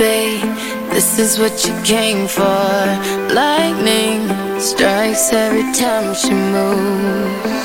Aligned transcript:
Baby, 0.00 0.40
this 0.94 1.18
is 1.18 1.38
what 1.38 1.62
you 1.66 1.74
came 1.84 2.26
for. 2.26 2.72
Lightning 3.34 4.22
strikes 4.58 5.30
every 5.30 5.66
time 5.74 6.14
she 6.14 6.32
moves. 6.32 7.60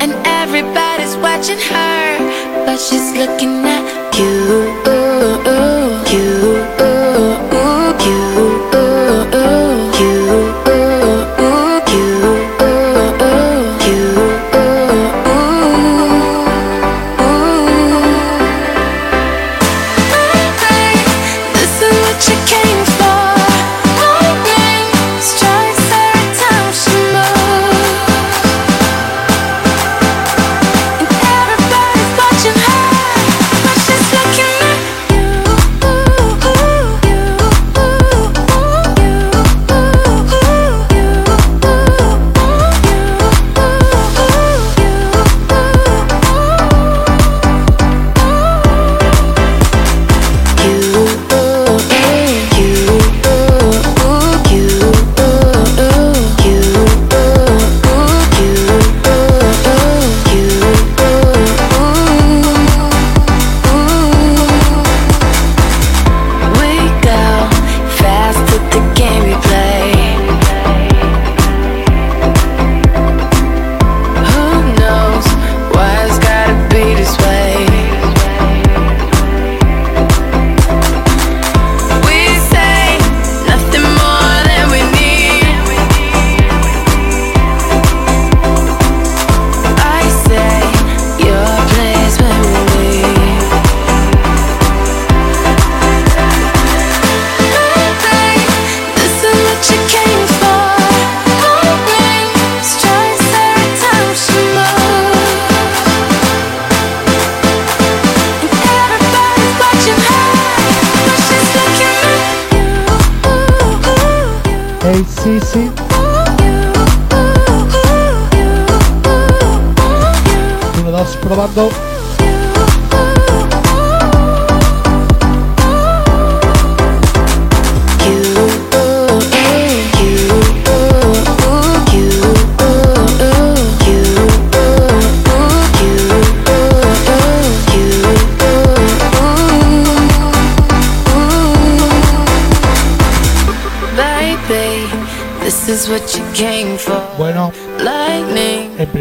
And 0.00 0.12
everybody's 0.24 1.16
watching 1.16 1.58
her, 1.58 2.64
but 2.64 2.76
she's 2.76 3.10
looking 3.18 3.66
at 3.66 4.14
you. 4.16 4.70
Bueno, 4.84 6.04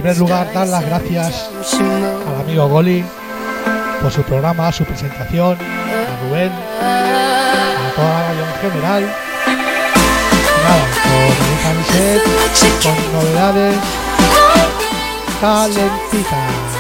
primer 0.06 0.20
lugar, 0.20 0.54
dar 0.54 0.68
las 0.68 0.86
gracias 0.86 1.50
al 2.28 2.42
amigo 2.42 2.68
Goli 2.68 3.04
por 4.04 4.12
su 4.12 4.22
programa, 4.22 4.72
su 4.72 4.84
presentación, 4.84 5.58
a 5.58 6.28
Rubén, 6.28 6.52
a 6.52 7.92
toda 7.96 8.08
la 8.08 8.28
radio 8.28 8.46
en 8.46 8.54
general. 8.72 9.16
Con 11.04 11.34
mi 11.50 11.56
con 12.84 13.14
novedades 13.14 13.78
calentitas. 15.42 16.76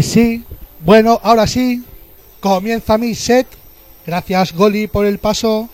Sí. 0.00 0.44
Bueno, 0.80 1.20
ahora 1.22 1.46
sí. 1.46 1.84
Comienza 2.40 2.96
mi 2.96 3.14
set. 3.14 3.46
Gracias, 4.06 4.54
Goli, 4.54 4.86
por 4.86 5.04
el 5.04 5.18
paso. 5.18 5.68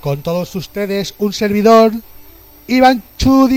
Con 0.00 0.22
todos 0.22 0.54
ustedes, 0.54 1.14
un 1.18 1.32
servidor. 1.32 1.92
Iván 2.68 3.02
Chu. 3.18 3.48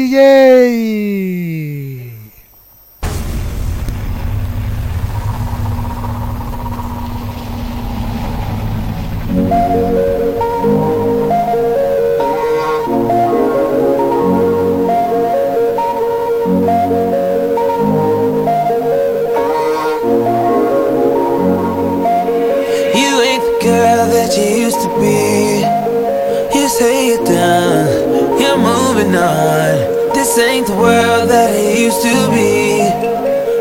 This 30.33 30.49
ain't 30.49 30.65
the 30.65 30.73
world 30.73 31.29
that 31.29 31.53
it 31.53 31.77
used 31.77 32.01
to 32.01 32.15
be. 32.33 32.81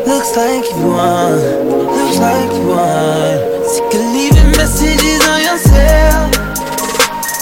Looks 0.09 0.33
like 0.33 0.65
you 0.73 0.89
won, 0.89 1.37
looks 1.69 2.17
like 2.17 2.49
you 2.49 2.65
won. 2.65 3.37
Sick 3.61 3.93
of 3.93 4.01
leaving 4.09 4.49
messages 4.57 5.21
on 5.29 5.45
your 5.45 5.61
cell. 5.61 6.33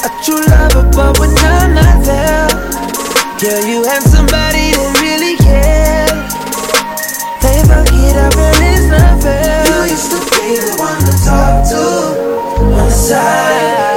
A 0.04 0.12
true 0.20 0.44
lover, 0.52 0.84
but 0.92 1.16
when 1.16 1.32
I'm 1.48 1.72
not 1.72 2.04
there, 2.04 2.52
girl, 3.40 3.64
you 3.64 3.88
had 3.88 4.04
somebody 4.04 4.76
that 4.76 5.00
really 5.00 5.40
cared. 5.40 6.12
They 7.40 7.64
fuck 7.72 7.88
it 7.88 8.16
up 8.20 8.36
and 8.36 8.60
it's 8.68 8.92
not 8.92 9.16
fair. 9.24 9.64
You 9.64 9.96
used 9.96 10.12
to 10.12 10.20
be 10.28 10.60
the 10.60 10.76
one 10.76 11.00
to 11.08 11.16
talk 11.24 11.72
to 11.72 12.68
on 12.68 12.84
the 12.84 12.92
side, 12.92 13.91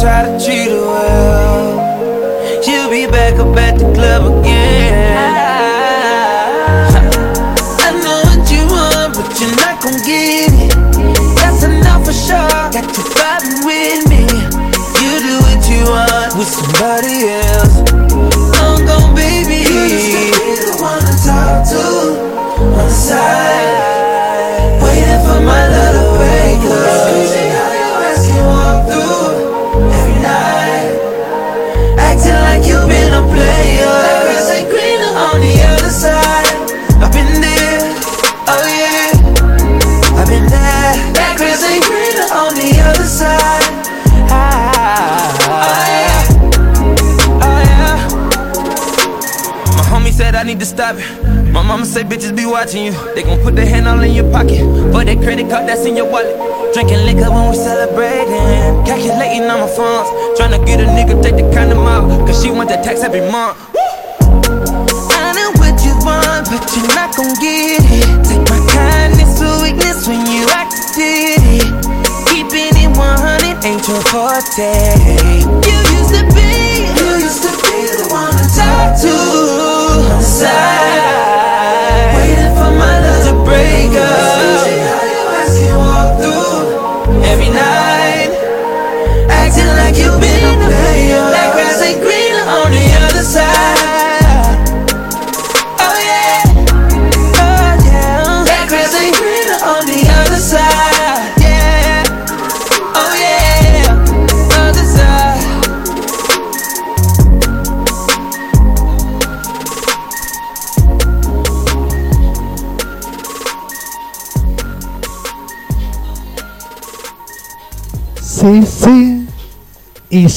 try 0.00 0.22
to 0.22 0.39
need 50.50 50.58
to 50.58 50.66
stop 50.66 50.96
it. 50.98 51.06
My 51.54 51.62
mama 51.62 51.86
say 51.86 52.02
bitches 52.02 52.34
be 52.34 52.44
watching 52.44 52.86
you. 52.86 52.94
They 53.14 53.22
gon' 53.22 53.38
put 53.38 53.54
their 53.54 53.66
hand 53.66 53.86
all 53.86 54.00
in 54.02 54.10
your 54.10 54.26
pocket. 54.32 54.58
For 54.90 55.04
that 55.06 55.18
credit 55.22 55.46
card 55.48 55.68
that's 55.68 55.86
in 55.86 55.94
your 55.94 56.10
wallet. 56.10 56.34
Drinking 56.74 57.06
liquor 57.06 57.30
when 57.30 57.50
we 57.50 57.54
celebrating. 57.54 58.82
Calculating 58.82 59.46
all 59.46 59.62
my 59.62 59.70
funds. 59.70 60.10
Tryna 60.34 60.58
get 60.66 60.82
a 60.82 60.90
nigga, 60.90 61.22
take 61.22 61.38
the 61.38 61.46
condom 61.54 61.86
out. 61.86 62.26
Cause 62.26 62.42
she 62.42 62.50
want 62.50 62.68
that 62.70 62.82
tax 62.82 63.06
every 63.06 63.22
month. 63.30 63.62
Woo! 63.70 63.78
I 65.22 65.30
know 65.38 65.54
what 65.62 65.78
you 65.86 65.94
want, 66.02 66.50
but 66.50 66.62
you're 66.74 66.90
not 66.98 67.14
gon' 67.14 67.30
get 67.38 67.86
it. 67.86 68.10
Take 68.26 68.42
my 68.50 68.58
kindness 68.74 69.38
to 69.38 69.46
weakness 69.62 70.10
when 70.10 70.26
you 70.26 70.50
acted 70.50 71.38
it. 71.46 71.70
Keeping 72.26 72.74
it 72.74 72.90
100 72.98 73.54
ain't 73.62 73.86
your 73.86 74.02
forte. 74.10 74.98
You 75.62 75.78
used 75.94 76.10
to 76.10 76.26
be, 76.34 76.90
you 76.90 77.08
used 77.22 77.42
to 77.46 77.52
be 77.70 77.86
the 77.86 78.10
one 78.10 78.34
to 78.34 78.46
talk 78.50 78.98
to 79.06 79.19
inside 80.42 80.99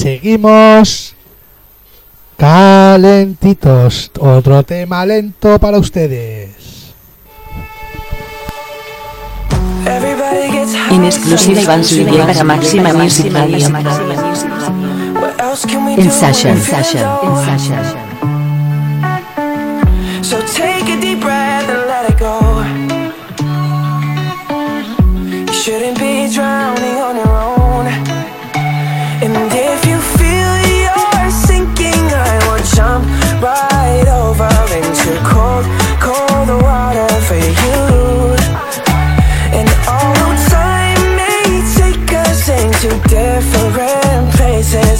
seguimos 0.04 1.16
calentitos. 2.36 4.10
Otro 4.20 4.62
tema 4.62 5.06
lento 5.06 5.58
para 5.58 5.78
ustedes. 5.78 6.92
En 10.90 11.04
exclusiva 11.04 11.62
Iván 11.62 11.82
Zúñiga 11.82 12.44
Máxima 12.44 12.92
Music 12.92 13.32
Radio. 13.32 13.66
En 15.96 16.10
Sasha, 16.10 16.50
en 16.50 16.60
Sasha, 16.60 17.18
en 17.22 17.36
Sasha. 17.46 17.94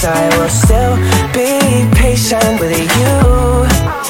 I 0.07 0.29
will 0.37 0.51
still 0.51 0.97
be 1.33 1.89
patient 1.97 2.61
with 2.61 2.79
you. 2.99 4.04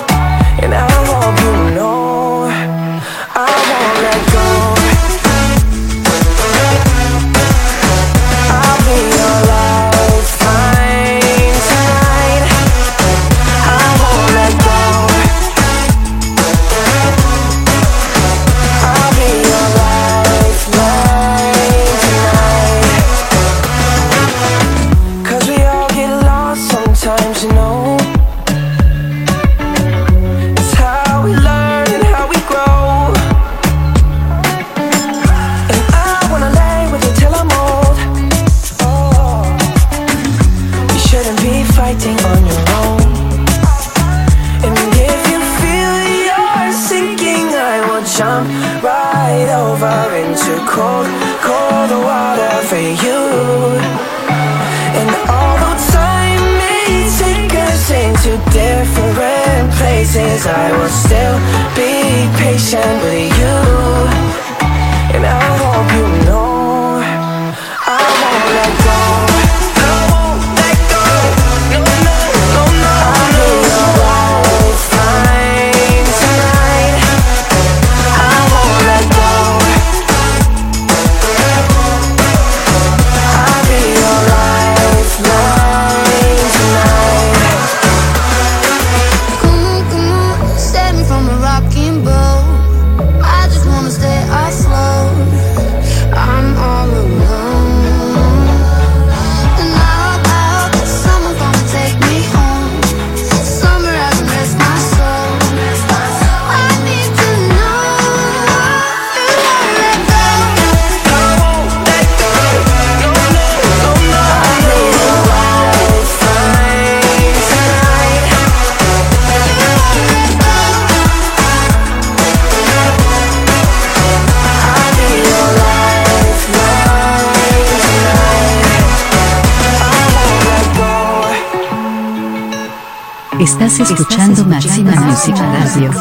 Estás 133.45 133.79
escuchando 133.79 134.43
Máxima 134.47 134.93
Music 135.03 135.37
Radio. 135.37 135.93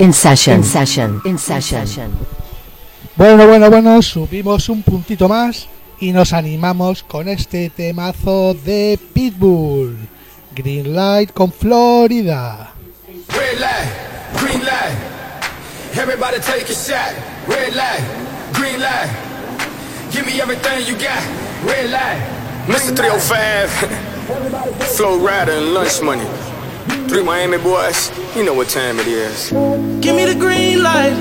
In 0.00 0.12
session, 0.12 0.64
session, 0.64 1.22
in 1.24 1.38
session. 1.38 2.10
Bueno, 3.14 3.46
bueno, 3.46 3.70
bueno, 3.70 4.02
subimos 4.02 4.68
un 4.68 4.82
puntito 4.82 5.28
más 5.28 5.68
y 6.00 6.10
nos 6.10 6.32
animamos 6.32 7.04
con 7.04 7.28
este 7.28 7.70
temazo 7.70 8.54
de 8.54 8.98
Pitbull. 9.14 9.96
Green 10.52 10.92
Light 10.92 11.32
con 11.32 11.52
Florida. 11.52 12.72
Red 13.28 13.60
light, 13.60 13.88
green 14.40 14.64
light. 14.64 14.98
Everybody 15.94 16.40
take 16.40 16.68
a 16.68 16.74
shot. 16.74 17.14
Red 17.46 17.76
light, 17.76 18.02
green 18.52 18.80
light. 18.80 19.10
Give 20.10 20.26
me 20.26 20.40
everything 20.40 20.84
you 20.88 20.96
got. 20.98 21.22
Red 21.64 21.90
light. 21.92 22.45
Mr. 22.66 22.96
305. 22.96 23.70
Flow 24.96 25.18
rider 25.20 25.52
and 25.52 25.72
lunch 25.72 26.02
money. 26.02 26.26
Three 27.08 27.22
Miami 27.22 27.58
boys. 27.58 28.10
You 28.34 28.42
know 28.42 28.54
what 28.54 28.68
time 28.68 28.98
it 28.98 29.06
is. 29.06 29.50
Give 30.00 30.16
me 30.16 30.24
the 30.24 30.34
green 30.34 30.82
light. 30.82 31.14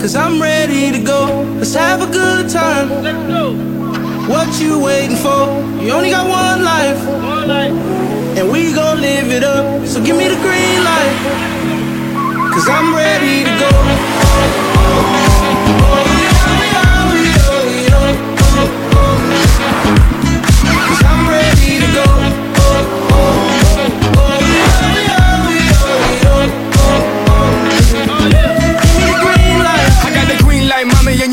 Cause 0.00 0.16
I'm 0.16 0.40
ready 0.40 0.90
to 0.90 1.04
go. 1.04 1.42
Let's 1.58 1.74
have 1.74 2.00
a 2.00 2.10
good 2.10 2.48
time. 2.48 2.88
Let's 3.02 3.28
go. 3.28 3.52
What 4.26 4.58
you 4.58 4.82
waiting 4.82 5.18
for? 5.18 5.52
You 5.84 5.92
only 5.92 6.08
got 6.08 6.26
one 6.26 6.64
life. 6.64 6.98
One 7.22 7.48
life. 7.48 7.72
And 8.38 8.50
we 8.50 8.72
gon' 8.72 9.02
live 9.02 9.30
it 9.30 9.44
up. 9.44 9.86
So 9.86 10.02
give 10.02 10.16
me 10.16 10.28
the 10.28 10.36
green 10.36 10.82
light. 10.82 11.16
Cause 12.54 12.66
I'm 12.70 12.94
ready 12.94 13.44
to 13.44 13.50
go. 13.60 15.25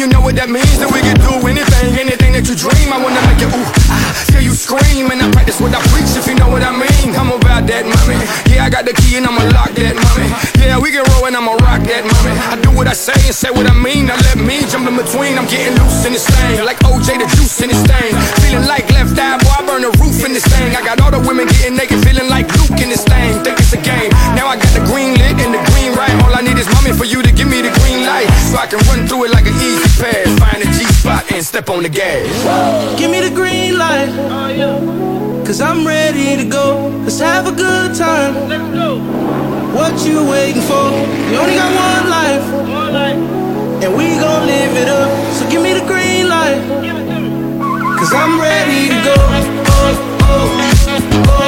You 0.04 0.12
know 0.12 0.20
what 0.20 0.36
that 0.36 0.52
means. 0.52 0.76
That 0.84 0.92
we 0.92 1.00
can 1.00 1.16
do 1.16 1.32
anything, 1.48 1.96
anything 1.96 2.36
that 2.36 2.44
you 2.44 2.60
dream. 2.60 2.92
I 2.92 3.00
wanna 3.00 3.24
make 3.24 3.40
you 3.40 3.48
ooh, 3.48 3.72
ah, 3.88 4.12
hear 4.28 4.44
you 4.44 4.52
scream, 4.52 5.08
and 5.08 5.24
I 5.24 5.32
practice 5.32 5.64
what 5.64 5.72
I 5.72 5.80
preach, 5.96 6.12
if 6.20 6.28
you 6.28 6.36
know 6.36 6.52
what 6.52 6.60
I 6.60 6.76
mean. 6.76 7.16
I'm 7.16 7.32
about 7.32 7.64
that, 7.72 7.88
mommy. 7.88 8.20
Yeah, 8.52 8.68
I 8.68 8.70
got 8.70 8.84
the 8.84 8.92
key, 8.92 9.16
and 9.16 9.24
I'ma 9.24 9.48
lock 9.56 9.72
that, 9.80 9.96
mommy. 9.96 10.28
Yeah, 10.60 10.76
we 10.76 10.92
can 10.92 11.08
roll, 11.16 11.32
and 11.32 11.40
I'ma 11.40 11.56
rock 11.64 11.88
that, 11.88 12.04
mommy. 12.04 12.36
I 12.52 12.60
do 12.60 12.76
what 12.76 12.92
I 12.92 12.96
say 12.98 13.16
and 13.24 13.32
say 13.32 13.48
what 13.48 13.64
I 13.64 13.76
mean. 13.80 14.12
Now 14.12 14.20
let 14.28 14.36
me 14.36 14.68
jump 14.68 14.92
in 14.92 15.00
between. 15.00 15.40
I'm 15.40 15.48
getting 15.48 15.72
loose 15.80 16.04
in 16.04 16.12
this 16.12 16.28
thing, 16.28 16.68
like 16.68 16.84
OJ 16.84 17.24
the 17.24 17.28
juice 17.40 17.64
in 17.64 17.72
this 17.72 17.80
thing. 17.88 18.12
Feeling 18.44 18.68
like 18.68 18.92
left 18.92 19.16
eye, 19.16 19.40
boy, 19.40 19.56
I 19.56 19.64
burn 19.64 19.88
the 19.88 19.92
roof 20.04 20.20
in 20.28 20.36
this 20.36 20.44
thing. 20.52 20.76
I 20.76 20.84
got 20.84 21.00
all 21.00 21.16
the 21.16 21.24
women 21.24 21.48
getting 21.48 21.80
naked, 21.80 22.04
feeling 22.04 22.28
like 22.28 22.52
Luke 22.60 22.76
in 22.84 22.92
this 22.92 23.08
thing. 23.08 23.40
Think 23.40 23.56
it's 23.56 23.72
a 23.72 23.80
game. 23.80 24.12
Now 24.36 24.52
I 24.52 24.60
got 24.60 24.72
the 24.76 24.84
green 24.84 25.16
lit 25.16 25.40
and 25.40 25.56
the 25.56 25.64
green 25.94 25.98
right. 25.98 26.26
All 26.26 26.36
I 26.36 26.42
need 26.42 26.58
is 26.58 26.68
mommy 26.74 26.92
for 26.92 27.06
you 27.06 27.22
to 27.22 27.32
give 27.32 27.48
me 27.48 27.62
the 27.62 27.72
green 27.80 28.06
light, 28.06 28.28
so 28.50 28.58
I 28.58 28.68
can 28.68 28.80
run 28.90 29.08
through 29.08 29.26
it 29.26 29.32
like 29.32 29.46
an 29.46 29.56
easy 29.56 30.02
pass. 30.02 30.28
Find 30.40 30.62
a 30.62 30.66
G 30.66 30.84
spot 30.94 31.32
and 31.32 31.46
step 31.46 31.70
on 31.70 31.84
the 31.84 31.90
gas. 31.90 32.28
Give 33.00 33.12
me 33.12 33.22
the 33.22 33.34
green 33.34 33.78
light. 33.78 34.10
Cause 35.46 35.62
I'm 35.62 35.86
ready 35.86 36.38
to 36.38 36.46
go. 36.50 36.90
Let's 37.04 37.20
have 37.20 37.48
a 37.48 37.52
good 37.52 37.96
time. 37.96 38.34
What 39.74 40.06
you 40.06 40.24
waiting 40.30 40.62
for? 40.62 40.92
You 41.30 41.38
only 41.38 41.56
got 41.56 41.72
one 41.76 42.10
life. 42.10 42.46
One 42.70 42.94
life. 42.94 43.20
And 43.84 43.98
we 43.98 44.16
gon' 44.16 44.48
live 44.48 44.78
it 44.78 44.88
up. 44.88 45.10
So 45.36 45.50
give 45.50 45.62
me 45.62 45.74
the 45.74 45.86
green 45.86 46.30
light. 46.30 46.62
Cause 48.00 48.14
I'm 48.14 48.40
ready 48.40 48.90
to 48.90 49.00
go. 49.04 49.16
Oh, 49.18 49.94
oh, 50.22 50.60
oh, 51.28 51.43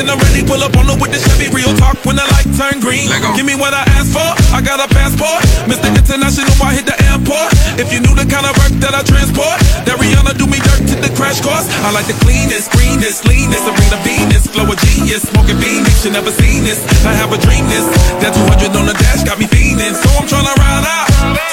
then 0.00 0.08
I'm 0.08 0.20
ready. 0.24 0.40
Pull 0.40 0.64
up 0.64 0.72
on 0.80 0.88
her 0.88 0.96
with 0.96 1.12
the 1.12 1.20
Chevy. 1.20 1.52
Real 1.52 1.76
talk 1.76 2.00
when 2.08 2.16
the 2.16 2.24
light 2.32 2.48
turn 2.56 2.80
green. 2.80 3.12
Give 3.36 3.44
me 3.44 3.52
what 3.52 3.76
I 3.76 3.84
asked 4.00 4.16
for. 4.16 4.24
I 4.56 4.64
got 4.64 4.80
a 4.80 4.88
passport. 4.88 5.44
Mr. 5.68 5.92
International, 5.92 6.48
I 6.64 6.72
hit 6.72 6.88
the 6.88 6.96
airport. 7.12 7.52
If 7.76 7.92
you 7.92 8.00
knew 8.00 8.16
the 8.16 8.24
kind 8.24 8.48
of 8.48 8.56
work 8.56 8.72
that 8.80 8.96
I 8.96 9.04
transport, 9.04 9.60
that 9.84 10.00
Rihanna 10.00 10.40
do 10.40 10.48
me 10.48 10.56
dirt 10.64 10.88
to 10.88 10.96
the 11.04 11.12
crash 11.12 11.44
course. 11.44 11.68
I 11.84 11.92
like 11.92 12.08
the 12.08 12.16
cleanest, 12.24 12.72
greenest, 12.72 13.28
leanest. 13.28 13.60
Serena 13.60 13.98
Venus, 14.00 14.48
flow 14.48 14.64
a 14.64 14.76
genius. 14.88 15.28
Smoking 15.28 15.60
Phoenix, 15.60 16.08
you 16.08 16.10
never 16.16 16.32
seen 16.32 16.64
this. 16.64 16.80
I 17.04 17.12
have 17.12 17.36
a 17.36 17.38
dream 17.38 17.68
this. 17.68 17.84
That 18.24 18.32
200 18.32 18.72
on 18.72 18.88
the 18.88 18.96
dash 18.96 19.22
got 19.28 19.36
me 19.36 19.44
fiending. 19.44 19.92
So 19.92 20.08
I'm 20.16 20.24
tryna 20.24 20.54
ride 20.56 20.86
out, 20.88 21.06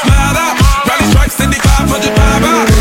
slide 0.08 0.38
out. 0.39 0.56
Rally 0.88 1.06
stripes, 1.12 1.36
75, 1.36 1.92
100 1.92 2.16
vibe 2.16 2.48
out. 2.48 2.77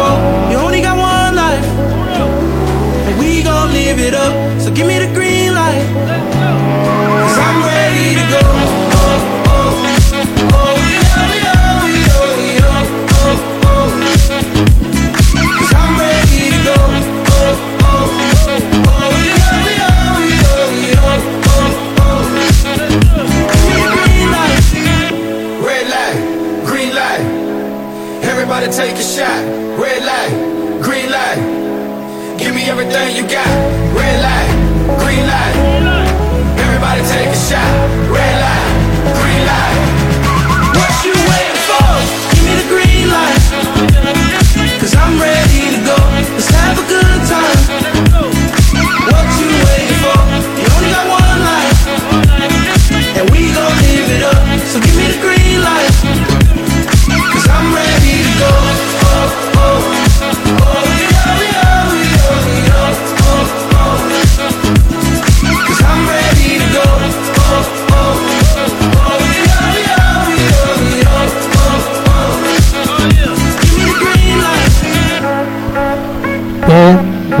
For? 0.00 0.12
You 0.50 0.56
only 0.66 0.80
got 0.80 0.96
one 0.96 1.34
life. 1.36 1.64
And 3.08 3.14
we 3.18 3.42
gon' 3.42 3.72
live 3.72 3.98
it 3.98 4.14
up. 4.14 4.32
So 4.60 4.68
give 4.72 4.86
me 4.86 4.98
the 4.98 5.10
green 5.12 5.54
light. 5.54 5.84
Cause 7.22 7.38
I'm 7.46 7.58
ready 7.68 8.14
to 8.18 8.24
go. 8.34 8.42
Oh, 8.96 9.54
oh, 9.54 9.72
oh, 10.58 10.74
yeah, 10.94 11.36
yeah, 11.44 11.96
yeah, 11.96 12.24
yeah, 12.56 13.18
oh, 13.20 13.68
oh. 13.70 13.88
Cause 15.58 15.72
I'm 15.82 15.92
ready 16.00 16.42
to 16.54 16.60
go. 16.68 16.78
Oh, 17.36 17.54
oh, 17.88 18.08
oh, 18.92 19.12
yeah, 19.28 19.68
yeah, 19.80 20.32
yeah, 20.32 20.84
yeah, 20.84 21.10
oh, 21.52 22.04
oh. 22.04 22.22
Give 23.64 23.76
me 23.76 23.84
the 23.84 23.98
green 24.06 24.28
light. 24.36 24.64
Red 25.68 25.84
light, 25.94 26.18
green 26.66 26.92
light. 26.94 27.24
Everybody 28.24 28.66
take 28.72 28.96
a 28.96 29.02
shot. 29.02 29.59
Everything 32.80 33.16
you 33.16 33.22
got. 33.28 33.46
Red 33.94 34.22
light, 34.22 34.98
green 35.00 35.26
light. 35.26 36.58
Everybody 36.58 37.02
take 37.02 37.28
a 37.28 37.36
shot. 37.36 37.99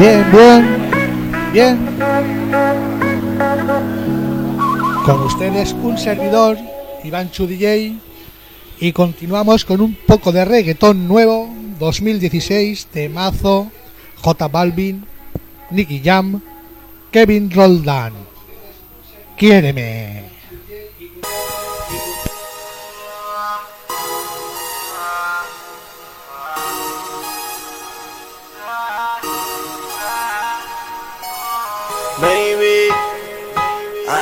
Bien, 0.00 0.24
bien, 0.32 0.66
bien. 1.52 1.78
Con 5.04 5.20
ustedes 5.24 5.76
un 5.82 5.98
servidor, 5.98 6.56
Iván 7.04 7.30
Chu 7.30 7.46
DJ, 7.46 7.98
y 8.80 8.92
continuamos 8.92 9.66
con 9.66 9.82
un 9.82 9.94
poco 9.94 10.32
de 10.32 10.46
reggaetón 10.46 11.06
nuevo, 11.06 11.50
2016, 11.78 12.86
temazo, 12.86 13.70
J 14.22 14.48
Balvin, 14.48 15.04
Nicky 15.70 16.00
Jam, 16.02 16.40
Kevin 17.10 17.50
Roldán. 17.50 18.14
Quiéreme. 19.36 20.29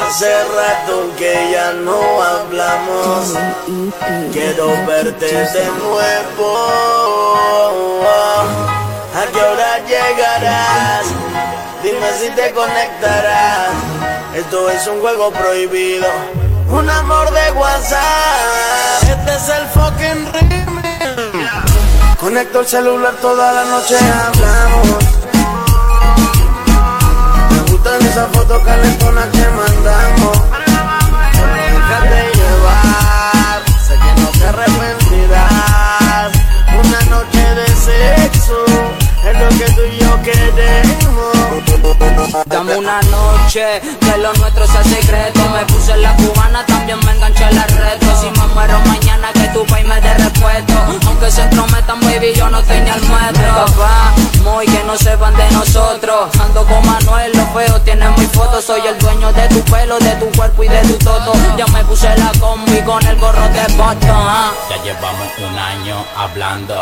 Hace 0.09 0.45
rato 0.45 1.15
que 1.19 1.51
ya 1.53 1.73
no 1.73 2.01
hablamos. 2.23 3.35
Quiero 4.33 4.69
verte 4.87 5.27
de 5.27 5.67
nuevo. 5.83 6.57
¿A 9.15 9.27
qué 9.33 9.41
hora 9.41 9.79
llegarás? 9.87 11.07
Dime 11.83 12.11
si 12.19 12.31
te 12.31 12.53
conectarás. 12.53 13.69
Esto 14.35 14.71
es 14.71 14.87
un 14.87 15.01
juego 15.01 15.31
prohibido. 15.31 16.09
Un 16.71 16.89
amor 16.89 17.31
de 17.31 17.53
WhatsApp. 17.53 19.03
Este 19.03 19.35
es 19.35 19.49
el 19.49 19.67
fucking 19.69 20.33
remix. 20.33 21.39
Conecto 22.19 22.61
el 22.61 22.67
celular 22.67 23.15
toda 23.21 23.53
la 23.53 23.65
noche, 23.65 23.97
hablamos. 23.99 25.18
Me 27.79 27.85
gustan 27.85 28.07
esas 28.07 28.29
fotos 28.33 28.63
calentonas 28.65 29.27
que 29.27 29.49
mandamos. 29.51 30.39
Déjate 31.55 32.31
llevar, 32.35 33.63
sé 33.87 33.95
que 33.95 34.21
no 34.21 34.29
te 34.31 34.47
arrepentirás. 34.47 36.33
Una 36.75 37.01
noche 37.17 37.55
de 37.55 37.67
sexo 37.69 38.65
es 39.25 39.39
lo 39.39 39.49
que 39.59 39.73
tú 39.75 39.83
y 39.83 39.99
yo 39.99 40.23
queremos. 40.23 41.38
Dame 42.47 42.77
una 42.77 43.01
noche, 43.03 43.81
que 44.01 44.19
lo 44.19 44.33
nuestro 44.35 44.67
sea 44.67 44.83
secreto. 44.85 45.41
Me 45.51 45.65
puse 45.67 45.97
la 45.97 46.15
cubana, 46.15 46.65
también 46.67 46.99
me 47.05 47.13
enganché 47.13 47.51
la 47.53 47.65
reto. 47.67 48.07
Si 48.21 48.31
me 48.39 48.47
muero 48.55 48.79
mañana, 48.87 49.33
que 49.33 49.49
tu 49.49 49.65
país 49.67 49.87
me 49.87 50.01
dé 50.01 50.15
respeto. 50.15 50.75
Aunque 51.07 51.31
se 51.31 51.43
entrometan, 51.43 52.01
baby, 52.01 52.33
yo 52.35 52.49
no 52.49 52.63
tenía 52.63 52.95
el 52.95 53.03
metro. 53.03 53.55
Papá, 53.55 54.13
muy 54.43 54.67
que 54.67 54.83
no 54.85 54.97
sepan 54.97 55.35
de 55.37 55.51
nosotros. 55.53 56.31
Ando 56.41 56.65
con 56.67 56.85
Manuel, 56.87 57.33
lo 57.35 57.47
feo, 57.49 57.81
tiene 57.83 58.09
mi 58.11 58.27
foto. 58.27 58.61
Soy 58.61 58.81
el 58.87 58.99
dueño 58.99 59.33
de 59.33 59.49
tu 59.49 59.61
pelo, 59.63 59.99
de 59.99 60.13
tu 60.17 60.27
cuerpo 60.37 60.65
y 60.65 60.69
de 60.69 60.83
tu 60.83 60.99
toto. 60.99 61.33
Ya 61.57 61.67
me 61.69 61.85
puse 61.85 62.09
la 62.17 62.31
combi 62.41 62.81
con 62.83 63.05
el 63.07 63.17
gorro 63.19 63.49
de 63.49 63.75
botón. 63.75 64.11
ah. 64.11 64.53
Ya 64.71 64.83
llevamos 64.83 65.29
un 65.39 65.59
año 65.59 66.05
hablando, 66.17 66.75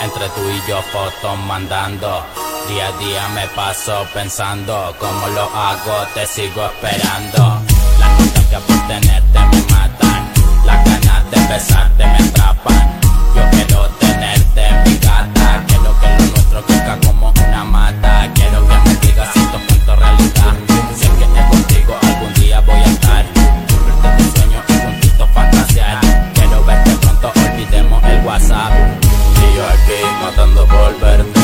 entre 0.00 0.28
tú 0.30 0.40
y 0.48 0.70
yo 0.70 0.80
fotos 0.92 1.38
mandando. 1.46 2.24
Día 2.68 2.88
a 2.88 2.98
día 2.98 3.28
me 3.28 3.46
paso 3.54 4.05
pensando, 4.12 4.94
cómo 4.98 5.26
lo 5.28 5.42
hago, 5.42 6.06
te 6.14 6.26
sigo 6.26 6.66
esperando. 6.66 7.62
Las 7.98 8.20
nostalgia 8.20 8.60
por 8.60 8.86
tenerte 8.88 9.38
me 9.38 9.62
matan, 9.72 10.32
las 10.64 10.84
ganas 10.84 11.30
de 11.30 11.54
besarte 11.54 12.06
me 12.06 12.28
atrapan. 12.28 13.00
Yo 13.34 13.42
quiero 13.50 13.88
tenerte 14.00 14.66
en 14.66 14.82
mi 14.84 14.98
gata, 14.98 15.64
quiero 15.66 15.98
que 16.00 16.08
lo 16.08 16.30
nuestro 16.30 16.64
crezca 16.66 16.98
como 17.06 17.30
una 17.30 17.64
mata. 17.64 18.30
Quiero 18.34 18.66
que 18.68 18.76
me 18.84 18.94
digas 18.96 19.28
si 19.32 19.40
es 19.40 19.46
cuento 19.46 19.96
realidad. 19.96 20.54
Si 20.96 21.04
es 21.04 21.10
que 21.10 21.48
contigo 21.48 21.96
algún 22.02 22.34
día 22.34 22.60
voy 22.60 22.80
a 22.80 22.84
estar. 22.84 23.24
Cumplirte 23.68 24.22
tus 24.22 24.32
sueños 24.32 24.64
y 24.68 24.72
juntitos 24.84 25.28
fantasear. 25.32 26.00
Quiero 26.34 26.64
verte 26.64 26.90
pronto, 26.96 27.32
olvidemos 27.34 28.04
el 28.04 28.24
WhatsApp. 28.26 28.72
Y 29.02 29.56
yo 29.56 29.66
aquí 29.66 30.00
matando 30.22 30.66
por 30.66 31.00
verte. 31.00 31.40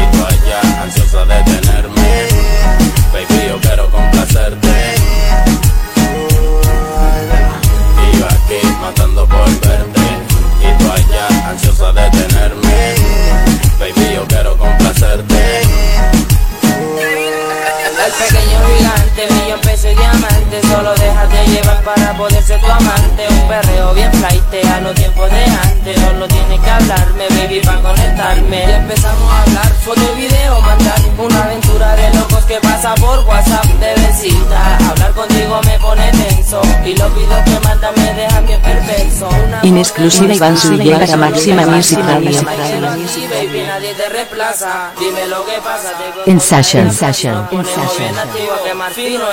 Y 0.00 0.16
tú 0.16 0.24
allá 0.24 0.82
ansiosa 0.82 1.24
de 1.24 1.42
tenerme. 1.42 1.69
Poder 22.20 22.42
ser 22.42 22.60
tu 22.60 22.66
amante. 22.66 23.26
Un 23.30 23.48
perreo 23.48 23.94
bien 23.94 24.12
flight 24.12 24.66
a 24.66 24.80
los 24.80 24.94
tiempos 24.94 25.30
de 25.30 25.44
antes. 25.44 26.00
Solo 26.00 26.28
tienes 26.28 26.60
que 26.60 26.70
hablarme, 26.70 27.24
baby, 27.30 27.60
para 27.64 27.80
conectarme. 27.80 28.64
Y 28.68 28.72
empezamos 28.72 29.32
a 29.32 29.42
hablar, 29.42 29.72
foto 29.84 30.00
y 30.12 30.20
video, 30.20 30.60
mandar 30.60 31.00
Una 31.16 31.42
aventura 31.44 31.96
de 31.96 32.14
locos 32.14 32.44
que 32.44 32.58
pasa 32.60 32.94
por 32.94 33.18
WhatsApp 33.26 33.64
de 33.64 33.94
besita 33.94 34.78
Hablar 34.88 35.12
contigo 35.12 35.60
me 35.64 35.78
pone 35.78 36.10
tenso 36.12 36.62
Y 36.84 36.96
los 36.96 37.14
videos 37.14 37.44
que 37.44 37.60
mandan 37.60 37.94
me 37.96 38.14
dejan 38.14 38.46
bien 38.46 38.60
perverso. 38.60 39.28
Una 39.46 39.60
En 39.62 39.78
exclusiva 39.78 40.34
Iván 40.34 40.56
Zuluaga 40.56 41.06
para 41.06 41.16
Máxima 41.16 41.66
Music 41.66 41.98
Radio. 41.98 42.42
Baby, 42.42 43.62
nadie 43.66 43.94
te 43.94 44.08
reemplaza. 44.08 44.90
Dime 44.98 45.26
lo 45.28 45.44
que 45.46 45.58
pasa, 45.62 45.92
te 46.24 46.30
In 46.30 46.40
session, 46.40 46.86
in 46.86 46.92
session, 46.92 47.48
session. 47.50 48.14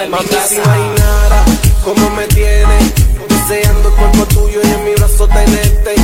en 0.02 0.12
mi 0.12 0.17
Mami, 0.17 0.38
si 0.47 0.58
no 0.58 0.65
nada, 0.65 1.66
como 1.88 2.10
me 2.10 2.28
tienes 2.28 2.93
Deseando 3.30 3.88
el 3.88 3.95
cuerpo 3.95 4.26
tuyo 4.26 4.60
y 4.62 4.67
en 4.67 4.84
mi 4.84 4.93
brazo 4.95 5.26
tenerte. 5.28 5.95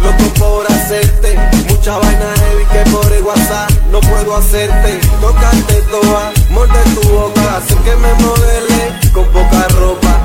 Loco 0.00 0.34
por 0.38 0.70
hacerte 0.70 1.36
Mucha 1.68 1.98
vaina 1.98 2.32
heavy 2.36 2.64
que 2.66 2.90
por 2.90 3.12
el 3.12 3.24
WhatsApp 3.24 3.70
no 3.90 4.00
puedo 4.00 4.36
hacerte. 4.36 5.00
Tocarte 5.20 5.82
toda, 5.90 6.32
morder 6.50 6.84
tu 6.94 7.08
boca 7.08 7.56
Hacer 7.56 7.76
que 7.78 7.96
me 7.96 8.12
modele 8.24 8.92
con 9.12 9.24
poca 9.32 9.66
ropa. 9.80 10.20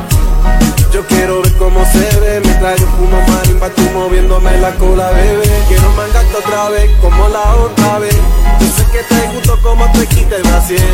Yo 0.93 1.03
quiero 1.07 1.41
ver 1.41 1.53
cómo 1.53 1.83
se 1.85 2.19
ve 2.19 2.41
Mientras 2.43 2.79
yo 2.79 2.85
fumo 2.97 3.19
marimba 3.27 3.69
tú 3.69 3.81
moviéndome 3.93 4.55
la 4.59 4.75
cola, 4.75 5.09
bebé. 5.11 5.49
Quiero 5.67 5.89
mangarte 5.93 6.35
otra 6.35 6.69
vez 6.69 6.91
como 7.01 7.27
la 7.29 7.55
otra 7.55 7.97
vez. 7.99 8.17
Yo 8.59 8.67
sé 8.67 8.85
que 8.91 9.03
te 9.03 9.27
gusto 9.33 9.59
como 9.63 9.91
te 9.93 10.05
quita 10.05 10.35
el 10.35 10.43
brasier 10.43 10.93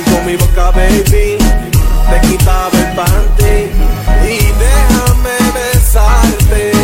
Y 0.00 0.10
con 0.10 0.26
mi 0.26 0.34
boca, 0.36 0.72
baby 0.72 1.38
Te 2.10 2.20
quitaba 2.26 2.70
el 2.72 2.96
panty 2.96 3.70
Y 4.26 4.52
déjame 4.58 5.36
besarte 5.54 6.79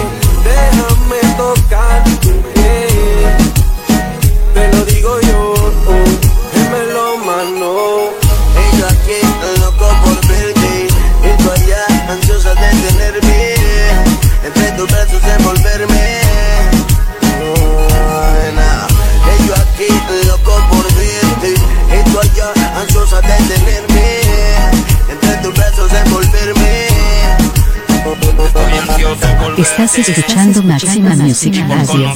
Estás 29.57 29.99
escuchando 29.99 30.62
Máxima 30.62 31.14
Music 31.16 31.55
Radio. 31.66 32.14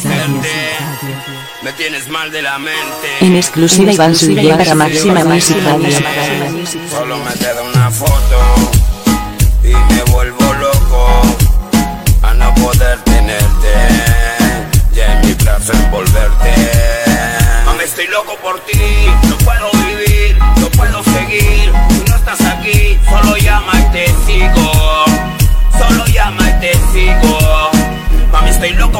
Me 1.62 1.72
tienes 1.72 2.08
mal 2.08 2.30
de 2.30 2.42
la 2.42 2.58
mente. 2.58 3.08
En 3.20 3.34
exclusiva 3.34 3.92
Iván 3.92 4.14
Zuluaga 4.14 4.58
para 4.58 4.74
Máxima 4.74 5.24
Music 5.24 5.56
Radio. 5.64 5.96
Solo 6.90 7.16
me 7.18 7.32
queda 7.34 7.62
una 7.62 7.90
foto 7.90 8.70
y 9.64 9.72
me 9.72 10.02
vuelvo 10.10 10.52
loco 10.54 11.22
a 12.22 12.34
no 12.34 12.54
poder 12.56 12.98
tenerte 13.04 13.72
ya 14.94 15.12
en 15.14 15.26
mi 15.26 15.32
brazo 15.34 15.72
envolverte. 15.72 16.54
Mami, 17.64 17.84
estoy 17.84 18.06
loco 18.08 18.36
por 18.42 18.60
ti, 18.66 18.78
no 19.28 19.38
puedo 19.38 19.79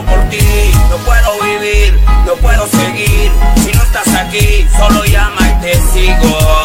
por 0.04 0.28
ti, 0.28 0.38
no 0.88 0.96
puedo 0.98 1.40
vivir, 1.42 1.98
no 2.26 2.34
puedo 2.36 2.66
seguir. 2.66 3.30
Si 3.62 3.72
no 3.72 3.82
estás 3.82 4.08
aquí, 4.14 4.66
solo 4.76 5.04
llama 5.04 5.40
y 5.50 5.62
te 5.62 5.74
sigo. 5.92 6.59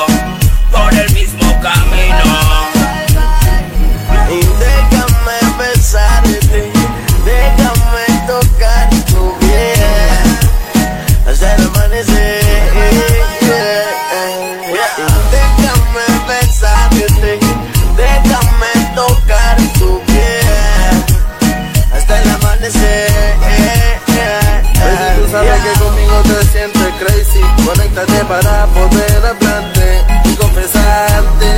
Para 27.96 28.66
poder 28.74 29.26
hablarte 29.26 30.04
y 30.26 30.36
confesarte 30.36 31.56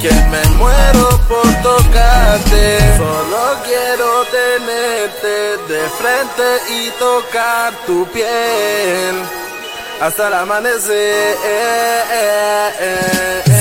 Que 0.00 0.10
me 0.10 0.42
muero 0.56 1.20
por 1.28 1.46
tocarte 1.62 2.78
Solo 2.96 3.58
quiero 3.62 4.24
tenerte 4.32 5.58
de 5.68 5.86
frente 5.98 6.72
y 6.72 6.90
tocar 6.98 7.74
tu 7.86 8.06
piel 8.06 9.22
hasta 10.00 10.28
el 10.28 10.34
amanecer. 10.34 11.36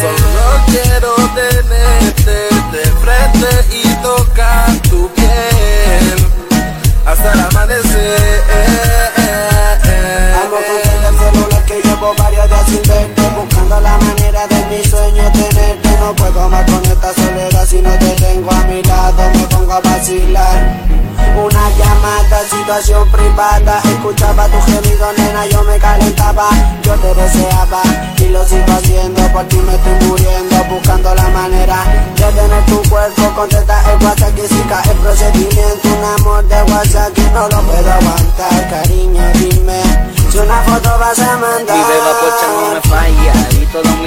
Solo 0.02 0.66
quiero 0.68 1.16
tenerte 1.36 2.48
de 2.72 2.84
frente 3.02 3.50
y 3.72 3.96
tocar 4.02 4.72
tu 4.90 5.10
piel 5.10 6.28
hasta 7.06 7.34
el 7.34 7.40
amanecer. 7.42 8.44
Llevo 12.04 12.16
varios 12.18 12.50
días 12.50 12.66
sin 12.66 12.82
verte, 12.82 13.22
buscando 13.38 13.80
la 13.80 13.98
manera 13.98 14.46
de 14.48 14.66
mi 14.66 14.84
sueño 14.84 15.24
tenerte. 15.32 15.90
No 16.02 16.14
puedo 16.14 16.50
más 16.50 16.70
con 16.70 16.84
esta 16.84 17.14
soledad 17.14 17.66
si 17.66 17.82
no 17.82 17.92
te 17.92 18.10
tengo 18.10 18.52
a 18.52 18.64
mi 18.66 18.84
lado, 18.84 19.24
me 19.34 19.48
pongo 19.48 19.72
a 19.72 19.80
vacilar. 19.80 20.84
Una 21.38 21.70
llamada, 21.70 22.44
situación 22.50 23.10
privada. 23.10 23.80
Escuchaba 23.86 24.50
tu 24.50 24.60
gemido, 24.64 25.14
nena, 25.18 25.46
yo 25.46 25.64
me 25.64 25.80
calentaba. 25.80 26.50
Yo 26.84 26.94
te 26.96 27.14
deseaba 27.16 27.82
y 28.18 28.28
lo 28.28 28.44
sigo 28.44 28.74
haciendo. 28.74 29.22
Por 29.32 29.46
ti 29.46 29.56
me 29.60 29.74
estoy 29.74 30.08
muriendo, 30.10 30.56
buscando 30.66 31.16
la 31.16 31.30
manera 31.30 31.86
de 32.18 32.26
tener 32.34 32.66
tu 32.66 32.82
cuerpo. 32.90 33.34
Contesta 33.34 33.82
el 33.94 34.06
WhatsApp 34.06 34.36
que 34.36 34.48
si 34.50 34.60
cae 34.64 34.92
el 34.92 34.98
procedimiento. 34.98 35.88
Un 35.88 36.20
amor 36.20 36.44
de 36.50 36.64
WhatsApp 36.64 37.14
que 37.14 37.24
no 37.32 37.48
lo 37.48 37.62
puedo 37.62 37.94
aguantar 37.94 38.63
una 40.44 40.62
foto 40.64 40.90
vas 41.00 41.20
a 41.20 41.38
mandar 41.38 41.78
Mi 41.78 41.84
beba 41.84 42.14
pocha 42.20 42.48
no 42.54 42.74
me 42.74 42.82
falla. 42.82 43.34
Y 43.52 43.66
todos 43.68 44.03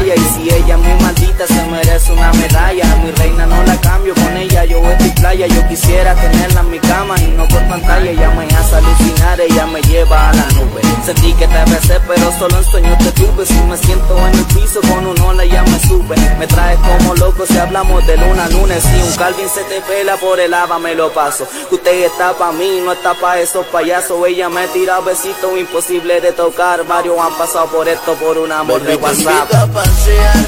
Y 0.00 0.18
si 0.34 0.48
ella 0.48 0.74
es 0.74 0.80
muy 0.80 1.02
maldita 1.02 1.46
se 1.46 1.62
merece 1.66 2.12
una 2.12 2.32
medalla. 2.32 2.96
Mi 3.04 3.10
reina 3.12 3.46
no 3.46 3.62
la 3.62 3.78
cambio 3.80 4.14
con 4.14 4.36
ella, 4.36 4.64
yo 4.64 4.78
estoy 4.90 5.10
playa 5.10 5.46
Yo 5.46 5.68
quisiera 5.68 6.14
tenerla 6.14 6.60
en 6.60 6.70
mi 6.70 6.78
cama 6.78 7.14
y 7.20 7.28
no 7.28 7.46
por 7.46 7.62
pantalla. 7.68 8.10
Ella 8.10 8.30
me 8.30 8.46
hace 8.46 8.76
alucinar, 8.76 9.40
ella 9.40 9.66
me 9.66 9.80
lleva 9.82 10.30
a 10.30 10.32
la 10.32 10.46
nube. 10.52 10.80
Sentí 11.04 11.34
que 11.34 11.46
te 11.46 11.64
besé 11.70 12.00
pero 12.08 12.32
solo 12.38 12.56
en 12.56 12.64
sueños 12.64 12.98
te 12.98 13.12
tuve. 13.12 13.44
Si 13.44 13.60
me 13.60 13.76
siento 13.76 14.18
en 14.26 14.34
el 14.34 14.44
piso 14.46 14.80
con 14.80 15.06
un 15.06 15.20
ola 15.20 15.44
ya 15.44 15.62
me 15.62 15.78
sube. 15.80 16.16
Me 16.38 16.46
traes 16.46 16.78
como 16.78 17.14
loco 17.14 17.44
si 17.46 17.58
hablamos 17.58 18.04
de 18.06 18.16
luna 18.16 18.44
a 18.44 18.48
lunes 18.48 18.82
Si 18.82 19.02
un 19.02 19.14
Calvin 19.16 19.48
se 19.48 19.62
te 19.64 19.82
pela 19.82 20.16
por 20.16 20.40
el 20.40 20.50
lava 20.50 20.78
me 20.78 20.94
lo 20.94 21.12
paso. 21.12 21.46
Usted 21.70 22.04
está 22.04 22.32
pa' 22.32 22.50
mí, 22.52 22.80
no 22.84 22.92
está 22.92 23.14
pa' 23.14 23.38
esos 23.38 23.66
payasos. 23.66 24.26
Ella 24.26 24.48
me 24.48 24.66
tira 24.68 25.00
besitos 25.00 25.56
imposible 25.58 26.20
de 26.20 26.32
tocar. 26.32 26.84
Varios 26.86 27.18
han 27.20 27.36
pasado 27.36 27.66
por 27.66 27.86
esto 27.86 28.14
por 28.14 28.38
un 28.38 28.50
amor 28.50 28.82
de 28.82 28.96
WhatsApp 28.96 29.81
pasear 29.82 30.46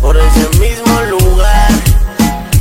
por 0.00 0.16
ese 0.16 0.48
mismo 0.58 1.00
lugar 1.08 1.70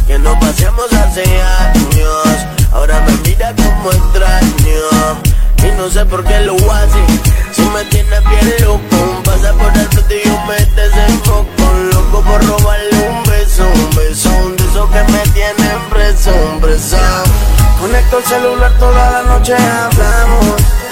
que 0.06 0.20
nos 0.20 0.38
paseamos 0.38 0.92
hace 0.94 1.24
años. 1.42 2.28
Ahora 2.72 3.00
me 3.02 3.14
mira 3.28 3.54
como 3.56 3.92
extraño 3.92 4.84
y 5.68 5.78
no 5.78 5.90
sé 5.90 6.06
por 6.06 6.24
qué 6.24 6.40
lo 6.42 6.56
hace. 6.72 7.02
Si 7.52 7.62
me 7.74 7.84
tienes 7.86 8.24
bien 8.30 8.66
loco, 8.66 9.24
pasa 9.24 9.52
por 9.54 9.76
el 9.76 9.88
frente 9.90 10.22
y 10.24 10.28
yo 10.28 10.40
me 10.46 10.60
desenfoco. 10.80 11.66
Loco 11.94 12.22
por 12.22 12.46
robarle 12.46 13.10
un 13.10 13.24
beso, 13.24 13.64
un 13.64 13.96
beso, 13.96 14.30
de 14.58 14.64
esos 14.66 14.90
que 14.92 15.04
me 15.12 15.22
tienen 15.34 15.80
preso, 15.90 16.32
preso. 16.62 16.98
Conecto 17.80 18.18
el 18.20 18.26
celular 18.26 18.72
toda 18.78 19.12
la 19.12 19.24
noche, 19.24 19.56
hablamos. 19.56 20.89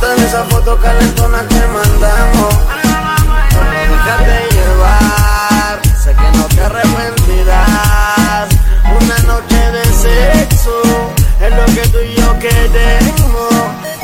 Me 0.00 0.06
gustan 0.06 0.26
esas 0.26 0.48
fotos 0.48 0.78
calentonas 0.80 1.42
que 1.48 1.66
mandamos. 1.66 2.54
Déjate 3.90 4.54
llevar, 4.54 5.80
sé 6.04 6.14
que 6.14 6.38
no 6.38 6.44
te 6.44 6.60
arrepentirás. 6.60 8.48
Una 9.00 9.18
noche 9.26 9.56
de 9.72 9.84
sexo 9.86 10.82
es 11.40 11.50
lo 11.50 11.64
que 11.66 11.88
tú 11.88 11.98
y 11.98 12.14
yo 12.14 12.38
queremos. 12.38 13.52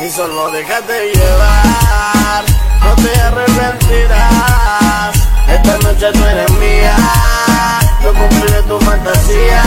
Y 0.05 0.09
solo 0.09 0.51
déjate 0.51 1.13
llevar, 1.13 2.43
no 2.83 2.95
te 2.95 3.21
arrepentirás. 3.21 5.15
Esta 5.47 5.77
noche 5.77 6.11
tú 6.11 6.25
eres 6.25 6.51
mía, 6.51 6.95
yo 8.03 8.13
cumpliré 8.13 8.61
tus 8.63 8.83
fantasías. 8.83 9.65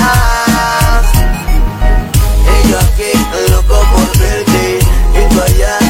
Y 2.45 2.69
yo 2.71 2.79
aquí 2.81 3.13
loco 3.51 3.77
por 3.93 4.19
verte 4.19 4.79
Y 5.15 5.35
tú 5.35 5.41
allá 5.41 5.88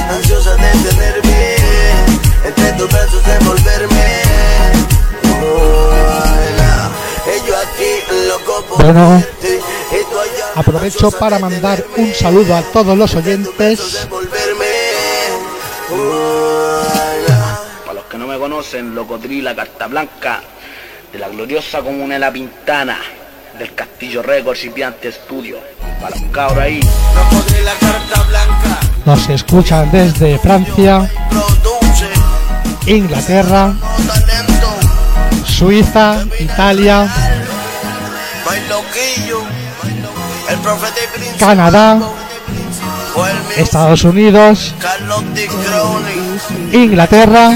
Entre 2.45 2.73
tus 2.73 2.89
brazos 2.89 3.23
envolverme 3.41 4.09
Bueno, 8.79 9.23
aprovecho 10.55 11.11
para 11.11 11.39
mandar 11.39 11.85
un 11.97 12.13
saludo 12.15 12.55
a 12.55 12.63
todos 12.63 12.97
los 12.97 13.15
oyentes. 13.15 14.07
Para 17.85 17.95
los 17.95 18.05
que 18.05 18.19
no 18.19 18.27
me 18.27 18.39
conocen, 18.39 18.95
Locodrila 18.95 19.55
Carta 19.55 19.87
Blanca, 19.87 20.43
de 21.13 21.19
la 21.19 21.29
gloriosa 21.29 21.81
comuna 21.81 22.15
de 22.15 22.21
La 22.21 22.33
Pintana, 22.33 22.99
del 23.59 23.75
Castillo 23.75 24.23
Records 24.23 24.65
y 24.65 24.71
Piante 24.71 25.11
Studio. 25.11 25.59
Para 26.01 26.17
los 26.17 26.31
cabros 26.31 26.59
ahí. 26.59 26.81
Nos 29.05 29.29
escuchan 29.29 29.91
desde 29.91 30.39
Francia, 30.39 31.11
Inglaterra, 32.87 33.75
Suiza, 35.45 36.25
Italia, 36.39 37.13
Canadá, 41.39 41.99
Estados 43.57 44.05
Unidos, 44.05 44.75
Inglaterra 46.73 47.51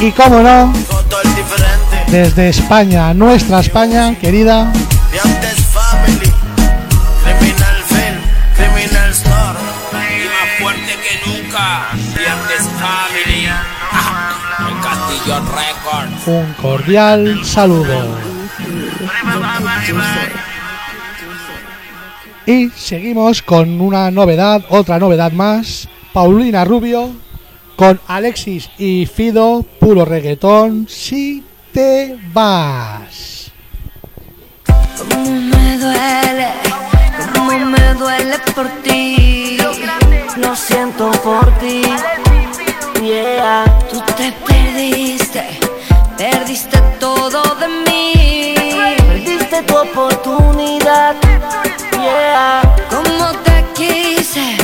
y, 0.00 0.10
como 0.12 0.40
no, 0.40 0.72
desde 2.10 2.48
España, 2.48 3.12
nuestra 3.12 3.60
España 3.60 4.14
querida, 4.18 4.72
un 16.26 16.52
cordial 16.54 17.44
saludo. 17.44 18.16
Y 22.46 22.68
seguimos 22.70 23.42
con 23.42 23.80
una 23.80 24.10
novedad, 24.10 24.64
otra 24.68 24.98
novedad 24.98 25.32
más. 25.32 25.88
Paulina 26.12 26.64
Rubio 26.64 27.23
con 27.76 28.00
Alexis 28.06 28.70
y 28.78 29.06
Fido, 29.06 29.64
puro 29.80 30.04
reggaetón, 30.04 30.86
si 30.88 31.42
te 31.72 32.18
vas. 32.32 33.50
Cómo 34.98 35.30
me 35.30 35.78
duele, 35.78 36.48
cómo 37.34 37.58
me 37.66 37.94
duele 37.94 38.38
por 38.54 38.68
ti. 38.82 39.58
Lo 40.36 40.56
siento 40.56 41.12
por 41.22 41.48
ti 41.58 41.82
Yeah 43.00 43.64
Tú 43.88 44.00
te 44.16 44.32
perdiste, 44.46 45.44
perdiste 46.18 46.80
todo 46.98 47.42
de 47.54 47.68
mí. 47.68 48.54
Perdiste 49.06 49.62
tu 49.62 49.76
oportunidad 49.76 51.14
Yeah 51.92 52.62
Como 52.90 53.32
te 53.44 53.64
quise, 53.74 54.56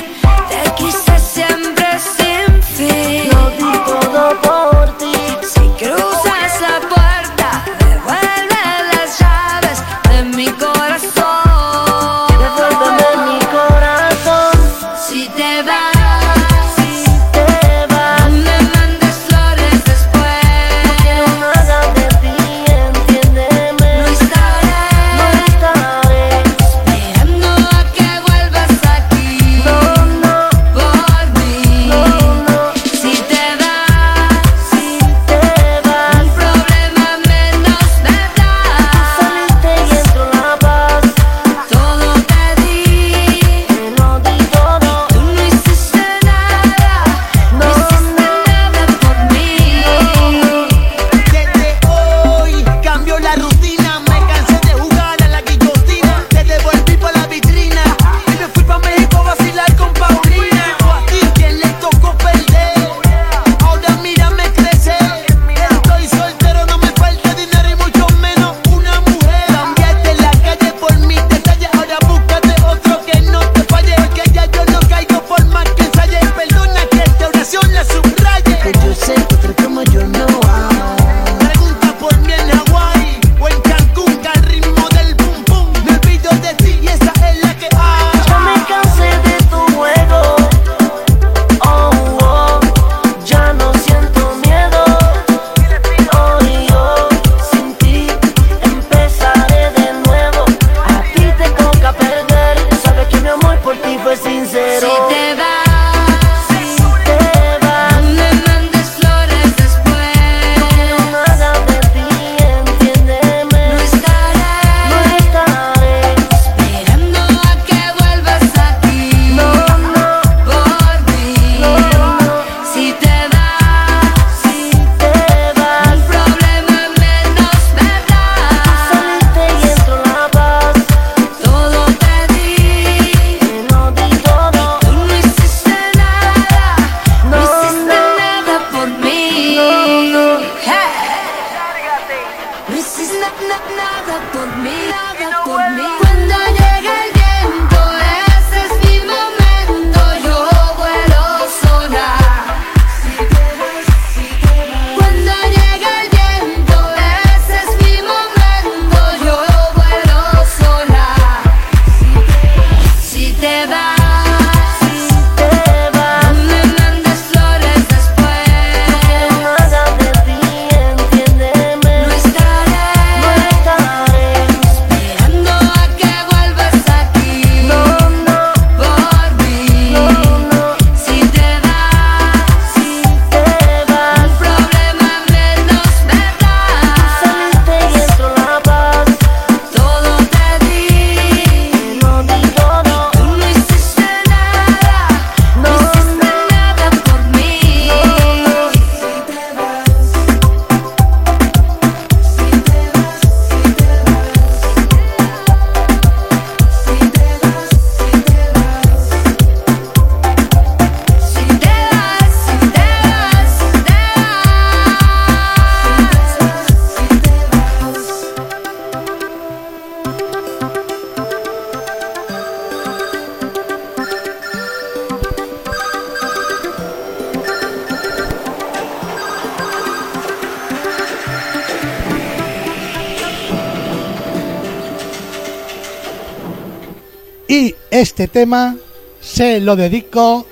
Este 238.01 238.29
tema 238.29 238.77
se 239.21 239.61
lo 239.61 239.77
dedico 239.77 240.47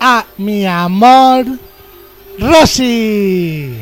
a 0.00 0.24
mi 0.38 0.66
amor 0.66 1.44
Rosy. 2.38 3.76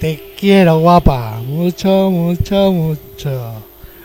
Te 0.00 0.34
quiero 0.40 0.78
guapa, 0.78 1.42
mucho, 1.44 2.10
mucho, 2.10 2.72
mucho. 2.72 3.52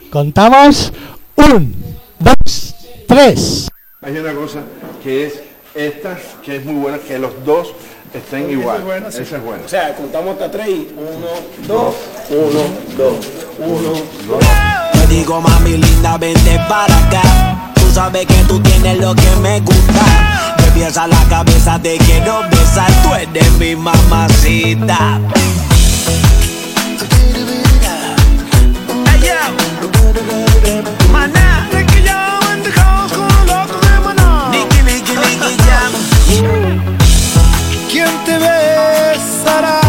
Contamos 0.10 0.92
un, 1.38 1.74
dos, 2.20 2.76
tres. 3.08 3.70
Hay 4.02 4.18
una 4.18 4.34
cosa 4.34 4.60
que 5.02 5.28
es 5.28 5.42
esta, 5.74 6.20
que 6.44 6.58
es 6.58 6.66
muy 6.66 6.76
buena, 6.76 6.98
que 6.98 7.18
los 7.20 7.46
dos 7.46 7.74
estén 8.14 8.42
Porque 8.42 8.54
igual. 8.56 8.76
Esa 8.76 8.82
es, 8.82 8.86
buena, 8.86 9.12
sí. 9.12 9.22
esa 9.22 9.38
es 9.38 9.44
buena. 9.44 9.64
O 9.64 9.70
sea, 9.70 9.96
contamos 9.96 10.34
hasta 10.34 10.52
tres 10.52 10.68
y 10.68 10.90
uno, 10.98 11.28
dos, 11.66 11.96
uno, 12.30 12.62
dos, 12.98 13.26
uno, 13.58 13.94
dos. 14.28 14.46
Te 14.92 15.08
digo 15.08 15.40
mami 15.40 15.78
linda, 15.78 16.18
vente 16.18 16.60
para 16.68 17.08
acá 17.08 17.73
sabes 17.94 18.26
que 18.26 18.44
tú 18.48 18.60
tienes 18.60 18.98
lo 18.98 19.14
que 19.14 19.36
me 19.42 19.60
gusta. 19.60 20.56
De 20.58 20.72
pies 20.72 20.96
la 20.96 21.24
cabeza 21.30 21.80
te 21.80 21.98
quiero 22.00 22.42
besar, 22.50 22.92
tú 23.04 23.14
eres 23.14 23.52
mi 23.60 23.76
mamacita. 23.76 25.20
Hey, 29.06 29.20
yo. 29.22 29.36
Maná. 31.12 31.68
Niki, 34.52 34.82
niki, 34.82 35.14
niki, 35.14 35.52
¿Quién 37.92 38.12
te 38.26 38.38
besará? 38.40 39.83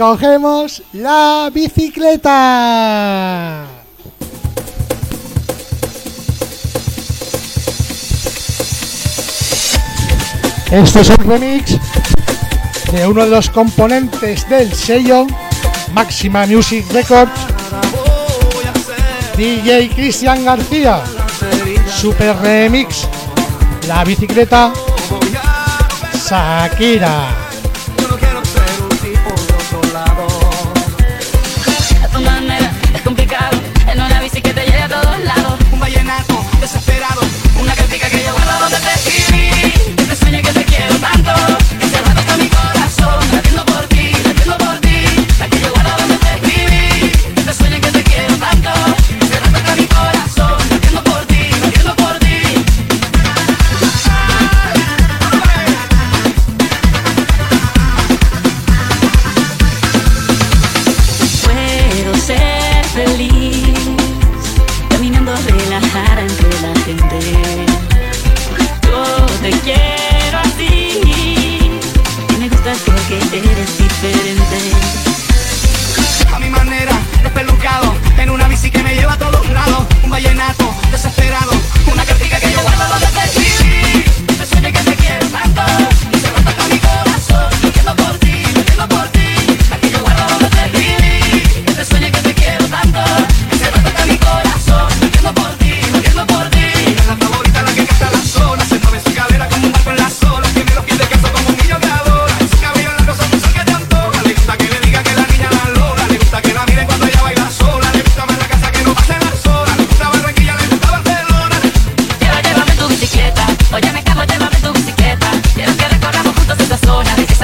Cogemos 0.00 0.82
la 0.94 1.50
bicicleta. 1.52 3.66
Este 10.70 11.00
es 11.00 11.10
el 11.10 11.16
remix 11.18 11.76
de 12.90 13.06
uno 13.06 13.24
de 13.24 13.30
los 13.30 13.50
componentes 13.50 14.48
del 14.48 14.72
sello 14.72 15.26
Máxima 15.92 16.46
Music 16.46 16.86
Records, 16.94 17.38
DJ 19.36 19.90
Cristian 19.90 20.46
García, 20.46 21.02
Super 21.94 22.38
Remix, 22.38 23.06
La 23.86 24.02
Bicicleta, 24.04 24.72
Shakira. 26.26 27.39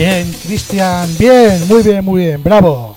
Bien, 0.00 0.32
Cristian, 0.32 1.14
bien, 1.18 1.68
muy 1.68 1.82
bien, 1.82 2.02
muy 2.02 2.22
bien, 2.22 2.42
bravo. 2.42 2.96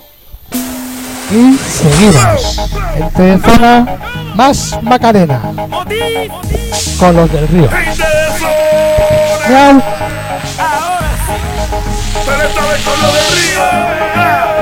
Y 1.30 1.58
seguimos. 1.58 2.62
Entre 2.96 3.40
zona 3.40 3.98
más 4.36 4.82
Macarena. 4.82 5.42
Con 6.98 7.18
los 7.18 7.30
del 7.30 7.46
con 7.46 7.60
lo 13.02 13.12
de 13.12 13.20
Río. 13.36 14.53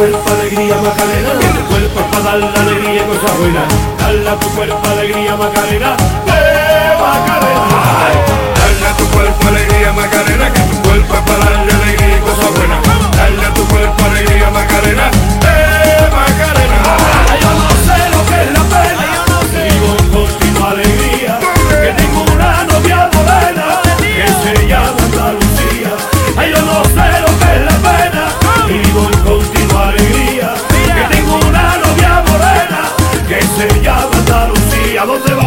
Cuerpo 0.00 0.30
alegría 0.32 0.76
Macarena, 0.76 1.30
que 1.38 1.46
tu 1.46 1.62
cuerpo 1.68 2.00
para 2.10 2.24
darle 2.24 2.46
alegría 2.46 3.02
y 3.02 3.04
cosas 3.04 3.38
buenas. 3.38 3.68
Dale 3.98 4.30
a 4.30 4.36
tu 4.40 4.48
cuerpo 4.56 4.88
alegría 4.88 5.36
Macarena, 5.36 5.96
¡eh 6.26 6.96
Macarena! 7.04 7.64
Dale 8.56 8.86
a 8.88 8.96
tu 8.96 9.04
cuerpo 9.08 9.48
alegría 9.48 9.92
Macarena, 9.92 10.52
que 10.54 10.60
tu 10.60 10.76
cuerpo 10.88 11.14
es 11.14 11.20
para 11.20 11.44
darle 11.44 11.72
alegría 11.72 12.16
y 12.16 12.20
cosas 12.20 12.50
buenas. 12.56 12.80
Dale 13.14 13.44
a 13.44 13.52
tu 13.52 13.64
cuerpo 13.68 14.04
alegría 14.06 14.50
Macarena, 14.50 15.10
a 35.02 35.06
12 35.06 35.39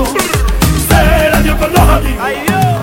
muchacho 0.00 0.14
Se 0.88 1.30
la 1.30 1.40
dio 1.40 1.56
con 1.58 1.72
los 1.72 1.80
amigos 1.80 2.24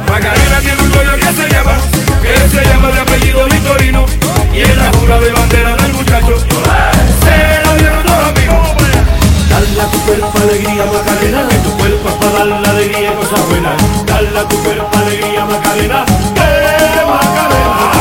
Macarena 0.10 0.60
tiene 0.62 0.82
un 0.82 0.90
novio 0.92 1.16
que 1.16 1.34
se 1.34 1.50
llama, 1.50 1.74
que 2.22 2.50
se 2.50 2.66
llama 2.66 2.92
de 2.92 3.00
apellido 3.00 3.46
Victorino. 3.46 4.06
Y 4.54 4.60
en 4.60 4.78
la 4.78 4.92
jura 4.92 5.20
de 5.20 5.32
bandera 5.32 5.76
del 5.78 5.94
muchacho, 5.94 6.38
se 6.38 7.66
la 7.66 7.76
dieron 7.78 8.04
los 8.04 8.14
amigos. 8.14 8.68
Dale 9.50 9.82
a 9.82 9.86
tu 9.90 10.00
cuerpo 10.02 10.32
alegría 10.42 10.86
Macarena 10.86 11.48
Que 11.48 11.56
tu 11.58 11.72
cuerpo 11.78 12.10
es 12.10 12.16
para 12.16 12.46
darle 12.46 12.70
alegría 12.70 13.12
y 13.12 13.16
cosas 13.16 13.48
buenas 13.50 14.06
Dale 14.06 14.40
a 14.40 14.48
tu 14.48 14.58
cuerpo 14.64 14.98
alegría 14.98 15.46
Macarena 15.46 16.06
¡Eh 16.36 17.02
Macarena! 17.06 17.92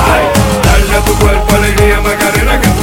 Dale 0.65 0.97
a 0.97 1.01
tu 1.05 1.13
cuerpo 1.15 1.55
alegría 1.55 2.01
Macarena, 2.01 2.61
que 2.61 2.80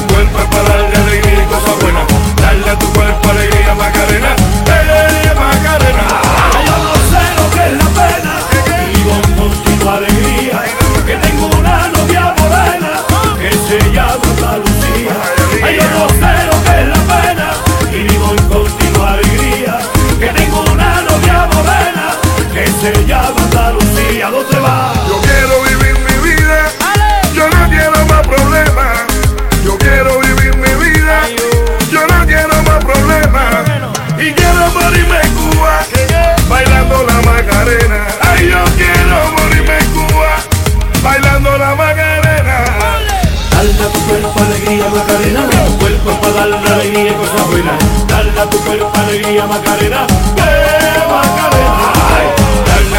cuerpo 48.67 48.91
alegría 48.99 49.45
Macarena 49.45 50.05
¡Eh 50.35 50.99
Macarena! 51.09 51.77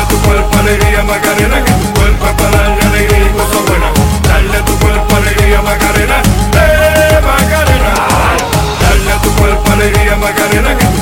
Tu 0.09 0.17
cuerpo 0.21 0.57
alegría 0.59 1.03
Macarena, 1.03 1.63
que 1.65 1.73
tu 1.73 1.93
cuerpo 1.93 2.25
es 2.27 2.87
alegría 2.87 3.27
y 3.27 3.31
cosas 3.37 3.63
buenas. 3.67 3.91
Dale 4.23 4.63
tu 4.63 4.79
cuerpo 4.79 5.17
alegría 5.17 5.61
Macarena, 5.61 6.23
eh 6.55 7.21
que 10.79 10.95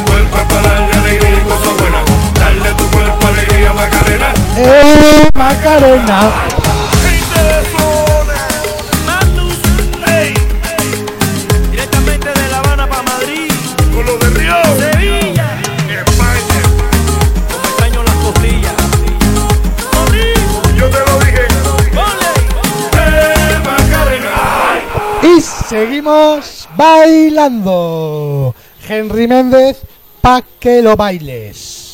tu 2.74 2.82
cuerpo 2.90 2.90
Macarena. 3.72 4.28
¡Eh, 4.56 5.30
Macarena! 5.34 6.18
Bailando. 26.76 28.54
Henry 28.88 29.26
Méndez, 29.26 29.78
pa' 30.20 30.42
que 30.60 30.82
lo 30.82 30.96
bailes. 30.96 31.86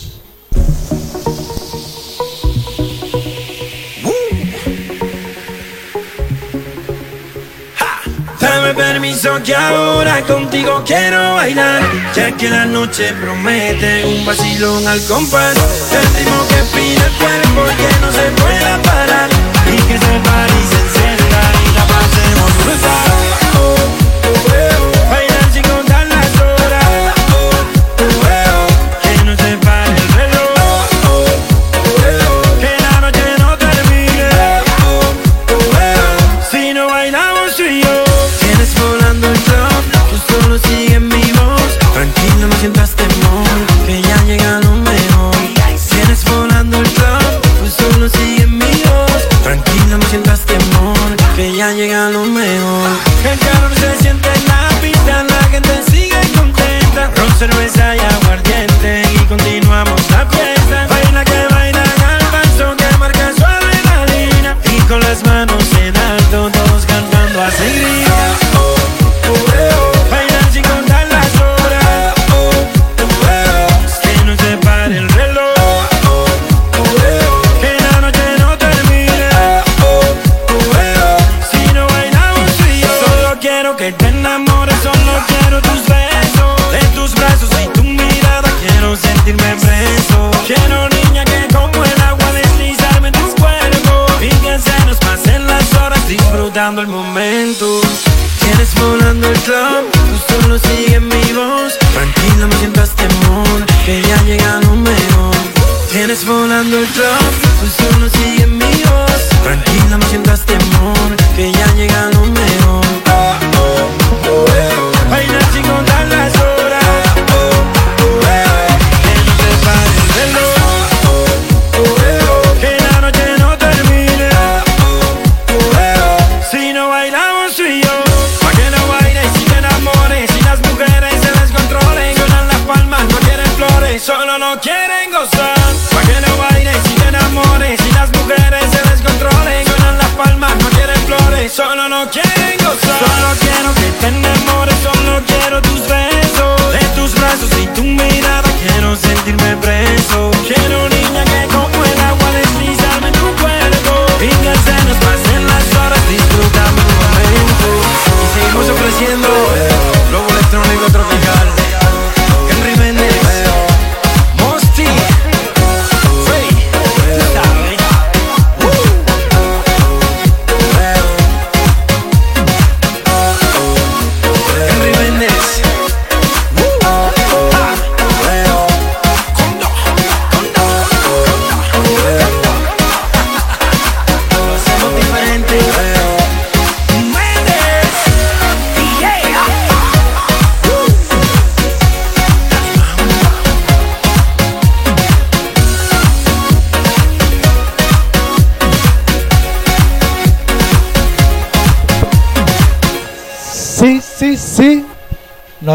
Dame 8.40 8.74
permiso 8.74 9.40
que 9.44 9.54
ahora 9.54 10.20
contigo 10.22 10.82
quiero 10.84 11.34
bailar 11.34 11.80
Ya 12.14 12.32
que 12.32 12.50
la 12.50 12.66
noche 12.66 13.12
promete 13.14 14.04
un 14.04 14.26
vacilón 14.26 14.84
al 14.88 15.00
compás 15.04 15.54
El 15.92 16.14
ritmo 16.16 16.44
que 16.48 16.62
pide 16.74 17.06
el 17.06 17.12
cuerpo 17.12 17.62
que 17.78 18.00
no 18.00 18.10
se 18.10 18.42
pueda 18.42 18.82
parar 18.82 19.30
Y 19.72 19.76
que 19.76 19.96
se 19.96 20.18
pare 20.28 20.52
y 20.60 20.66
se 20.66 20.80
encienda 20.82 21.52
y 21.64 21.74
la 21.76 21.86
pasemos 21.86 22.64
brutal 22.64 23.21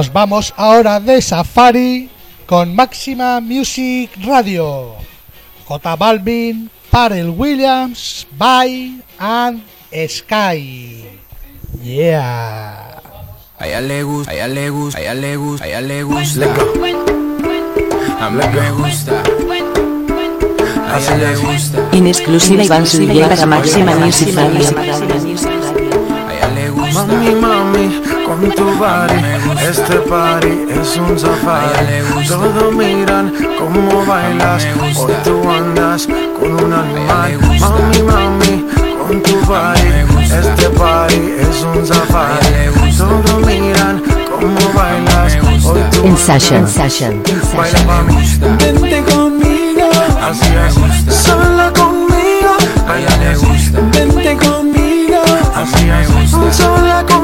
Nos 0.08 0.14
vamos 0.14 0.54
ahora 0.56 1.02
de 1.02 1.22
safari 1.22 2.10
con 2.46 2.74
Máxima 2.74 3.42
Music 3.42 4.10
Radio. 4.24 4.96
J 5.68 5.96
Balvin, 5.98 6.70
Pharrell 6.90 7.30
Williams, 7.32 8.26
Bye 8.40 9.04
and 9.20 9.64
Sky. 10.08 11.04
Yeah. 11.84 13.02
A 13.60 13.68
ella 13.68 13.82
le 13.82 14.04
gusta, 14.04 14.32
a 14.32 14.36
ella 14.36 14.48
le 14.48 14.70
gusta, 14.70 14.98
a 14.98 15.02
ella 15.02 15.14
le 15.14 15.36
gusta, 15.36 15.66
a 15.66 15.68
ella 15.68 15.82
le 15.82 16.04
gusta. 16.04 16.46
A 18.22 18.30
mí 18.30 18.44
me 18.48 18.72
gusta. 18.72 19.24
A 20.88 21.00
ella 21.00 21.18
le 21.18 21.36
gusta. 21.36 21.90
En 21.92 22.08
exclusiva 22.08 22.64
Iván 22.64 22.86
para 23.28 23.46
Máxima 23.46 23.96
Music 23.96 24.34
Radio. 24.34 24.70
A 24.80 24.86
ella 26.34 26.48
le 26.56 26.70
gusta. 26.70 27.04
Mami, 27.06 27.36
mami, 27.36 28.17
con 28.28 28.42
tu 28.52 28.66
body, 28.76 29.16
este 29.70 29.96
party 30.02 30.66
es 30.70 30.98
un 30.98 31.18
safari. 31.18 32.28
Todos 32.28 32.76
miran 32.76 33.34
cómo 33.58 34.06
bailas, 34.06 34.68
hoy 34.98 35.14
tú 35.24 35.50
andas 35.50 36.08
con 36.08 36.66
un 36.66 36.74
animal. 36.74 37.40
Mami, 37.60 38.02
mami, 38.04 38.66
con 39.00 39.22
tu 39.24 39.40
body, 39.46 39.90
este 40.26 40.70
party 40.72 41.22
es 41.40 41.64
un 41.64 41.88
safari. 41.88 42.98
Todos 42.98 43.46
miran 43.46 44.04
cómo 44.30 44.74
bailas, 44.76 45.38
hoy 45.66 45.82
tú 45.92 46.06
En 46.06 46.18
session, 46.18 46.68
session, 46.68 47.24
Baila 47.56 47.84
mami, 47.86 48.16
vente 48.60 49.04
conmigo, 49.04 49.90
así 50.22 50.50
es, 50.54 51.16
sola 51.16 51.72
conmigo, 51.74 52.58
a 52.88 53.00
ella 53.00 53.18
le 53.18 53.36
gusta, 53.38 53.80
vente 53.94 54.36
conmigo, 54.36 55.22
así 55.56 55.90
es, 55.90 56.58
sola 56.58 57.06
conmigo, 57.08 57.17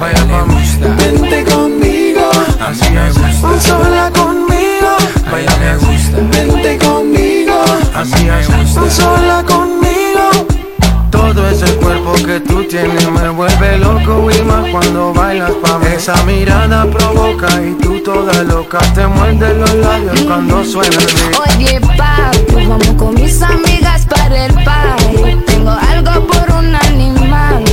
baila 0.00 0.24
mami, 0.24 0.54
vente 0.96 1.44
conmigo, 1.44 2.30
así 2.58 2.86
es, 2.96 3.62
sola 3.62 4.10
conmigo, 4.14 4.96
baila 5.30 5.56
le 5.58 5.76
gusta, 5.76 6.16
vente 6.32 6.78
conmigo, 6.78 7.54
así 7.94 8.28
es, 8.28 8.94
sola 8.94 9.44
conmigo. 9.46 10.30
Todo 11.10 11.48
ese 11.48 11.66
cuerpo 11.76 12.14
que 12.14 12.40
tú 12.40 12.64
tienes 12.64 13.08
me 13.10 13.28
vuelve 13.28 13.78
loco 13.78 14.30
y 14.30 14.42
más 14.42 14.68
cuando 14.70 15.12
bailas 15.12 15.52
pa' 15.62 15.78
mí. 15.78 15.86
Esa 15.94 16.14
mirada 16.24 16.86
provoca 16.86 17.48
y 17.60 17.74
tú 17.74 18.00
toda 18.02 18.42
loca 18.44 18.78
te 18.94 19.06
muerde 19.06 19.54
los 19.54 19.74
labios 19.74 20.20
cuando 20.22 20.64
suena 20.64 20.96
el 20.96 21.06
beat. 21.06 21.56
Oye, 21.56 21.80
papi, 21.80 22.66
vamos 22.66 22.88
con 22.96 23.14
mis 23.14 23.42
amigas 23.42 24.06
para 24.06 24.46
el 24.46 24.54
party. 24.64 25.36
Tengo 25.46 25.70
algo 25.70 26.26
por 26.26 26.56
un 26.56 26.74
animal. 26.74 27.64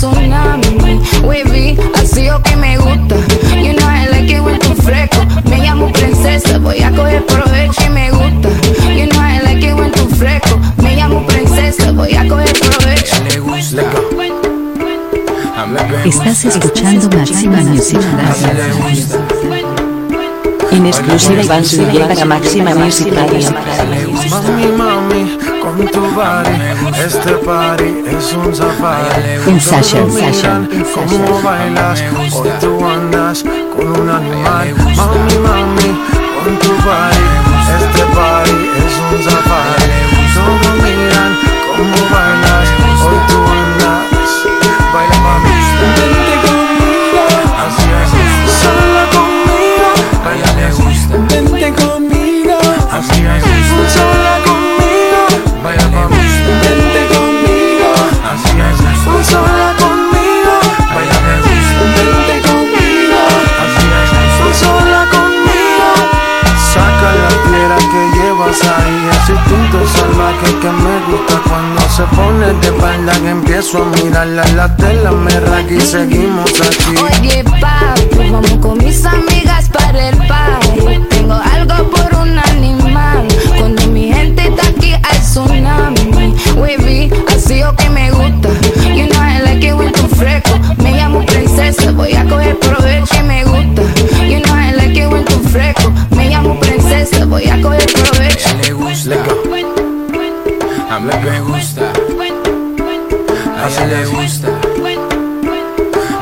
Tsunami. 0.00 1.00
Wavy, 1.22 1.78
así 1.94 2.30
o 2.30 2.40
que 2.42 2.56
me 2.56 2.78
gusta. 2.78 3.16
You 3.56 3.74
know 3.74 3.86
I 3.86 4.08
like 4.08 4.32
it 4.32 4.40
when 4.40 4.58
tú 4.58 4.74
fresco. 4.82 5.20
Me 5.44 5.58
llamo 5.58 5.92
princesa, 5.92 6.58
voy 6.58 6.82
a 6.82 6.90
coger 6.90 7.24
provecho 7.26 7.82
y 7.84 7.90
me 7.90 8.10
gusta. 8.10 8.48
You 8.88 9.06
know 9.06 9.20
I 9.20 9.40
like 9.42 9.66
it 9.66 9.74
when 9.74 9.92
tú 9.92 10.08
fresco. 10.16 10.58
Me 10.78 10.96
llamo 10.96 11.26
princesa, 11.26 11.92
voy 11.92 12.14
a 12.14 12.26
coger 12.26 12.52
provecho. 12.52 13.16
Estás 16.04 16.44
escuchando 16.46 17.16
Máxima 17.16 17.58
Music 17.58 18.00
Radio. 18.16 19.20
En 20.72 20.86
exclusiva 20.86 21.42
Iván 21.42 21.64
Subiera 21.64 22.08
para 22.08 22.24
Máxima 22.24 22.74
Music 22.74 23.12
Radio. 23.12 23.50
Con 25.76 25.86
tu 25.86 26.00
body, 26.00 26.50
este 26.98 27.32
party 27.44 28.02
es 28.04 28.32
un 28.32 28.52
safari. 28.52 29.38
En 29.46 29.60
session, 29.60 30.10
session, 30.10 30.68
cómo 30.94 31.40
bailas, 31.42 32.02
hoy 32.18 32.50
tú 32.60 32.84
andas 32.84 33.44
con 33.76 34.00
un 34.00 34.10
animal. 34.10 34.74
Mami, 34.74 35.38
mami, 35.38 35.96
con 36.42 36.58
tu 36.58 36.70
body, 36.70 37.24
este 37.84 38.04
party 38.16 38.50
es 38.78 38.94
un 39.12 39.30
safari. 39.30 40.09
Salvaje 70.40 70.60
que 70.60 70.70
me 70.70 71.00
gusta 71.06 71.42
cuando 71.48 71.80
se 71.88 72.02
pone 72.14 72.46
de 72.46 72.66
espalda 72.66 73.12
que 73.12 73.28
empiezo 73.28 73.82
a 73.82 73.86
mirarla 74.02 74.44
la 74.54 74.76
tela 74.76 75.12
me 75.12 75.30
raga 75.30 75.70
y 75.70 75.80
seguimos 75.80 76.50
aquí. 76.60 76.96
Oye, 76.96 77.44
papi, 77.44 78.30
vamos 78.30 78.56
con 78.60 78.78
mis 78.78 79.04
amigas 79.04 79.68
para 79.68 80.08
el 80.08 80.16
party. 80.26 81.00
Tengo 81.10 81.34
algo 81.34 81.90
por 81.90 82.20
un 82.20 82.38
animal. 82.38 83.26
Cuando 83.58 83.86
mi 83.88 84.12
gente 84.12 84.48
está 84.48 84.66
aquí 84.68 84.92
hay 84.92 85.18
tsunami. 85.20 86.34
Wavy, 86.56 87.10
así 87.34 87.62
o 87.62 87.74
que 87.76 87.90
me 87.90 88.10
gusta. 88.10 88.48
You 88.94 89.06
know 89.06 89.22
I 89.22 89.42
like 89.42 89.66
it 89.66 89.74
when 89.74 89.92
tú 89.92 90.06
fresco. 90.08 90.58
Me 90.78 90.92
llamo 90.92 91.24
princesa, 91.26 91.92
voy 91.92 92.14
a 92.14 92.24
coger 92.24 92.58
provecho 92.58 93.19
me 101.02 101.40
gusta, 101.40 101.92
a 103.56 103.68
ella 103.68 103.86
le 103.86 104.04
gusta, 104.06 104.48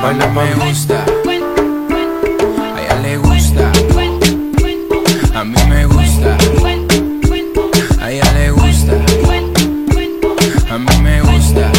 a 0.03 0.12
mí 0.12 0.24
me 0.35 0.55
gusta, 0.55 1.05
a 2.74 2.81
ella 2.81 2.97
le 3.03 3.16
gusta, 3.18 3.72
a 5.35 5.45
mí 5.45 5.57
me 5.68 5.85
gusta, 5.87 6.37
a 8.01 8.11
ella 8.11 8.33
le 8.35 8.51
gusta, 8.51 8.93
a 10.70 10.79
mí 10.79 10.97
me 11.03 11.22
gusta. 11.22 11.72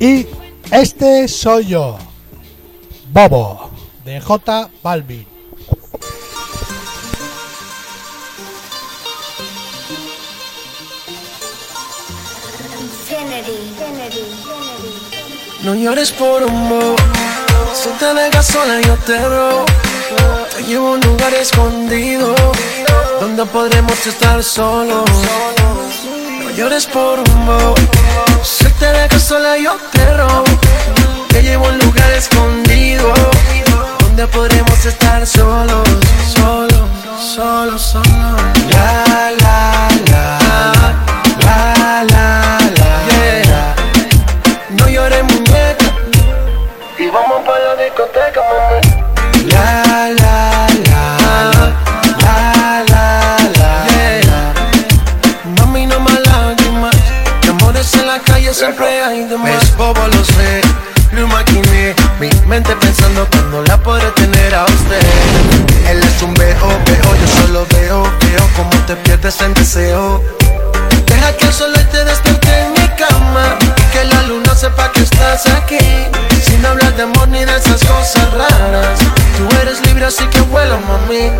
Y 0.00 0.26
este 0.70 1.28
soy 1.28 1.66
yo, 1.66 1.98
Bobo. 3.12 3.59
J 4.30 4.70
Balvin. 4.84 5.26
No 15.64 15.74
llores 15.74 16.12
por 16.12 16.44
un 16.44 16.68
bobo, 16.68 16.94
si 17.74 17.88
te 17.98 18.14
dejas 18.14 18.46
sola 18.46 18.80
yo 18.80 18.96
te 18.98 19.18
robo. 19.18 19.64
Te 20.54 20.62
llevo 20.62 20.86
a 20.86 20.90
un 20.92 21.00
lugar 21.00 21.34
escondido, 21.34 22.32
donde 23.18 23.44
podremos 23.46 24.06
estar 24.06 24.44
solos. 24.44 25.10
No 26.44 26.50
llores 26.50 26.86
por 26.86 27.18
un 27.18 27.46
bobo, 27.46 27.74
si 28.44 28.70
te 28.78 28.92
dejas 28.92 29.24
sola 29.24 29.58
yo 29.58 29.76
te 29.90 30.14
robo. 30.14 30.44
Te 31.30 31.42
llevo 31.42 31.66
a 31.66 31.70
un 31.70 31.78
lugar 31.78 32.12
escondido, 32.12 33.12
donde 34.10 34.26
podremos 34.26 34.84
estar 34.84 35.24
solos, 35.24 35.88
solos, 36.34 36.88
solos. 37.20 37.96
La, 38.70 39.04
la, 39.40 39.88
la, 40.10 40.38
la, 40.74 40.79
Deja 69.72 71.36
que 71.38 71.46
el 71.46 71.52
sol 71.52 71.72
te 71.92 72.04
despierte 72.04 72.48
en 72.58 72.72
mi 72.72 72.88
cama 72.96 73.56
que 73.92 74.02
la 74.02 74.22
luna 74.22 74.52
sepa 74.52 74.90
que 74.90 75.02
estás 75.02 75.46
aquí 75.46 75.78
Sin 76.42 76.66
hablar 76.66 76.92
de 76.96 77.04
amor 77.04 77.28
ni 77.28 77.44
de 77.44 77.56
esas 77.56 77.80
cosas 77.84 78.34
raras. 78.34 78.98
Tú 79.36 79.48
eres 79.62 79.80
libre 79.86 80.06
así 80.06 80.24
que 80.24 80.40
vuela 80.40 80.76
mami. 80.76 81.30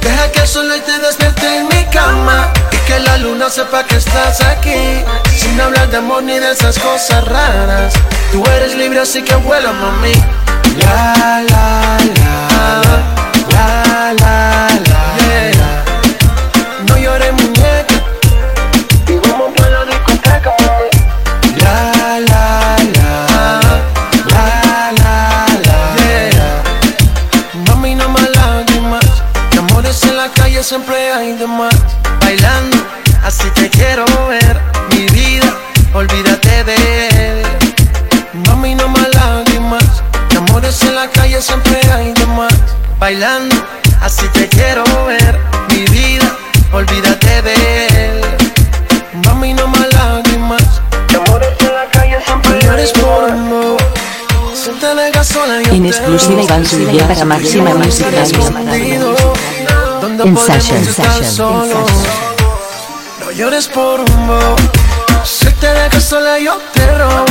Deja 0.00 0.32
que 0.32 0.40
el 0.40 0.48
sol 0.48 0.68
te 0.84 0.98
despierte 0.98 1.58
en 1.58 1.68
mi 1.68 1.84
cama 1.92 2.52
Y 2.72 2.76
que 2.88 2.98
la 2.98 3.18
luna 3.18 3.48
sepa 3.50 3.84
que 3.84 3.98
estás 3.98 4.40
aquí 4.40 5.04
Sin 5.36 5.60
hablar 5.60 5.88
de 5.88 5.98
amor 5.98 6.24
ni 6.24 6.40
de 6.40 6.50
esas 6.50 6.80
cosas 6.80 7.24
raras. 7.24 7.94
Tú 8.32 8.42
eres 8.56 8.74
libre 8.74 8.98
así 8.98 9.22
que 9.22 9.36
vuela 9.36 9.72
mami. 9.72 10.12
La 10.78 11.40
la 11.48 11.98
la. 12.18 12.82
La 13.52 14.12
la 14.12 14.68
la. 14.74 14.85
Siempre 30.66 31.12
hay 31.12 31.32
de 31.34 31.46
más. 31.46 31.76
Bailando, 32.20 32.76
así 33.22 33.48
te 33.50 33.70
quiero 33.70 34.04
ver. 34.26 34.60
Mi 34.90 35.06
vida, 35.10 35.54
olvídate 35.94 36.64
de 36.64 37.08
él. 37.08 37.42
Mami, 38.48 38.74
no 38.74 38.88
más 38.88 39.08
lágrimas. 39.14 39.84
De 40.28 40.38
amores 40.38 40.82
en 40.82 40.96
la 40.96 41.08
calle 41.08 41.40
siempre 41.40 41.78
hay 41.92 42.12
de 42.14 42.26
más. 42.26 42.52
Bailando, 42.98 43.54
así 44.00 44.26
te 44.32 44.48
quiero 44.48 44.82
ver. 45.06 45.38
Mi 45.70 45.84
vida, 45.86 46.36
olvídate 46.72 47.42
de 47.42 47.86
él. 47.86 48.20
Mami, 49.24 49.54
no 49.54 49.68
más 49.68 49.86
lágrimas. 49.94 50.64
De 51.08 51.16
amores 51.16 51.50
en 51.60 51.74
la 51.74 51.86
calle 51.92 52.18
siempre 52.24 52.60
llores 52.62 52.90
por 52.90 53.30
amor 53.30 53.76
Si 54.52 54.70
te 54.70 55.24
sola 55.24 55.62
yo 55.62 55.72
En 55.72 55.86
exclusiva. 55.86 56.42
Iván 56.42 56.66
Silvia 56.66 57.06
para 57.06 57.24
Máxima. 57.24 57.70
Donde 57.70 58.98
En 60.24 60.34
podemos 60.34 60.64
session, 60.64 60.78
estar 60.78 61.12
session, 61.12 61.34
solos. 61.34 61.90
No 63.20 63.30
llores 63.32 63.68
por 63.68 64.00
un 64.00 64.26
bobo. 64.26 64.56
Si 65.24 65.46
te 65.46 65.66
dejas 65.66 66.04
sola 66.04 66.38
yo 66.38 66.56
te 66.72 66.86
robo. 66.96 67.24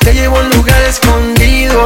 Te 0.00 0.14
llevo 0.14 0.36
a 0.36 0.40
un 0.42 0.50
lugar 0.50 0.80
escondido 0.82 1.84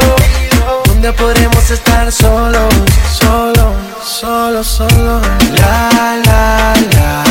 Donde 0.84 1.10
podremos 1.14 1.70
estar 1.70 2.12
solos 2.12 2.74
Solos, 3.10 3.74
solos, 4.04 4.66
solos. 4.66 5.22
La, 5.58 5.88
la, 6.26 6.74
la 6.92 7.24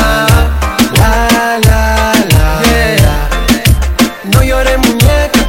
La, 0.95 1.59
la, 1.67 2.13
la. 2.31 2.61
Yeah. 2.63 3.29
No 4.33 4.41
llores 4.41 4.79
muñeca. 4.79 5.39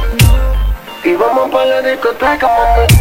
Y 1.03 1.15
vamos 1.15 1.49
pa' 1.51 1.65
la 1.65 1.81
discoteca, 1.81 2.47
mami 2.47 3.00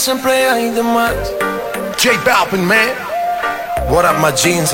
siempre 0.00 0.48
hay 0.48 0.70
de 0.70 0.82
más. 0.82 1.12
J 2.02 2.10
Balvin, 2.24 2.64
man. 2.64 2.88
What 3.90 4.06
up, 4.06 4.18
my 4.18 4.32
jeans? 4.32 4.70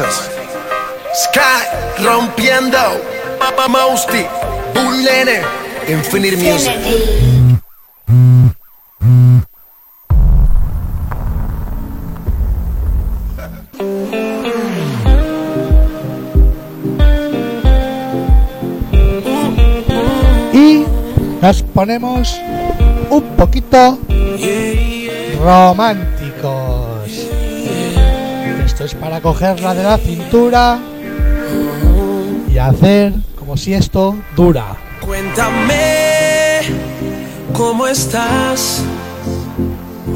Sky 1.14 2.03
rompiendo. 2.03 3.01
Papa 3.39 3.68
Mousty 3.68 4.24
Bullene 4.72 5.43
Infinite 5.89 6.37
Music. 6.37 6.72
Y 20.53 20.87
nos 21.43 21.62
ponemos 21.62 22.41
un 23.11 23.22
poquito 23.37 23.99
románticos. 25.37 27.11
Esto 28.64 28.84
es 28.84 28.95
para 28.95 29.20
cogerla 29.20 29.74
de 29.74 29.82
la 29.82 29.99
cintura 29.99 30.78
y 32.53 32.59
hacer 32.59 33.12
como 33.39 33.57
si 33.57 33.74
esto 33.74 34.16
dura. 34.34 34.76
Cuéntame 35.01 36.61
cómo 37.53 37.87
estás. 37.87 38.82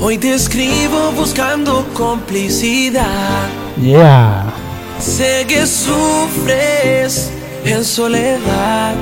Hoy 0.00 0.18
te 0.18 0.34
escribo 0.34 1.12
buscando 1.12 1.86
complicidad. 1.94 3.48
Yeah. 3.80 4.52
Sé 4.98 5.44
que 5.46 5.66
sufres 5.66 7.30
en 7.64 7.84
soledad. 7.84 8.94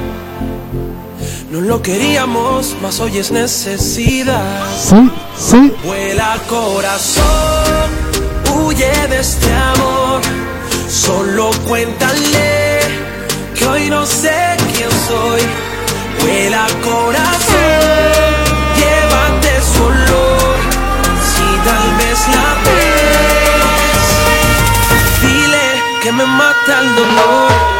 No 1.50 1.60
lo 1.60 1.80
queríamos, 1.82 2.76
mas 2.82 3.00
hoy 3.00 3.18
es 3.18 3.30
necesidad. 3.30 4.66
Sí, 4.76 5.10
sí. 5.38 5.72
Vuela 5.84 6.36
corazón, 6.48 7.88
huye 8.54 8.90
de 9.08 9.20
este 9.20 9.52
amor. 9.52 10.20
Solo 10.88 11.50
cuéntale 11.66 12.80
que 13.54 13.66
hoy 13.66 13.90
no 13.90 14.04
sé 14.06 14.56
quién 14.74 14.90
soy. 15.08 15.40
Vuela 16.20 16.66
corazón, 16.82 18.34
llévate 18.76 19.60
su 19.72 19.82
olor. 19.84 20.56
Si 21.30 21.46
tal 21.68 21.88
vez 22.00 22.18
la 22.34 22.48
ves, 22.64 24.08
dile 25.22 25.82
que 26.02 26.12
me 26.12 26.26
mata 26.26 26.80
el 26.80 26.94
dolor. 26.96 27.77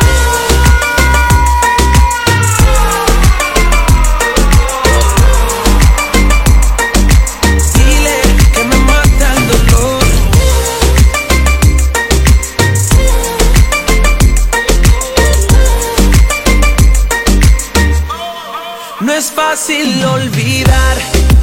Fácil 19.51 20.05
olvidar 20.05 20.99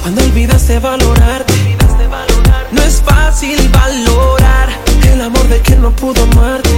olvidaste 0.06 0.78
valorarte. 0.78 1.76
No 2.72 2.84
es 2.84 3.02
fácil 3.02 3.58
valorar 3.70 4.70
el 5.12 5.22
amor 5.22 5.48
de 5.48 5.60
quien 5.62 5.82
no 5.82 5.90
pudo 5.96 6.22
amarte. 6.32 6.70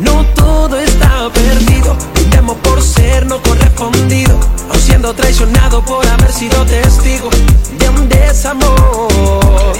No 0.00 0.24
todo 0.34 0.76
está 0.76 1.30
perdido. 1.32 1.96
Temo 2.32 2.54
por 2.56 2.82
ser 2.82 3.26
no 3.26 3.40
correspondido. 3.42 4.36
O 4.74 4.74
siendo 4.78 5.14
traicionado 5.14 5.84
por 5.84 6.04
haber 6.04 6.32
sido 6.32 6.64
testigo 6.64 7.30
de 7.78 7.88
un 7.88 8.08
desamor. 8.08 9.74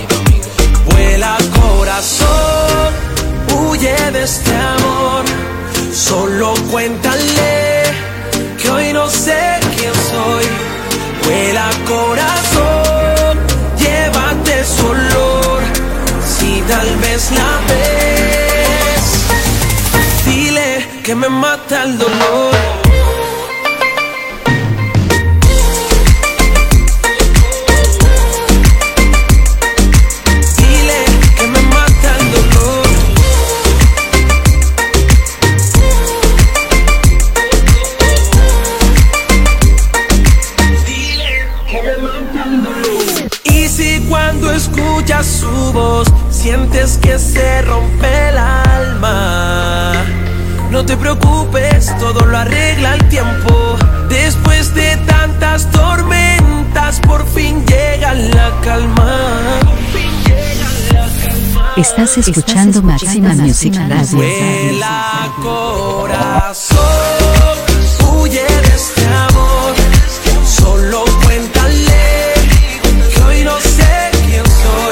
Vuela 0.89 1.37
corazón, 1.61 2.91
huye 3.57 3.97
de 4.13 4.23
este 4.23 4.55
amor. 4.55 5.25
Solo 5.93 6.55
cuéntale 6.71 7.83
que 8.63 8.71
hoy 8.71 8.93
no 8.93 9.09
sé 9.11 9.68
quién 9.89 9.95
soy. 10.11 10.45
Vuela 11.25 11.71
corazón, 11.87 13.39
llévate 13.79 14.65
su 14.65 14.87
olor. 14.87 15.63
Si 16.27 16.63
tal 16.63 16.97
vez 16.97 17.31
la 17.33 17.61
ves, 17.69 19.05
dile 20.27 20.87
que 21.03 21.15
me 21.15 21.29
mata 21.29 21.85
el 21.85 21.99
dolor. 21.99 22.78
Voz 45.73 46.09
sientes 46.31 46.99
que 46.99 47.19
se 47.19 47.63
rompe 47.63 48.29
el 48.29 48.39
alma, 48.39 49.93
no 50.71 50.85
te 50.85 50.97
preocupes, 50.97 51.97
todo 51.99 52.27
lo 52.27 52.37
arregla 52.37 52.95
el 52.95 53.09
tiempo. 53.09 53.77
Después 54.09 54.75
de 54.75 54.97
tantas 55.07 55.71
tormentas, 55.71 57.01
por 57.01 57.27
fin 57.27 57.65
llega 57.67 58.15
la 58.15 58.53
calma. 58.63 59.61
Estás 61.77 62.19
escuchando 62.19 62.83
Máxima 62.83 63.35
Music 63.35 63.75
Radio. 63.77 64.17
Vuela 64.19 65.33
corazón, 65.41 66.77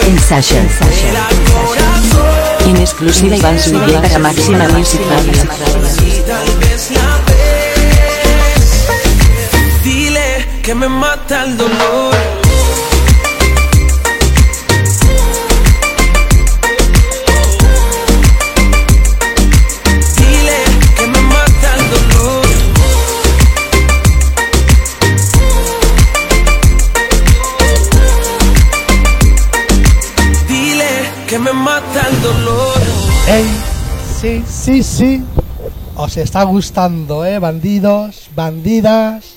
soy. 0.06 2.70
En 2.70 2.76
exclusiva 2.76 3.36
Iván 3.36 3.58
Zuluaga 3.58 4.02
para 4.02 4.18
Máxima 4.18 4.68
Music 4.68 5.00
dile 9.82 10.46
que 10.62 10.74
me 10.74 10.88
mata 10.88 11.44
el 11.44 11.56
dolor. 11.56 12.25
Sí, 34.66 34.82
sí. 34.82 35.22
Os 35.94 36.16
está 36.16 36.42
gustando, 36.42 37.24
¿eh? 37.24 37.38
Bandidos, 37.38 38.28
bandidas. 38.34 39.36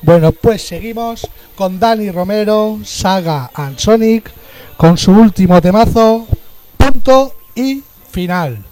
Bueno, 0.00 0.32
pues 0.32 0.66
seguimos 0.66 1.28
con 1.54 1.78
Dani 1.78 2.10
Romero, 2.10 2.78
Saga 2.82 3.50
and 3.52 3.76
Sonic, 3.76 4.32
con 4.78 4.96
su 4.96 5.12
último 5.12 5.60
temazo, 5.60 6.26
punto 6.78 7.34
y 7.54 7.82
final. 8.10 8.64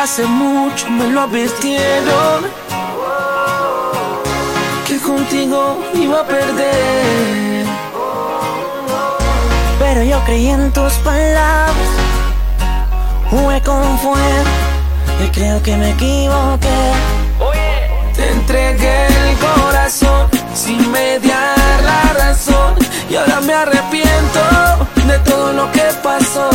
Hace 0.00 0.24
mucho 0.24 0.88
me 0.88 1.10
lo 1.10 1.20
advirtieron 1.20 2.71
contigo 5.14 5.78
iba 5.94 6.20
a 6.20 6.24
perder. 6.24 7.66
Pero 9.78 10.02
yo 10.02 10.18
creí 10.24 10.48
en 10.48 10.72
tus 10.72 10.92
palabras, 11.08 11.90
jugué 13.30 13.60
con 13.60 13.98
fuego 13.98 14.50
y 15.24 15.28
creo 15.28 15.62
que 15.62 15.76
me 15.76 15.90
equivoqué. 15.90 16.80
Te 18.16 18.30
entregué 18.30 19.06
el 19.06 19.36
corazón 19.38 20.28
sin 20.54 20.80
mediar 20.90 21.82
la 21.90 22.02
razón 22.24 22.74
y 23.10 23.16
ahora 23.16 23.40
me 23.40 23.54
arrepiento 23.54 24.40
de 25.10 25.18
todo 25.30 25.52
lo 25.52 25.70
que 25.72 25.86
pasó. 26.02 26.48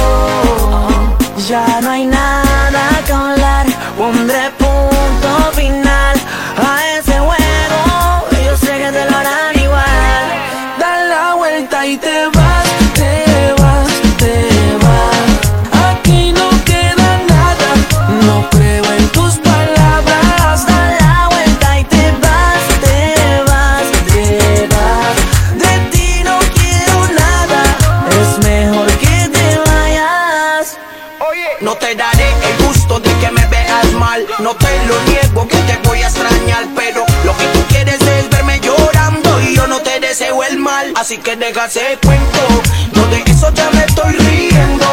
Ya 1.47 1.82
no 1.82 1.91
hay 1.91 2.05
nada 2.05 2.84
que 3.05 3.14
hablar, 3.14 3.66
pondré 3.97 4.49
punto 4.58 5.32
final 5.53 6.16
que 8.88 8.94
te 8.94 9.10
lo 9.10 9.18
harán 9.18 9.60
igual. 9.60 10.26
Da 10.80 11.04
la 11.14 11.34
vuelta 11.36 11.86
y 11.86 11.98
te 11.98 12.28
vas, 12.28 12.68
te 12.94 13.54
vas, 13.62 13.92
te 14.18 14.34
vas. 14.84 15.30
Aquí 15.90 16.32
no 16.32 16.50
queda 16.64 17.10
nada, 17.28 17.70
no 18.26 18.50
creo 18.50 18.86
en 18.98 19.08
tus 19.10 19.40
Así 40.95 41.17
que 41.17 41.36
deja 41.36 41.65
ese 41.65 41.97
cuento. 42.05 42.39
No 42.93 43.07
de 43.07 43.23
eso 43.25 43.51
ya 43.51 43.67
me 43.71 43.84
estoy 43.84 44.13
riendo. 44.13 44.86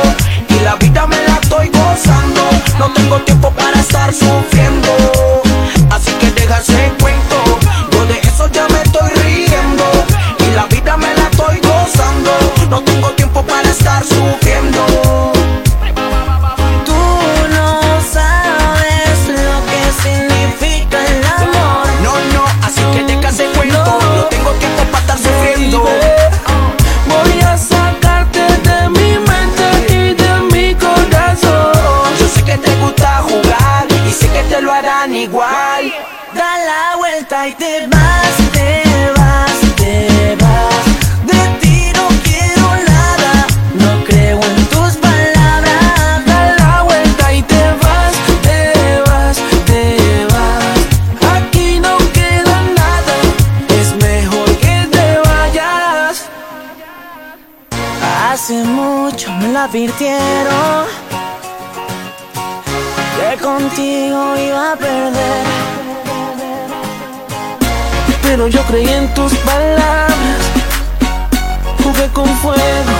Y 0.48 0.64
la 0.64 0.76
vida 0.76 1.06
me 1.06 1.16
la 1.28 1.34
estoy 1.42 1.68
gozando. 1.68 2.42
No 2.78 2.90
tengo 2.94 3.18
tiempo 3.20 3.50
para 3.50 3.78
estar 3.80 4.12
sufriendo. 4.14 5.42
Así 5.90 6.10
que 6.12 6.30
deja 6.30 6.58
ese 6.58 6.90
cuento. 7.00 7.36
Yo 7.92 8.06
de 8.06 8.18
eso 8.20 8.48
ya 8.50 8.66
me 8.68 8.80
estoy 8.80 9.10
riendo. 9.10 9.84
Y 10.38 10.54
la 10.54 10.64
vida 10.66 10.96
me 10.96 11.14
la 11.14 11.28
estoy 11.28 11.58
gozando. 11.58 12.30
No 12.70 12.80
tengo 12.82 13.10
tiempo 13.10 13.42
para 13.42 13.68
estar 13.68 14.02
sufriendo. 14.02 14.43
Igual. 35.12 35.92
Da 36.34 36.58
la 36.64 36.96
vuelta 36.96 37.48
y 37.48 37.52
te 37.54 37.86
vas, 37.88 38.36
te 38.52 38.82
vas, 39.16 39.76
te 39.76 40.36
vas. 40.40 40.84
De 41.26 41.58
ti 41.60 41.92
no 41.94 42.08
quiero 42.22 42.66
nada, 42.86 43.46
no 43.74 44.04
creo 44.04 44.40
en 44.42 44.66
tus 44.66 44.94
palabras. 44.96 46.26
Da 46.26 46.54
la 46.58 46.82
vuelta 46.82 47.32
y 47.32 47.42
te 47.42 47.64
vas, 47.82 48.14
te 48.42 49.02
vas, 49.06 49.36
te 49.66 50.26
vas. 50.32 51.36
Aquí 51.36 51.78
no 51.80 51.98
queda 52.12 52.62
nada, 52.80 53.14
es 53.78 53.94
mejor 53.96 54.56
que 54.56 54.88
te 54.90 55.18
vayas. 55.28 56.24
Hace 58.30 58.54
mucho 58.64 59.30
me 59.32 59.48
lo 59.48 59.60
advirtieron 59.60 61.03
que 63.30 63.36
contigo 63.38 64.36
iba 64.36 64.72
a 64.72 64.76
perder. 64.76 65.44
Pero 68.22 68.48
yo 68.48 68.62
creí 68.64 68.88
en 68.88 69.12
tus 69.14 69.32
palabras, 69.50 70.40
jugué 71.82 72.08
con 72.12 72.28
fuego 72.38 72.96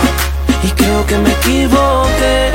y 0.63 0.69
creo 0.71 1.07
que 1.07 1.19
me 1.19 1.31
equivoqué. 1.31 2.53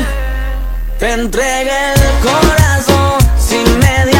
Te 0.99 1.13
entregué 1.13 1.93
el 1.93 2.01
corazón 2.27 3.17
sin 3.37 3.79
media 3.79 4.18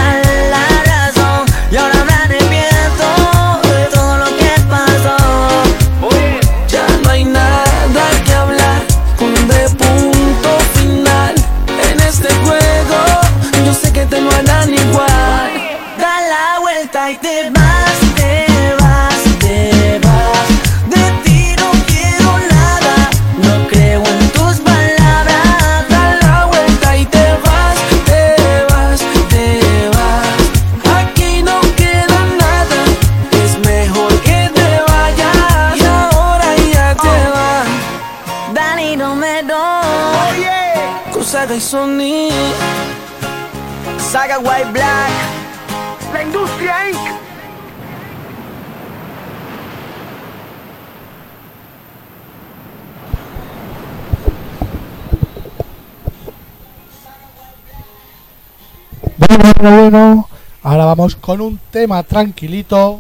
Bueno. 59.60 60.28
Ahora 60.64 60.86
vamos 60.86 61.16
con 61.16 61.42
un 61.42 61.60
tema 61.72 62.04
tranquilito. 62.04 63.00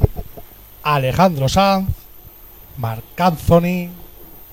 Alejandro 0.83 1.49
Sanz, 1.49 1.89
Marc 2.77 3.19
Anthony. 3.19 3.89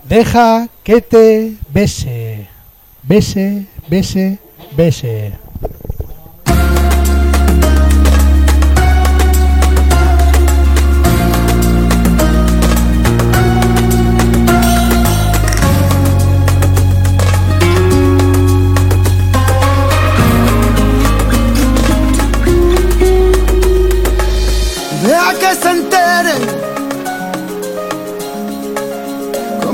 Deja 0.04 0.68
que 0.82 1.00
te 1.00 1.56
bese. 1.72 2.48
Bese, 3.02 3.66
bese, 3.88 4.38
bese. 4.76 5.45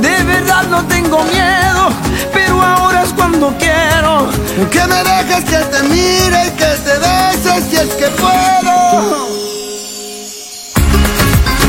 De 0.00 0.22
verdad 0.24 0.66
no 0.68 0.82
tengo 0.86 1.22
miedo, 1.24 1.90
pero 2.32 2.62
ahora 2.62 3.02
es 3.02 3.12
cuando 3.12 3.54
quiero. 3.58 4.30
Que 4.70 4.86
me 4.86 5.02
dejes 5.02 5.44
que 5.44 5.58
te 5.58 5.82
mire 5.84 6.46
y 6.46 6.50
que 6.52 6.72
te 6.86 6.98
beses 6.98 7.64
si 7.68 7.76
es 7.76 7.94
que 7.94 8.06
puedo. 8.20 9.28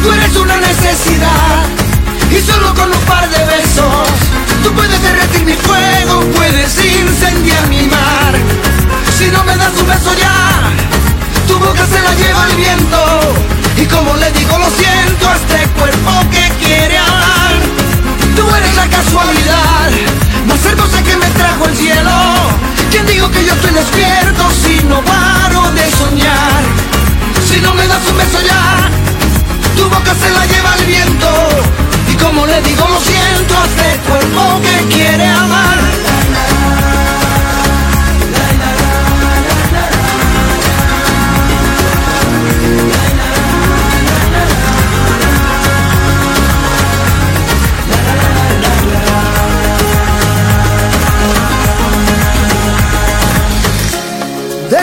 Tú 0.01 0.11
eres 0.13 0.35
una 0.37 0.57
necesidad 0.57 1.65
y 2.31 2.39
solo 2.41 2.73
con 2.73 2.89
un 2.91 3.01
par 3.01 3.29
de 3.29 3.43
besos 3.45 4.07
tú 4.63 4.71
puedes 4.73 5.01
derretir 5.01 5.43
mi 5.43 5.53
fuego, 5.53 6.21
puedes 6.35 6.73
incendiar 6.85 7.67
mi 7.67 7.83
mar. 7.87 8.33
Si 9.17 9.27
no 9.27 9.43
me 9.43 9.57
das 9.57 9.73
un 9.77 9.87
beso 9.87 10.13
ya, 10.13 10.71
tu 11.47 11.59
boca 11.59 11.85
se 11.85 12.01
la 12.01 12.13
lleva 12.15 12.47
el 12.49 12.55
viento 12.55 12.97
y 13.77 13.85
como 13.85 14.15
le 14.15 14.31
digo 14.31 14.57
lo 14.57 14.69
siento 14.69 15.29
a 15.29 15.35
este 15.35 15.67
cuerpo 15.77 16.11
que 16.31 16.49
quiere 16.65 16.97
hablar. 16.97 17.40
Tú 18.35 18.55
eres 18.55 18.75
la 18.75 18.87
casualidad 18.87 19.91
más 20.47 20.65
hermosa 20.65 21.03
que 21.03 21.15
me 21.17 21.27
trajo 21.31 21.65
el 21.65 21.75
cielo. 21.75 22.11
¿Quién 22.89 23.05
digo 23.05 23.29
que 23.31 23.45
yo 23.45 23.53
estoy 23.53 23.71
despierto 23.71 24.43
si 24.63 24.83
no 24.85 25.01
paro 25.01 25.71
de 25.71 25.89
soñar? 25.91 26.63
Si 27.47 27.59
no 27.61 27.73
me 27.73 27.87
das 27.87 28.07
un 28.09 28.17
beso 28.17 28.39
ya, 28.41 28.89
tu 29.75 29.83
boca 29.89 30.13
se 30.15 30.29
la 30.29 30.45
lleva 30.45 30.75
el 30.79 30.85
viento 30.85 31.27
Y 32.09 32.15
como 32.15 32.45
le 32.45 32.61
digo 32.61 32.87
lo 32.87 32.99
siento 32.99 33.53
a 33.57 33.65
este 33.65 33.99
cuerpo 34.07 34.61
que 34.61 34.95
quiere 34.95 35.27
amar 35.27 36.10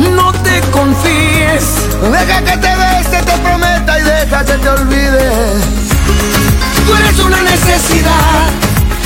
no 0.00 0.32
te 0.32 0.60
confíes 0.70 1.64
Deja 2.10 2.42
que 2.42 2.56
te 2.56 2.74
bese, 2.76 3.22
te 3.22 3.38
prometa 3.38 3.98
y 3.98 4.02
deja 4.02 4.44
que 4.44 4.54
te 4.54 4.68
olvides. 4.68 5.62
Tú 6.86 6.94
eres 6.96 7.18
una 7.20 7.40
necesidad 7.42 8.50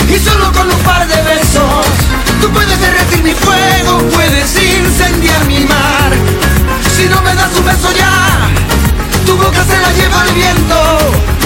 y 0.09 0.19
solo 0.19 0.51
con 0.53 0.71
un 0.71 0.79
par 0.81 1.07
de 1.07 1.17
besos 1.23 1.87
tú 2.41 2.51
puedes 2.51 2.81
derretir 2.81 3.23
mi 3.23 3.35
fuego, 3.35 3.99
puedes 4.15 4.51
incendiar 4.57 5.45
mi 5.45 5.61
mar. 5.67 6.11
Si 6.97 7.05
no 7.07 7.21
me 7.21 7.35
das 7.35 7.51
un 7.59 7.67
beso 7.67 7.93
ya, 7.93 8.49
tu 9.27 9.37
boca 9.37 9.63
se 9.63 9.79
la 9.79 9.93
lleva 9.93 10.25
el 10.29 10.35
viento 10.35 10.99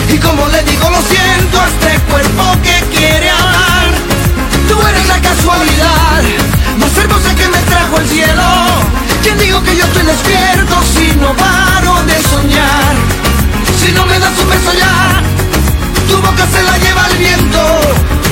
y 0.09 0.19
como 0.19 0.47
le 0.49 0.63
digo 0.63 0.89
lo 0.89 1.03
siento 1.03 1.61
a 1.61 1.67
este 1.67 1.99
cuerpo 2.11 2.45
que 2.63 2.97
quiere 2.97 3.29
hablar. 3.31 3.89
Tú 4.69 4.81
eres 4.87 5.09
la 5.09 5.21
casualidad 5.21 6.23
más 6.79 6.97
hermosa 6.97 7.35
que 7.35 7.49
me 7.49 7.59
trajo 7.63 7.99
el 7.99 8.09
cielo. 8.09 9.10
¿Quién 9.23 9.39
digo 9.39 9.63
que 9.63 9.77
yo 9.77 9.85
estoy 9.85 10.03
despierto 10.05 10.75
si 10.95 11.15
no 11.17 11.35
paro 11.37 12.03
de 12.05 12.23
soñar? 12.23 12.95
Si 13.79 13.93
no 13.93 14.07
me 14.07 14.19
das 14.19 14.39
un 14.39 14.49
beso 14.49 14.73
ya, 14.73 15.23
tu 16.09 16.17
boca 16.21 16.47
se 16.47 16.63
la 16.63 16.77
lleva 16.79 17.07
el 17.11 17.19
viento 17.19 17.81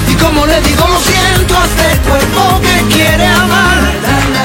Y 0.09 0.15
como 0.15 0.47
le 0.47 0.61
digo 0.63 0.87
lo 0.87 0.99
siento 1.01 1.59
a 1.59 1.65
este 1.65 2.09
cuerpo 2.09 2.61
que 2.61 2.95
quiere 2.95 3.27
amar 3.27 4.38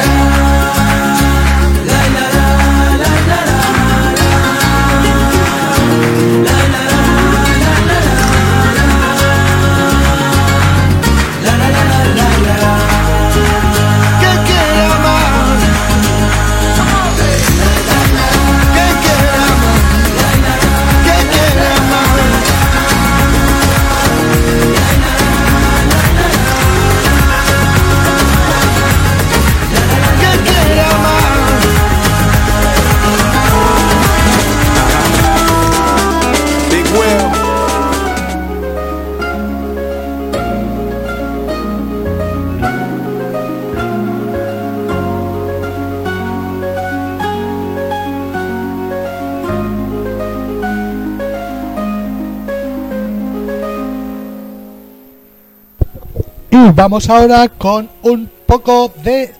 vamos 56.72 57.10
ahora 57.10 57.50
con 57.50 57.90
un 58.04 58.30
poco 58.46 58.92
de 59.04 59.34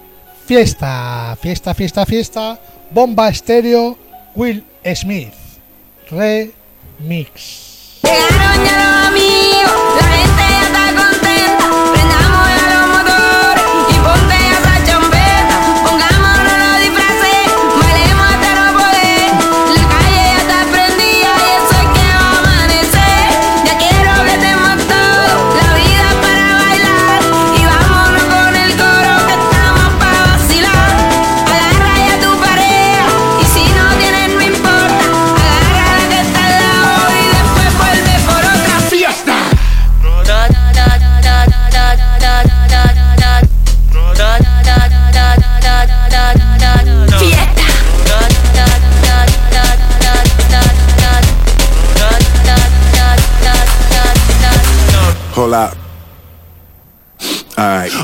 fiesta. 0.46 1.38
Fiesta, 1.42 1.74
fiesta, 1.74 2.06
fiesta. 2.06 2.60
Bomba 2.92 3.30
estéreo 3.30 3.98
Will 4.36 4.64
Smith. 4.96 5.34
Remix. 6.10 8.02
Llegaron 8.04 8.66
ya 8.66 9.12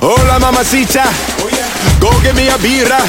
Hola 0.02 0.40
mamacita, 0.40 1.04
oh, 1.44 1.52
go 2.00 2.10
get 2.24 2.36
me 2.36 2.48
a 2.48 2.58
beer. 2.64 2.88
Oh, 2.88 3.04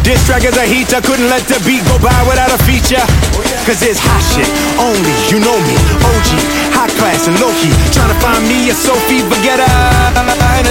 this 0.00 0.24
track 0.24 0.44
is 0.44 0.56
a 0.56 0.64
heater, 0.64 1.04
couldn't 1.04 1.28
let 1.28 1.44
the 1.44 1.60
beat 1.68 1.84
go 1.84 2.00
by 2.00 2.16
without 2.24 2.48
a 2.48 2.56
feature. 2.64 3.04
Oh, 3.36 3.44
Cause 3.68 3.84
it's 3.84 4.00
hot 4.00 4.24
shit, 4.24 4.48
only 4.80 5.12
you 5.28 5.36
know 5.36 5.60
me, 5.68 5.76
OG, 6.00 6.28
high 6.72 6.88
class 6.96 7.28
and 7.28 7.36
low 7.36 7.52
key. 7.60 7.68
Trying 7.92 8.08
to 8.08 8.18
find 8.24 8.40
me 8.48 8.72
a 8.72 8.74
Sophie 8.74 9.20
Vergetta 9.28 9.68
and 10.16 10.67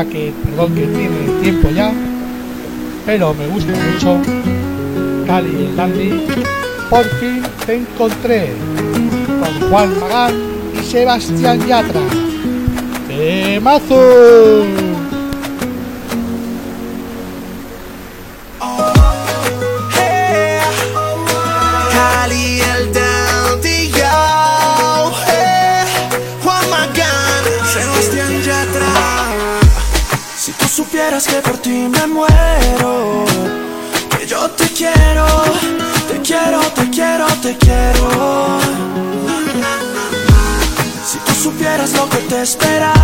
que, 0.00 0.32
perdón, 0.42 0.74
que 0.74 0.86
tiene 0.86 1.42
tiempo 1.42 1.68
ya, 1.70 1.92
pero 3.04 3.34
me 3.34 3.46
gusta 3.46 3.72
mucho, 3.72 4.20
Cali 5.26 5.50
y 5.50 5.76
Landy, 5.76 6.10
por 6.88 7.04
fin 7.04 7.42
te 7.66 7.76
encontré, 7.76 8.52
con 9.38 9.70
Juan 9.70 10.00
Magán 10.00 10.34
y 10.80 10.82
Sebastián 10.82 11.60
Yatra. 11.66 12.00
¡Temazo! 13.06 14.91
desesperado. 42.42 43.01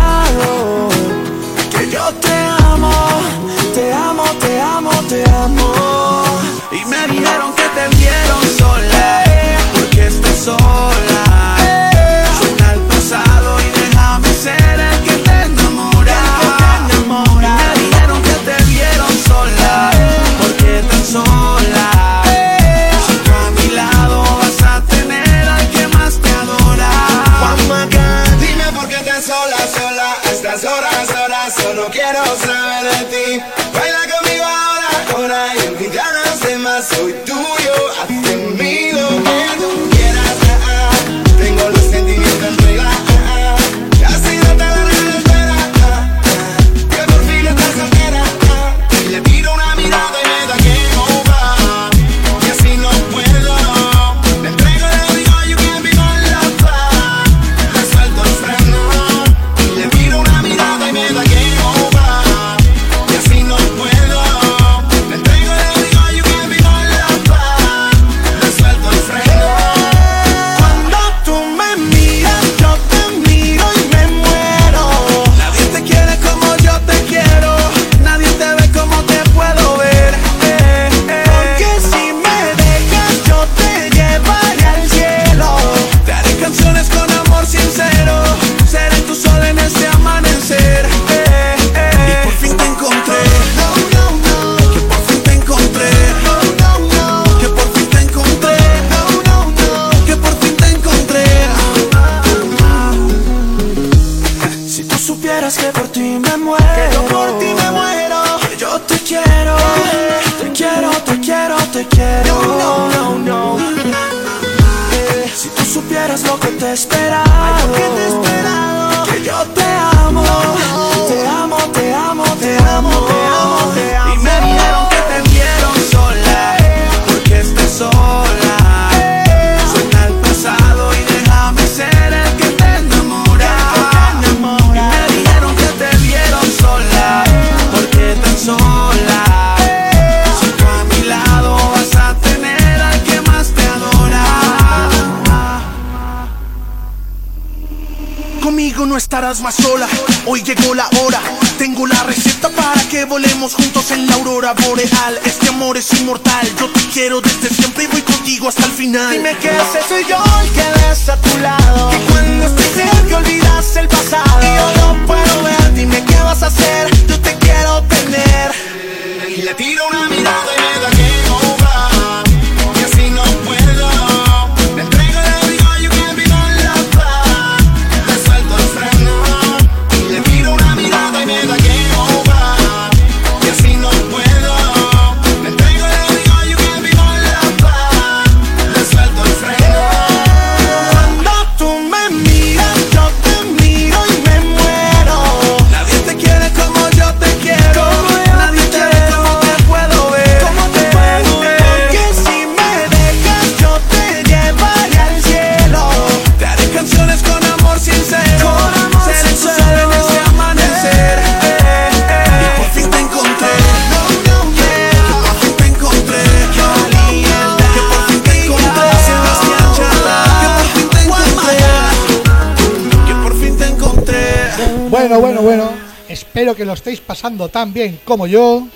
tan 227.49 227.73
bien 227.73 227.99
como 228.05 228.27
yo. 228.27 228.67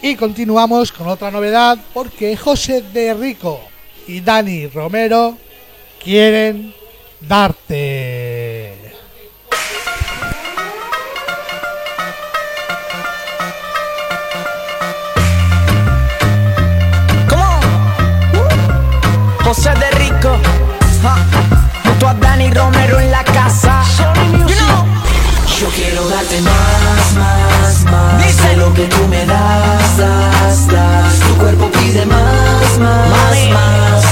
Y 0.00 0.16
continuamos 0.16 0.90
con 0.90 1.08
otra 1.08 1.30
novedad 1.30 1.78
porque 1.94 2.36
José 2.36 2.82
de 2.82 3.14
Rico 3.14 3.60
y 4.06 4.20
Dani 4.20 4.66
Romero 4.66 5.36
quieren 6.02 6.74
darte. 7.20 8.74
¿Cómo? 17.28 17.60
Uh. 18.34 19.44
José 19.44 19.70
de 19.70 19.90
Rico, 19.92 20.36
junto 21.84 22.08
a 22.08 22.14
Dani 22.14 22.50
Romero 22.50 22.98
en 22.98 23.10
la 23.10 23.22
casa. 23.24 23.84
Yo 25.60 25.68
quiero 25.68 26.08
darte 26.08 26.40
más 26.40 26.81
más, 27.14 27.84
más, 27.84 28.24
Dice. 28.24 28.48
De 28.48 28.56
lo 28.56 28.72
que 28.74 28.86
tú 28.86 29.06
me 29.08 29.24
das, 29.26 29.96
das, 29.96 30.66
das. 30.68 31.18
Tu 31.20 31.34
cuerpo 31.36 31.70
pide 31.70 32.04
más, 32.06 32.78
más, 32.78 33.08
Mami. 33.08 33.50
más. 33.52 34.04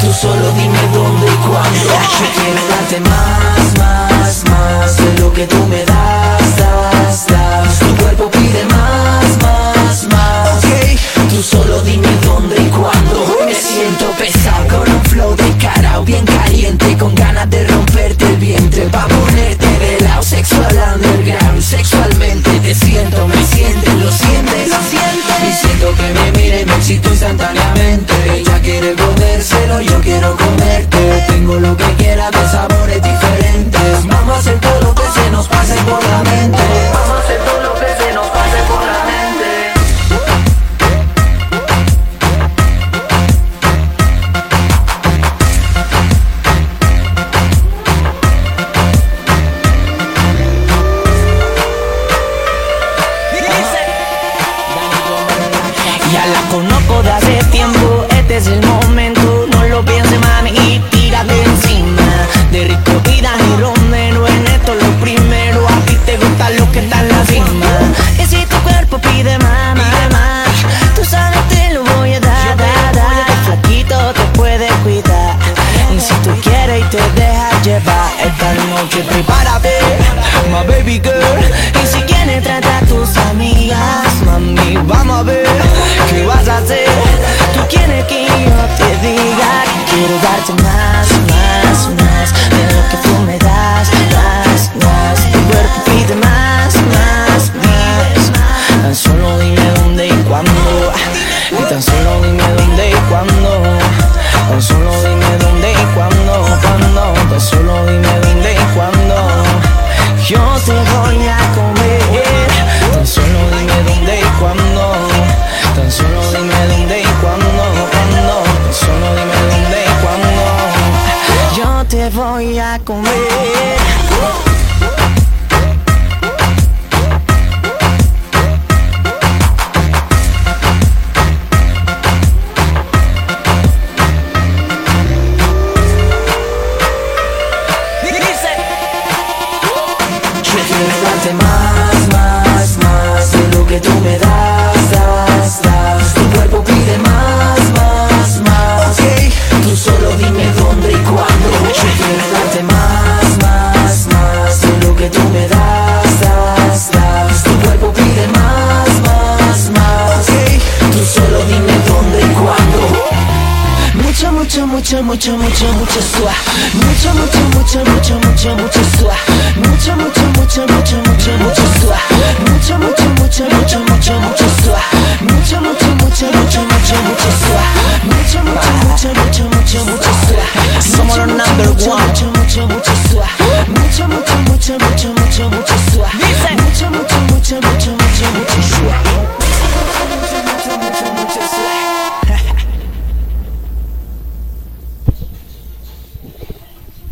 Tú 0.00 0.12
solo 0.12 0.52
dime 0.52 0.78
dónde 0.92 1.26
y 1.26 1.36
cuándo. 1.46 1.84
Yo 2.18 2.26
quiero 2.36 2.62
darte 2.68 3.00
más, 3.00 3.78
más, 3.78 4.44
más. 4.50 4.96
De 4.96 5.20
lo 5.20 5.32
que 5.32 5.46
tú 5.46 5.66
me 5.66 5.84
das, 5.84 6.56
das, 6.56 7.26
das. 7.26 7.78
Tu 7.78 7.96
cuerpo 8.02 8.30
pide 8.30 8.64
más, 8.64 9.26
más, 9.42 10.06
más. 10.12 10.64
Okay. 10.64 10.98
Tú 11.30 11.42
solo 11.42 11.80
dime 11.82 12.08
dónde 12.24 12.56
y 12.56 12.68
cuándo. 12.68 13.36
Me 13.46 13.54
siento 13.54 14.10
pesado 14.18 14.66
con 14.68 14.90
un 14.90 15.04
flow 15.04 15.34
de 15.36 15.56
cara 15.58 15.92
Bien 16.04 16.24
caliente 16.24 16.96
con 16.98 17.14
ganas 17.14 17.48
de 17.48 17.64
romperte 17.68 18.24
el 18.26 18.36
vientre, 18.36 18.86
papá 18.86 19.11
éxito 26.82 27.08
instantáneamente. 27.10 28.12
Ella 28.34 28.60
quiere 28.60 28.94
comérselo, 28.94 29.80
yo 29.82 30.00
quiero 30.00 30.36
comerte. 30.36 31.24
Tengo 31.28 31.54
lo 31.60 31.76
que 31.76 31.84
quiera 31.94 32.28
de 32.28 32.48
sabores 32.48 33.00
diferentes. 33.00 34.06
Vamos 34.06 34.36
a 34.36 34.38
hacer 34.40 34.58
todo 34.58 34.80
lo 34.80 34.94
que 34.94 35.06
se 35.14 35.30
nos 35.30 35.46
pase 35.46 35.74
por 35.84 36.02
la 36.02 36.22
mente. 36.24 36.91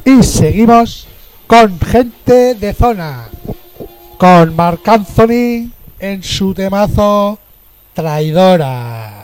Y 0.05 0.23
seguimos 0.23 1.07
con 1.47 1.79
gente 1.81 2.55
de 2.55 2.73
zona, 2.73 3.29
con 4.19 4.55
Marc 4.57 4.87
Anthony 4.89 5.71
en 5.99 6.23
su 6.23 6.55
temazo 6.55 7.39
Traidora. 7.95 9.20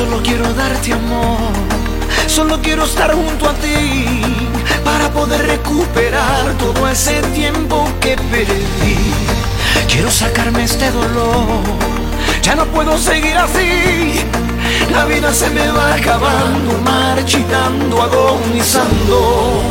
Solo 0.00 0.22
quiero 0.22 0.50
darte 0.54 0.94
amor, 0.94 1.52
solo 2.26 2.58
quiero 2.62 2.84
estar 2.84 3.12
junto 3.12 3.46
a 3.46 3.52
ti 3.52 4.22
para 4.82 5.10
poder 5.10 5.46
recuperar 5.46 6.56
todo 6.56 6.88
ese 6.88 7.20
tiempo 7.34 7.86
que 8.00 8.16
perdí. 8.16 8.96
Quiero 9.88 10.10
sacarme 10.10 10.64
este 10.64 10.90
dolor, 10.90 11.60
ya 12.40 12.54
no 12.54 12.64
puedo 12.68 12.96
seguir 12.96 13.36
así. 13.36 14.24
La 14.90 15.04
vida 15.04 15.34
se 15.34 15.50
me 15.50 15.68
va 15.68 15.92
acabando, 15.92 16.78
marchitando, 16.82 18.02
agonizando. 18.02 19.62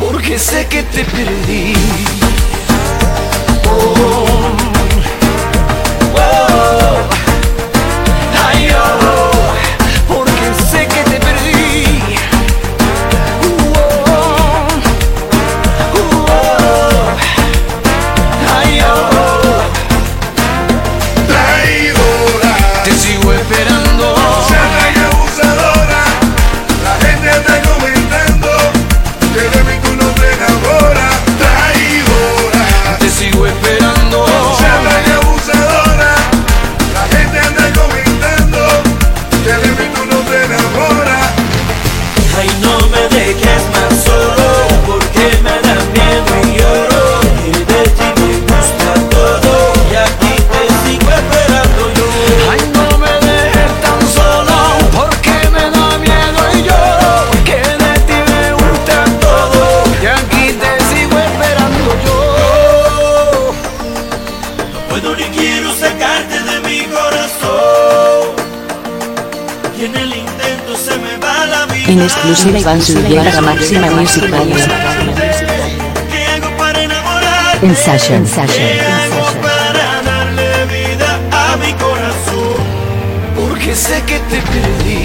Porque 0.00 0.36
sé 0.36 0.66
que 0.66 0.82
te 0.82 1.04
perdí. 1.04 1.74
Oh, 3.70 3.94
oh. 4.00 4.56
oh. 6.16 7.17
your 8.68 8.76
over. 8.76 9.37
En 71.88 72.02
exclusiva 72.02 72.58
Iván 72.58 72.82
Subiera 72.82 73.40
Máxima 73.40 73.90
Music 73.90 74.24
Radio. 74.30 74.56
En 77.62 77.74
Session. 77.74 78.26
Porque 83.34 83.74
sé 83.74 84.02
que 84.02 84.18
te. 84.20 84.97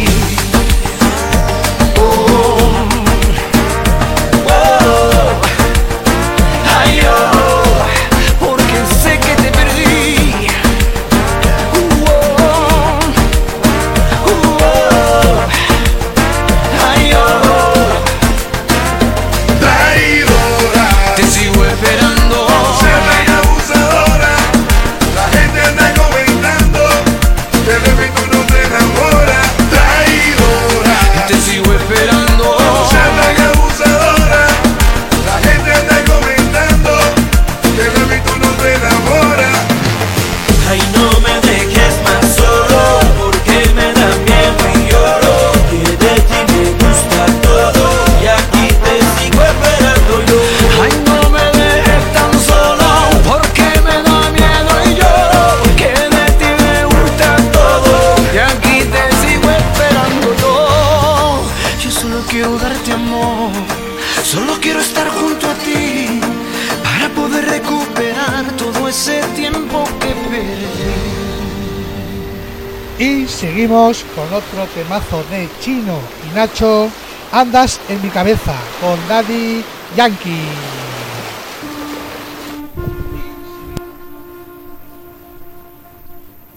con 73.74 74.32
otro 74.32 74.68
temazo 74.76 75.24
de 75.32 75.50
Chino 75.60 75.98
y 76.30 76.36
Nacho. 76.36 76.90
Andas 77.32 77.80
en 77.90 78.00
mi 78.04 78.10
cabeza 78.10 78.54
con 78.80 79.00
Daddy 79.08 79.64
Yankee. 79.98 80.84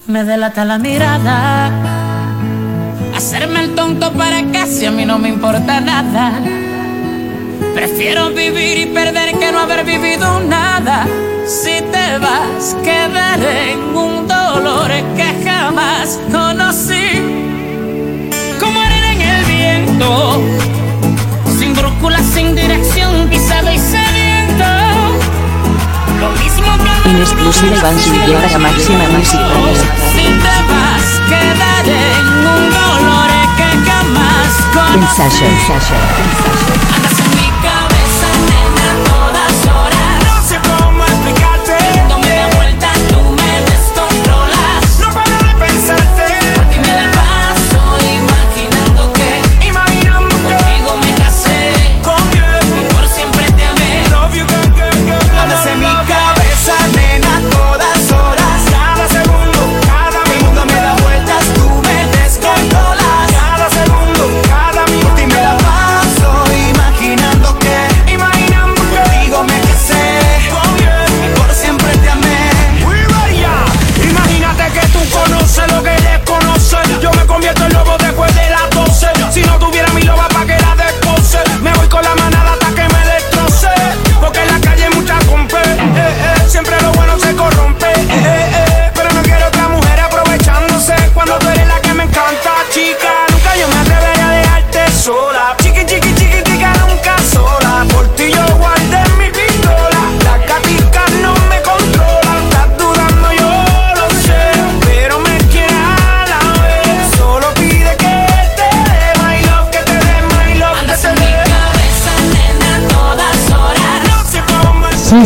me 0.07 0.23
delata 0.23 0.63
la 0.63 0.77
mirada. 0.77 1.69
Hacerme 3.13 3.61
el 3.61 3.75
tonto 3.75 4.13
para 4.13 4.41
casi 4.53 4.85
a 4.85 4.91
mí 4.91 5.05
no 5.05 5.19
me 5.19 5.27
importa 5.27 5.81
nada. 5.81 6.31
Prefiero 7.73 8.29
vivir 8.29 8.77
y 8.77 8.85
perder 8.85 9.37
que 9.37 9.51
no 9.51 9.59
haber 9.59 9.83
vivido 9.83 10.39
nada. 10.39 11.05
Si 11.45 11.81
te 11.81 12.17
vas, 12.19 12.75
quedaré 12.83 13.73
en 13.73 13.79
un 13.95 14.16
dolores 14.27 15.03
que 15.15 15.49
jamás 15.49 16.19
conocí. 16.31 17.07
Como 18.59 18.79
arena 18.79 19.13
en 19.13 19.21
el 19.21 19.45
viento, 19.45 20.41
sin 21.57 21.73
brújula, 21.73 22.19
sin 22.19 22.55
dirección, 22.55 23.27
pisado 23.29 23.71
y 23.71 23.79
sediento. 23.79 24.65
Lo 26.19 26.29
mismo 26.41 26.67
que 26.83 27.09
en 27.09 27.17
exclusiva 27.17 27.75
van 27.81 27.97
a 27.97 28.51
la 28.51 28.59
máxima 28.59 29.07
música. 29.17 29.47
Si 30.13 30.25
te 30.43 30.55
vas, 30.69 31.07
quedaré 31.29 32.03
en 32.19 32.27
un 32.55 32.63
dolor 32.79 33.29
que 33.57 33.69
jamás 33.89 34.51
conocí. 34.73 35.15
Sasha, 35.15 35.49
Sasha, 35.67 35.79
Sasha. 35.79 36.86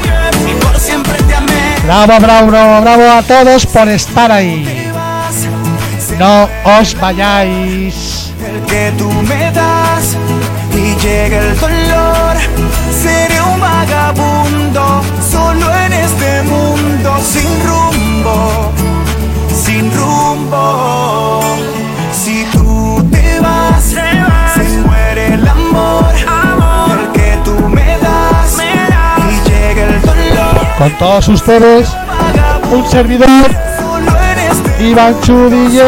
Bravo, 1.89 2.21
bravo, 2.21 2.83
bravo, 2.83 3.11
a 3.11 3.23
todos 3.23 3.65
por 3.65 3.89
estar 3.89 4.31
ahí. 4.31 4.93
No 6.19 6.47
os 6.79 6.95
vayáis. 7.01 8.31
El 8.47 8.61
que 8.67 8.93
tú 8.99 9.11
me 9.11 9.51
das 9.53 10.15
y 10.75 10.95
llega 11.03 11.39
el 11.39 11.57
Con 30.79 30.97
todos 30.97 31.27
ustedes, 31.27 31.89
un 32.71 32.89
servidor, 32.89 33.51
Iván 34.79 35.21
Chudille. 35.23 35.83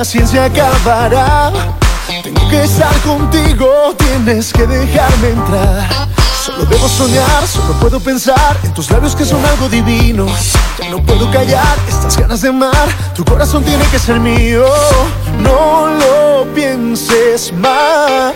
paciencia 0.00 0.46
acabará. 0.46 1.52
Tengo 2.22 2.48
que 2.48 2.64
estar 2.64 2.94
contigo, 3.00 3.94
tienes 3.98 4.50
que 4.50 4.66
dejarme 4.66 5.28
entrar. 5.28 6.08
Solo 6.42 6.64
debo 6.64 6.88
soñar, 6.88 7.46
solo 7.46 7.74
puedo 7.74 8.00
pensar 8.00 8.56
en 8.62 8.72
tus 8.72 8.90
labios 8.90 9.14
que 9.14 9.26
son 9.26 9.44
algo 9.44 9.68
divino. 9.68 10.24
Ya 10.78 10.88
no 10.88 11.02
puedo 11.02 11.30
callar 11.30 11.76
estas 11.86 12.16
ganas 12.16 12.40
de 12.40 12.48
amar, 12.48 12.88
tu 13.14 13.26
corazón 13.26 13.62
tiene 13.62 13.84
que 13.88 13.98
ser 13.98 14.18
mío. 14.18 14.64
No 15.38 15.88
lo 15.88 16.46
pienses 16.54 17.52
más. 17.52 18.32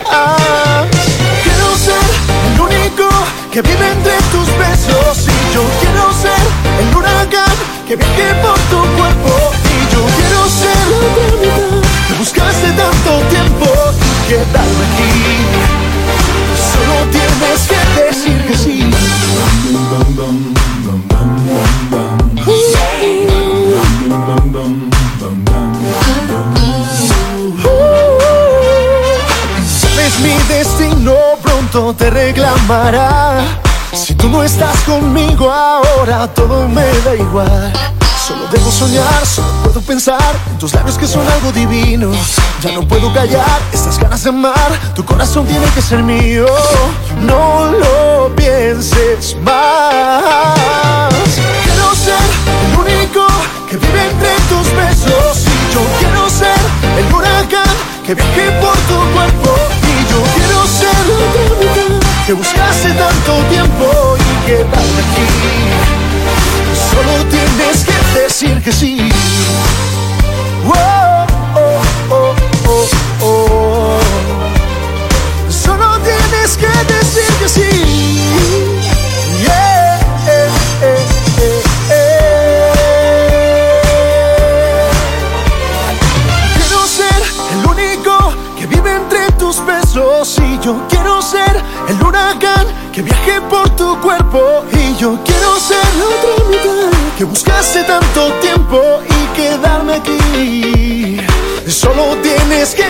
Quiero 1.41 1.67
ser 1.87 2.07
el 2.53 2.61
único 2.61 3.09
que 3.51 3.63
vive 3.63 3.91
entre 3.91 4.17
tus 4.31 4.47
besos 4.59 5.27
y 5.27 5.55
yo 5.55 5.63
quiero 5.81 6.13
ser 6.13 6.43
el 6.79 6.95
huracán 6.95 7.44
que 7.87 7.95
viaje 7.95 8.33
por 8.41 8.57
tu 8.71 8.81
cuerpo 8.97 9.51
y 9.63 9.93
yo 9.93 10.01
quiero 10.17 10.49
ser 10.49 10.77
la 10.89 10.97
eternidad. 11.05 11.83
Me 12.09 12.17
buscaste 12.17 12.67
tanto 12.71 13.11
tiempo 13.29 13.65
y 14.01 14.29
quedarme 14.29 14.85
aquí. 14.89 15.13
Solo 16.71 16.95
tienes 17.11 17.61
que 17.69 17.79
decir 18.01 18.37
que 18.47 18.57
sí. 18.57 18.91
Sabes 29.79 30.19
mi 30.21 30.35
destino 30.47 31.13
pronto 31.43 31.93
te 31.93 32.09
reclamará 32.09 33.64
tú 34.25 34.31
no 34.31 34.43
estás 34.43 34.79
conmigo 34.81 35.51
ahora, 35.51 36.27
todo 36.33 36.67
me 36.67 36.85
da 37.05 37.15
igual. 37.15 37.71
Solo 38.27 38.47
debo 38.51 38.71
soñar, 38.71 39.23
solo 39.23 39.47
puedo 39.63 39.81
pensar 39.81 40.33
en 40.49 40.57
tus 40.57 40.73
labios 40.73 40.97
que 40.97 41.05
son 41.05 41.27
algo 41.27 41.51
divino. 41.51 42.11
Ya 42.63 42.71
no 42.71 42.87
puedo 42.87 43.13
callar 43.13 43.61
estas 43.71 43.99
ganas 43.99 44.23
de 44.23 44.29
amar, 44.29 44.71
tu 44.95 45.05
corazón 45.05 45.45
tiene 45.45 45.67
que 45.75 45.81
ser 45.81 46.01
mío. 46.01 46.47
No 47.21 47.71
lo 47.71 48.35
pienses 48.35 49.37
más. 49.43 50.55
Quiero 51.63 51.93
ser 51.93 52.25
el 52.65 52.79
único 52.79 53.27
que 53.69 53.77
vive 53.77 54.09
entre 54.09 54.33
tus 54.49 54.75
besos. 54.75 55.45
Y 55.45 55.73
yo 55.73 55.81
quiero 55.99 56.29
ser 56.31 56.59
el 56.97 57.13
huracán 57.13 57.75
que 58.03 58.15
viaje 58.15 58.51
por 58.59 58.77
tu 58.89 58.97
cuerpo. 59.13 59.55
Y 59.83 60.11
yo 60.11 60.19
quiero 60.35 60.65
ser 60.65 61.74
que 62.25 62.33
buscaste 62.33 62.89
tanto 62.89 63.33
tiempo 63.49 64.17
y 64.17 64.47
quedarte 64.47 64.77
aquí. 64.77 65.27
Solo 66.91 67.25
tienes 67.29 67.85
que 67.85 68.19
decir 68.19 68.61
que 68.63 68.71
sí. 68.71 69.11
Que 92.95 93.01
viaje 93.01 93.41
por 93.49 93.69
tu 93.75 93.99
cuerpo 93.99 94.63
y 94.71 94.95
yo 94.95 95.19
quiero 95.25 95.59
ser 95.59 95.85
la 95.99 96.05
otra 96.05 96.45
mitad 96.49 97.17
que 97.17 97.25
buscaste 97.25 97.83
tanto 97.83 98.31
tiempo 98.39 99.01
y 99.09 99.35
quedarme 99.35 99.95
aquí. 99.95 101.17
Solo 101.67 102.15
tienes 102.23 102.73
que 102.73 102.85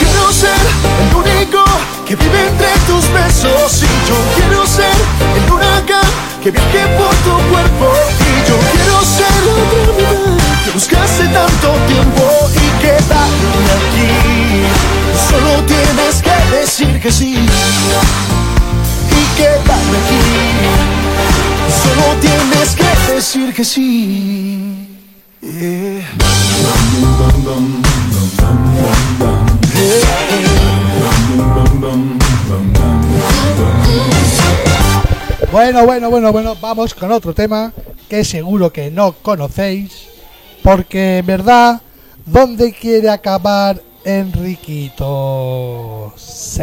quiero 0.00 0.32
ser 0.32 0.62
el 1.02 1.14
único 1.14 1.62
que 2.06 2.16
vive 2.16 2.48
entre 2.48 2.68
tus 2.86 3.04
besos. 3.12 3.82
Y 3.82 4.08
yo 4.08 4.16
quiero 4.34 4.66
ser 4.66 4.96
el 5.36 5.52
huracán 5.52 6.08
que 6.42 6.50
viaje 6.50 6.86
por 6.96 7.14
tu 7.16 7.36
cuerpo. 7.50 7.92
Y 8.18 8.48
yo 8.48 8.56
quiero 8.72 9.02
ser 9.04 9.34
la 9.44 9.52
otra 9.62 9.92
mitad 9.92 10.64
que 10.64 10.70
buscaste 10.70 11.24
tanto 11.24 11.68
tiempo 11.86 12.24
y 12.54 12.80
quedarme 12.80 13.60
aquí. 13.76 14.64
Solo 15.28 15.62
tienes 15.66 16.22
que 16.22 16.56
decir 16.56 16.98
que 16.98 17.12
sí 17.12 17.46
aquí. 19.94 20.20
Solo 21.82 22.06
tienes 22.20 22.76
que 22.76 22.90
decir 23.12 23.54
que 23.54 23.64
sí. 23.64 24.86
Bueno, 35.52 35.86
bueno, 35.86 36.10
bueno, 36.10 36.32
bueno, 36.32 36.56
vamos 36.60 36.92
con 36.94 37.12
otro 37.12 37.32
tema 37.32 37.72
que 38.08 38.24
seguro 38.24 38.72
que 38.72 38.90
no 38.90 39.12
conocéis, 39.22 40.08
porque 40.62 41.18
en 41.18 41.26
verdad, 41.26 41.80
¿dónde 42.24 42.72
quiere 42.72 43.08
acabar 43.08 43.80
Enriquito? 44.04 46.12
Sí. 46.16 46.62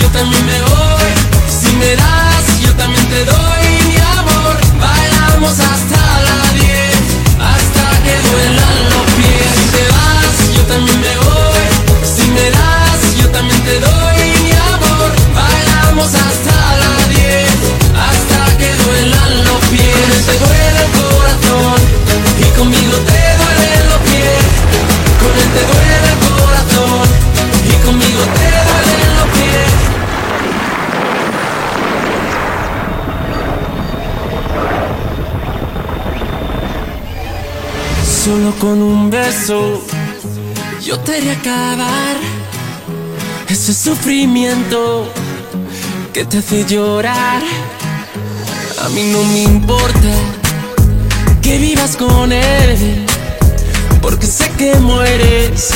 yo 0.00 0.08
también 0.08 0.44
me 0.46 0.60
voy. 0.62 1.10
Si 1.48 1.70
me 1.76 1.96
das, 1.96 2.60
yo 2.62 2.74
también 2.76 3.06
te 3.08 3.24
doy 3.24 3.64
mi 3.88 3.96
amor. 4.18 4.56
Bailamos 4.80 5.58
hasta 5.58 6.00
la 6.26 6.38
10, 6.54 6.96
hasta 7.52 7.84
que 8.04 8.14
duelan 8.28 8.78
los 8.92 9.06
pies. 9.18 9.48
Si 9.56 9.64
te 9.76 9.84
vas, 9.94 10.36
yo 10.56 10.62
también 10.72 11.00
me 11.00 11.14
voy. 11.28 11.64
Si 12.14 12.24
me 12.36 12.50
das, 12.50 13.00
yo 13.20 13.28
también 13.30 13.60
te 13.62 13.80
doy 13.80 14.20
mi 14.44 14.52
amor. 14.74 15.08
Bailamos 15.34 16.10
hasta 16.14 16.56
la 16.82 16.94
10, 17.08 17.50
hasta 18.08 18.40
que 18.58 18.70
duelan 18.84 19.44
los 19.44 19.60
pies. 19.72 19.96
Él 20.16 20.24
te 20.28 20.36
duele 20.44 20.80
el 20.84 20.90
corazón 21.00 21.78
y 22.40 22.46
conmigo 22.58 22.96
te 23.10 23.22
duelen 23.40 23.82
los 23.90 24.00
pies. 24.08 24.42
Con 25.20 25.32
él 25.42 25.50
te 25.56 25.62
duele 25.70 26.08
el 26.12 26.18
corazón 26.28 27.04
y 27.68 27.74
conmigo 27.84 28.22
te 28.38 28.48
duelen 28.68 29.10
los 29.18 29.28
pies. 29.36 29.69
Solo 38.24 38.54
con 38.58 38.82
un 38.82 39.08
beso 39.08 39.80
yo 40.84 40.98
te 41.00 41.16
haré 41.16 41.30
acabar 41.30 42.16
ese 43.48 43.72
sufrimiento 43.72 45.10
que 46.12 46.26
te 46.26 46.36
hace 46.38 46.66
llorar. 46.66 47.42
A 48.84 48.88
mí 48.90 49.10
no 49.10 49.22
me 49.24 49.44
importa 49.44 50.12
que 51.40 51.56
vivas 51.56 51.96
con 51.96 52.30
él, 52.30 53.06
porque 54.02 54.26
sé 54.26 54.50
que 54.58 54.74
mueres 54.76 55.70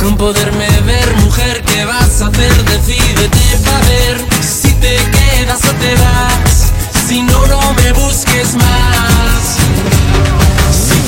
con 0.00 0.16
poderme 0.16 0.68
ver, 0.86 1.16
mujer. 1.16 1.62
¿Qué 1.66 1.84
vas 1.84 2.22
a 2.22 2.28
hacer? 2.28 2.64
Decídete 2.64 3.58
para 3.62 3.86
ver 3.88 4.24
si 4.40 4.72
te 4.74 4.96
quedas 4.96 5.60
o 5.64 5.72
te 5.74 5.94
vas. 5.96 6.72
Si 7.06 7.22
no, 7.22 7.46
no 7.46 7.74
me 7.74 7.92
busques 7.92 8.54
más. 8.54 9.02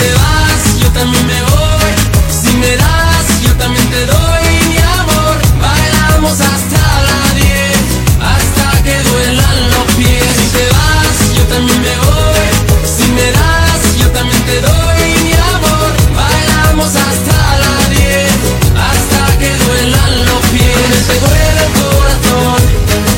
Te 0.05 0.13
vas, 0.13 0.81
yo 0.83 0.89
también 0.91 1.27
me 1.27 1.41
voy. 1.41 1.93
Si 2.29 2.53
me 2.59 2.77
das, 2.77 3.27
yo 3.43 3.53
también 3.57 3.89
te 3.89 4.05
doy 4.05 4.45
mi 4.69 4.77
amor. 5.01 5.37
Bailamos 5.59 6.39
hasta 6.43 6.83
la 7.09 7.21
10, 7.33 7.73
hasta 8.21 8.83
que 8.83 8.97
duelan 9.03 9.71
los 9.71 9.87
pies. 9.97 10.29
Si 10.37 10.47
te 10.57 10.65
vas, 10.77 11.17
yo 11.39 11.45
también 11.45 11.81
me 11.81 11.97
voy. 12.05 12.49
Si 12.85 13.07
me 13.13 13.33
das, 13.33 13.81
yo 13.99 14.11
también 14.11 14.43
te 14.45 14.61
doy 14.61 15.01
mi 15.25 15.33
amor. 15.57 15.91
Bailamos 16.21 16.93
hasta 17.09 17.37
la 17.65 17.75
10, 17.89 18.29
hasta 18.77 19.39
que 19.39 19.51
duelan 19.65 20.13
los 20.29 20.43
pies. 20.53 20.85
Él 20.97 21.05
te 21.09 21.17
duele 21.25 21.61
el 21.65 21.73
corazón 21.81 22.61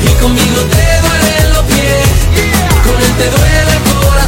y 0.07 0.11
conmigo 0.23 0.59
te 0.71 0.87
duelen 1.03 1.47
los 1.51 1.65
pies. 1.67 2.07
Con 2.85 2.95
él 2.95 3.13
te 3.19 3.27
duele 3.35 3.71
el 3.75 3.83
corazón 3.91 4.26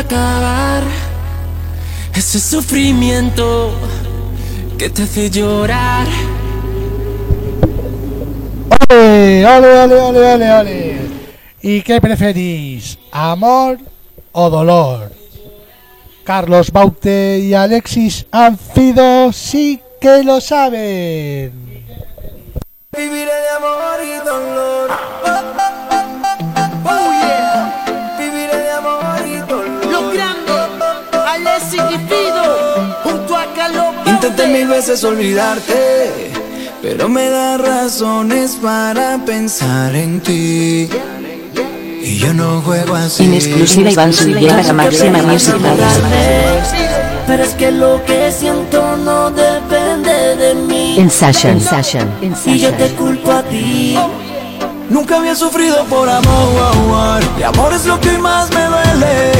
acabar 0.00 0.82
ese 2.14 2.40
sufrimiento 2.40 3.72
que 4.78 4.90
te 4.90 5.02
hace 5.02 5.30
llorar. 5.30 6.06
¡Ole, 8.90 9.46
ole, 9.46 9.80
ole, 9.80 9.94
ole, 9.94 10.34
ole, 10.34 10.52
ole! 10.52 11.00
¿Y 11.62 11.82
qué 11.82 12.00
preferís? 12.00 12.98
¿Amor 13.12 13.78
o 14.32 14.50
dolor? 14.50 15.12
Carlos 16.24 16.70
Baute 16.70 17.38
y 17.38 17.54
Alexis 17.54 18.26
Anfido 18.30 19.32
sí 19.32 19.80
que 20.00 20.22
lo 20.24 20.40
saben. 20.40 21.52
Viviré 22.96 23.24
de 23.24 23.48
amor 23.56 24.00
y 24.02 24.16
dolor. 24.26 24.90
Oh 26.84 26.88
yeah. 26.88 27.09
Fido, 31.60 32.96
junto 33.04 33.36
a 33.36 33.46
Carlos 33.54 33.86
Intenté 34.06 34.46
mil 34.48 34.66
veces 34.66 35.04
olvidarte, 35.04 36.30
pero 36.82 37.08
me 37.08 37.28
da 37.28 37.58
razones 37.58 38.58
para 38.62 39.18
pensar 39.24 39.94
en 39.94 40.20
ti. 40.20 40.88
Y 42.02 42.16
yo 42.16 42.32
no 42.32 42.60
juego 42.62 42.94
así. 42.94 43.24
En 43.24 43.34
exclusiva 43.34 43.90
Iván 43.90 44.12
Zuluaga 44.12 44.62
para 44.62 44.72
Máxima 44.72 45.18
Pero 47.26 47.44
es 47.44 47.54
que 47.54 47.70
lo 47.70 48.02
que 48.04 48.32
siento 48.32 48.96
no 48.96 49.30
depende 49.30 50.36
de 50.36 50.54
mí. 50.54 50.98
En 50.98 51.10
Session. 51.10 51.60
Session. 51.60 52.08
Y 52.46 52.58
yo 52.58 52.72
te 52.72 52.88
culpo 52.94 53.32
a 53.32 53.42
ti. 53.42 53.96
Nunca 54.90 55.18
había 55.18 55.36
sufrido 55.36 55.84
por 55.84 56.08
amor, 56.08 57.20
y 57.38 57.42
amor 57.44 57.72
es 57.72 57.86
lo 57.86 58.00
que 58.00 58.18
más 58.18 58.50
me 58.50 58.64
duele. 58.64 59.32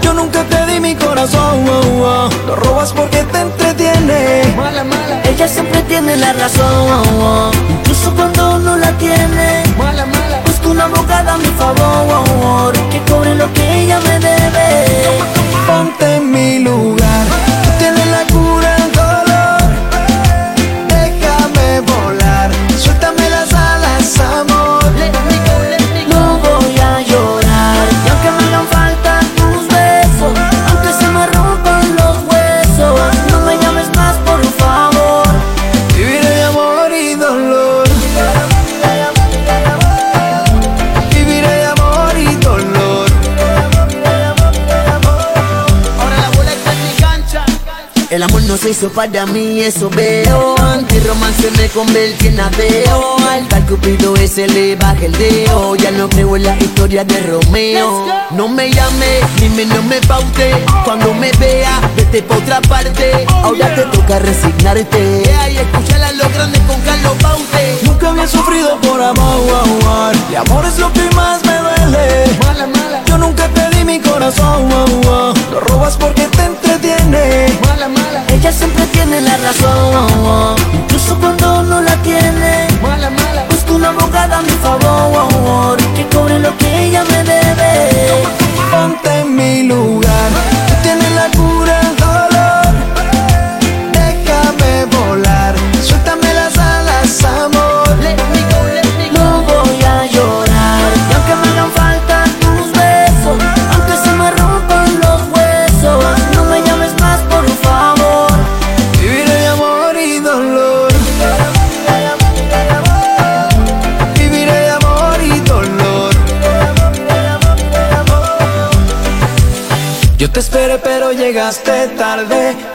Yo 0.00 0.14
nunca 0.14 0.44
te 0.44 0.66
di 0.66 0.78
mi 0.78 0.94
corazón, 0.94 1.64
lo 2.46 2.54
robas 2.54 2.92
porque 2.92 3.24
te 3.24 3.40
entretiene. 3.40 4.54
Ella 5.24 5.48
siempre 5.48 5.82
tiene 5.82 6.16
la 6.16 6.32
razón, 6.32 7.50
incluso 7.68 8.14
cuando 8.14 8.60
no 8.60 8.76
la 8.76 8.92
tiene. 8.98 9.64
Busco 10.46 10.70
una 10.70 10.84
abogada 10.84 11.34
a 11.34 11.38
mi 11.38 11.52
favor, 11.58 12.72
que 12.88 13.02
cobre 13.10 13.34
lo 13.34 13.52
que 13.52 13.82
ella 13.82 13.98
me 13.98 14.20
debe. 14.20 14.86
Ponte 15.66 16.16
en 16.16 16.30
mi 16.30 16.60
lugar, 16.60 17.26
no 48.48 48.56
se 48.56 48.70
hizo 48.70 48.88
para 48.88 49.26
mí, 49.26 49.60
eso 49.60 49.90
veo. 49.90 50.54
Anti-romance 50.58 51.50
me 51.58 51.68
convertí 51.68 52.28
en 52.28 52.40
ateo. 52.40 53.16
Al 53.30 53.46
tal 53.46 53.66
cupido 53.66 54.16
ese 54.16 54.48
le 54.48 54.74
baja 54.74 55.04
el 55.04 55.12
dedo. 55.12 55.76
Ya 55.76 55.90
no 55.90 56.08
creo 56.08 56.34
en 56.34 56.44
la 56.44 56.56
historia 56.56 57.04
de 57.04 57.20
Romeo. 57.20 58.06
No 58.30 58.48
me 58.48 58.70
llame, 58.72 59.20
ni 59.40 59.50
menos 59.50 59.84
me 59.84 60.00
paute. 60.00 60.54
Cuando 60.84 61.12
me 61.12 61.30
vea, 61.32 61.78
vete 61.94 62.22
pa' 62.22 62.36
otra 62.36 62.62
parte. 62.62 63.26
Ahora 63.28 63.74
te 63.74 63.82
toca 63.82 64.18
resignarte. 64.18 65.22
Ay, 65.40 65.58
escúchala 65.58 66.08
a 66.08 66.12
los 66.12 66.32
grandes 66.32 66.62
con 66.62 66.80
Carlos 66.80 67.16
Paute. 67.20 67.78
Nunca 67.82 68.08
había 68.08 68.26
sufrido 68.26 68.80
por 68.80 69.02
amor, 69.02 70.16
y 70.32 70.34
amor 70.36 70.64
es 70.64 70.78
lo 70.78 70.90
que 70.94 71.04
más 71.14 71.44
me 71.44 71.57
duele. 71.90 72.24
Yo 73.06 73.18
nunca 73.18 73.48
te 73.48 73.76
di 73.76 73.84
mi 73.84 74.00
corazón, 74.00 74.68
lo 75.50 75.60
robas 75.60 75.96
porque 75.96 76.22
te 76.26 76.44
entretiene. 76.44 77.46
Ella 78.28 78.52
siempre 78.52 78.86
tiene 78.86 79.20
la 79.20 79.36
razón, 79.38 80.56
incluso 80.72 81.18
cuando 81.18 81.62
no 81.62 81.80
la 81.80 81.96
tiene. 82.02 82.68
Busco 83.50 83.74
una 83.74 83.88
abogada 83.88 84.38
a 84.38 84.42
mi 84.42 84.50
favor, 84.62 85.76
que 85.94 86.06
cobre 86.08 86.38
lo 86.38 86.56
que 86.56 86.86
ella 86.86 87.04
me 87.04 87.24
debe. 87.24 88.22
Ponte 88.70 89.24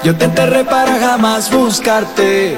Yo 0.04 0.14
te 0.14 0.26
enterré 0.26 0.66
para 0.66 1.00
jamás 1.00 1.50
buscarte. 1.50 2.58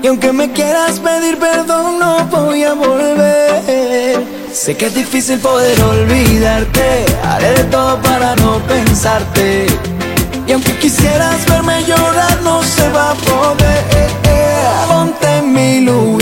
Y 0.00 0.06
aunque 0.06 0.32
me 0.32 0.52
quieras 0.52 1.00
pedir 1.00 1.36
perdón, 1.36 1.98
no 1.98 2.24
voy 2.26 2.62
a 2.62 2.72
volver. 2.72 4.22
Sé 4.52 4.76
que 4.76 4.86
es 4.86 4.94
difícil 4.94 5.40
poder 5.40 5.80
olvidarte. 5.82 7.04
Haré 7.24 7.50
de 7.54 7.64
todo 7.64 8.00
para 8.00 8.36
no 8.36 8.58
pensarte. 8.68 9.66
Y 10.46 10.52
aunque 10.52 10.78
quisieras 10.78 11.44
verme 11.46 11.82
llorar, 11.84 12.40
no 12.44 12.62
se 12.62 12.88
va 12.90 13.10
a 13.10 13.14
poder. 13.14 14.08
Ponte 14.88 15.38
en 15.38 15.52
mi 15.52 15.80
lugar, 15.80 16.17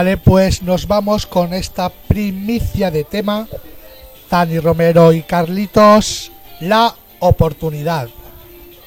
Vale, 0.00 0.16
pues 0.16 0.62
nos 0.62 0.88
vamos 0.88 1.26
con 1.26 1.52
esta 1.52 1.90
primicia 1.90 2.90
de 2.90 3.04
tema. 3.04 3.46
Tani 4.30 4.58
Romero 4.58 5.12
y 5.12 5.20
Carlitos, 5.20 6.32
la 6.60 6.94
oportunidad. 7.18 8.08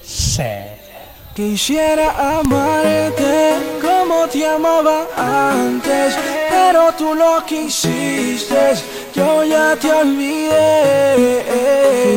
Sí. 0.03 0.41
Quisiera 1.35 2.39
amarte 2.39 3.53
como 3.79 4.27
te 4.27 4.47
amaba 4.47 5.05
antes, 5.15 6.15
pero 6.49 6.91
tú 6.97 7.13
lo 7.13 7.45
quisiste, 7.45 8.73
yo 9.13 9.43
ya 9.43 9.75
te 9.75 9.91
olvidé. 9.91 11.43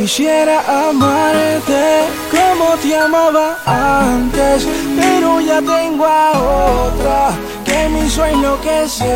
Quisiera 0.01 0.89
amarte 0.89 2.05
como 2.31 2.77
te 2.79 2.97
amaba 2.97 3.59
antes, 3.67 4.67
pero 4.99 5.43
ya 5.43 5.61
tengo 5.61 6.07
a 6.07 6.33
otra 6.87 7.56
que 7.67 7.89
me 7.89 8.07
hizo 8.07 8.25
enloquecer. 8.25 9.09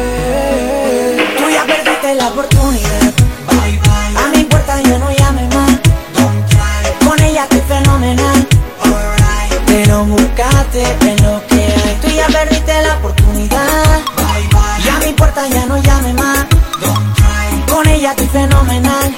Tú 1.38 1.48
ya 1.48 1.64
perdiste 1.64 2.14
la 2.16 2.28
oportunidad. 2.28 3.12
A 4.16 4.36
mi 4.36 4.44
puerta 4.44 4.80
ya 4.82 4.98
no 4.98 5.10
llame 5.12 5.48
más. 5.54 5.78
Con 7.06 7.20
ella 7.22 7.44
estoy 7.44 7.62
fenomenal. 7.68 8.46
Pero 9.66 10.04
buscaste 10.04 10.82
en 11.02 11.22
lo 11.22 11.46
que 11.46 11.62
hay. 11.62 11.98
Tú 12.02 12.08
ya 12.10 12.26
perdiste 12.26 12.82
la 12.82 12.96
oportunidad. 12.96 14.00
Y 14.84 14.88
a 14.88 14.98
mi 15.06 15.12
puerta 15.12 15.46
ya 15.48 15.66
no 15.66 15.78
llame 15.78 16.12
más. 16.14 16.46
Con 17.70 17.86
ella 17.86 18.10
estoy 18.10 18.26
fenomenal. 18.26 19.14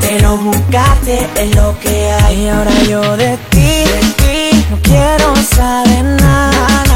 Pero 0.00 0.36
buscaste 0.38 1.28
en 1.36 1.54
lo 1.54 1.78
que 1.80 2.10
hay. 2.12 2.42
Y 2.42 2.48
ahora 2.48 2.72
yo 2.88 3.16
de 3.16 3.36
ti, 3.50 3.84
de 3.92 4.00
ti 4.18 4.66
no 4.70 4.78
quiero 4.82 5.36
saber 5.36 6.04
nada. 6.04 6.87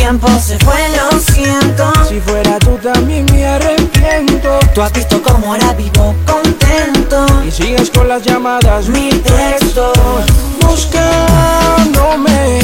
Tiempo 0.00 0.28
se 0.40 0.58
fue, 0.60 0.78
lo 0.96 1.10
siento. 1.18 1.92
Si 2.08 2.20
fuera 2.20 2.58
tú 2.58 2.78
también 2.82 3.26
me 3.32 3.46
arrepiento. 3.46 4.58
Tú 4.74 4.80
has 4.80 4.94
visto 4.94 5.22
cómo 5.22 5.52
ahora 5.52 5.74
vivo 5.74 6.14
contento. 6.24 7.26
Y 7.46 7.50
sigues 7.50 7.90
con 7.90 8.08
las 8.08 8.22
llamadas, 8.22 8.88
mil 8.88 9.20
textos. 9.20 9.92
Buscándome, 10.62 12.60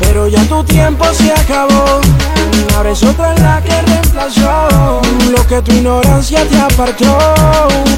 pero 0.00 0.28
ya 0.28 0.44
tu 0.44 0.62
tiempo 0.64 1.06
se 1.14 1.32
acabó. 1.32 2.02
Ahora 2.76 2.90
es 2.90 3.02
otra 3.02 3.32
la 3.36 3.62
que 3.62 3.80
reemplazó 3.80 5.00
lo 5.30 5.46
que 5.46 5.62
tu 5.62 5.72
ignorancia 5.72 6.46
te 6.46 6.60
apartó. 6.60 7.16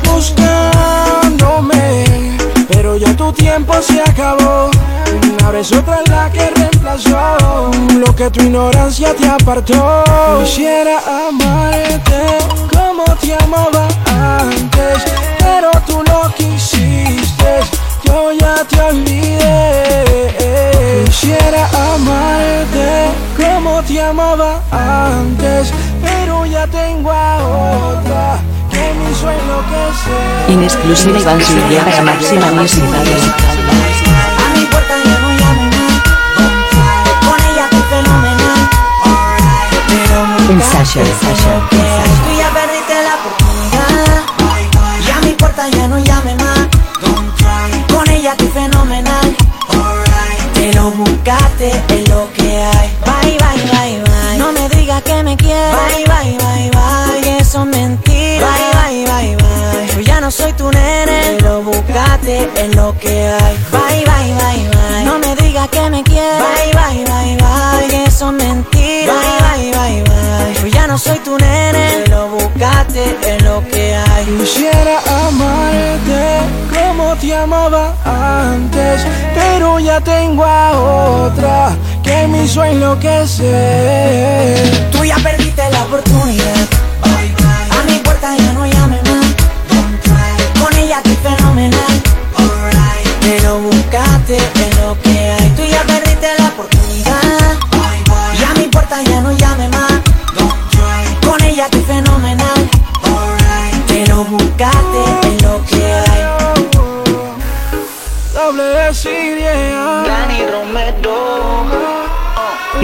Buscándome, 0.05 2.38
pero 2.69 2.97
ya 2.97 3.17
tu 3.17 3.33
tiempo 3.33 3.75
se 3.83 4.01
acabó. 4.01 4.71
Ahora 5.45 5.61
es 5.61 5.73
otra 5.73 6.01
la 6.09 6.31
que 6.31 6.51
reemplazó 6.51 7.71
lo 7.99 8.15
que 8.15 8.31
tu 8.31 8.43
ignorancia 8.43 9.15
te 9.15 9.27
apartó. 9.27 10.05
Quisiera 10.41 10.99
amarte 11.29 12.39
como 12.73 13.05
te 13.17 13.35
amaba 13.35 13.89
antes, 14.07 15.03
pero 15.39 15.71
tú 15.87 16.03
no 16.07 16.33
quisiste. 16.35 17.78
Yo 18.09 18.33
ya 18.33 18.65
te 18.65 18.81
olvidé. 18.81 20.05
Quisiera 21.05 21.69
amarte 21.93 23.11
como 23.37 23.83
te 23.83 24.01
amaba 24.01 24.63
antes, 24.73 25.71
pero 26.03 26.47
ya 26.47 26.67
tengo 26.67 27.13
a 27.13 27.37
otra 27.93 28.39
que 28.71 28.95
mi 28.95 29.15
sueño 29.15 29.57
que 29.69 29.83
sé. 30.03 30.53
En 30.55 30.63
exclusiva 30.63 31.19
Iván 31.19 31.43
Silvia 31.43 31.85
para 31.85 32.03
Máxima 32.03 32.47
Music 32.53 32.83
A 32.85 34.59
mi 34.59 34.65
puerta 34.65 34.95
buscaste, 62.39 62.65
es 62.65 62.77
lo 62.77 62.97
que 62.99 63.27
hay. 63.27 63.57
Bye, 63.71 64.05
bye, 64.05 64.35
bye, 64.35 64.69
bye. 64.71 65.05
No 65.05 65.19
me 65.19 65.35
digas 65.37 65.69
que 65.69 65.91
me 65.91 66.03
quieres. 66.03 66.41
Bye, 66.41 66.73
bye, 66.73 67.05
bye, 67.05 67.37
bye. 67.37 67.89
Que 67.89 68.05
eso 68.05 68.31
es 68.31 68.35
mentira. 68.45 69.13
Bye, 69.13 69.71
bye, 69.71 69.71
bye, 69.79 70.03
bye. 70.05 70.55
Yo 70.61 70.67
ya 70.69 70.87
no 70.87 70.99
soy 70.99 71.19
tu 71.19 71.37
nene. 71.39 72.03
Te 72.05 72.11
lo 72.11 72.29
buscaste, 72.29 73.17
es 73.27 73.43
lo 73.43 73.63
que 73.69 73.95
hay. 73.95 74.25
Quisiera 74.39 75.01
amarte 75.27 76.41
como 76.75 77.15
te 77.17 77.35
amaba 77.35 77.95
antes, 78.05 79.03
pero 79.35 79.79
ya 79.79 80.01
tengo 80.01 80.45
a 80.45 81.27
otra 81.27 81.77
que 82.03 82.27
me 82.27 82.45
hizo 82.45 82.65
enloquecer. 82.65 83.49
Tú 84.91 85.05
ya 85.05 85.17
perdiste 85.17 85.68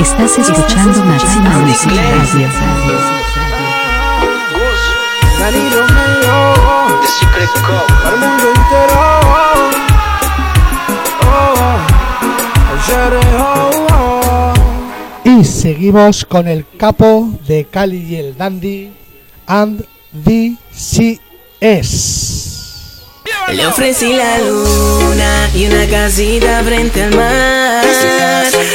Estás 0.05 0.37
escuchando 0.39 1.03
Máxima 1.07 1.51
Radio. 1.51 2.49
The 7.01 7.09
Secret 7.09 7.49
mundo 8.21 8.47
entero. 8.55 8.99
Oh. 13.33 14.53
Y 15.25 15.43
seguimos 15.45 16.27
con 16.27 16.49
el 16.49 16.67
capo 16.77 17.31
de 17.49 17.65
Cali 17.65 18.03
y 18.05 18.17
el 18.17 18.37
Dandy 18.37 18.93
and 19.47 19.87
DCS. 20.13 21.15
Le 23.53 23.67
ofrecí 23.67 24.13
la 24.13 24.39
luna 24.39 25.49
y 25.55 25.67
una 25.67 25.87
casita 25.87 26.63
frente 26.65 27.03
al 27.05 27.15
mar. 27.15 27.85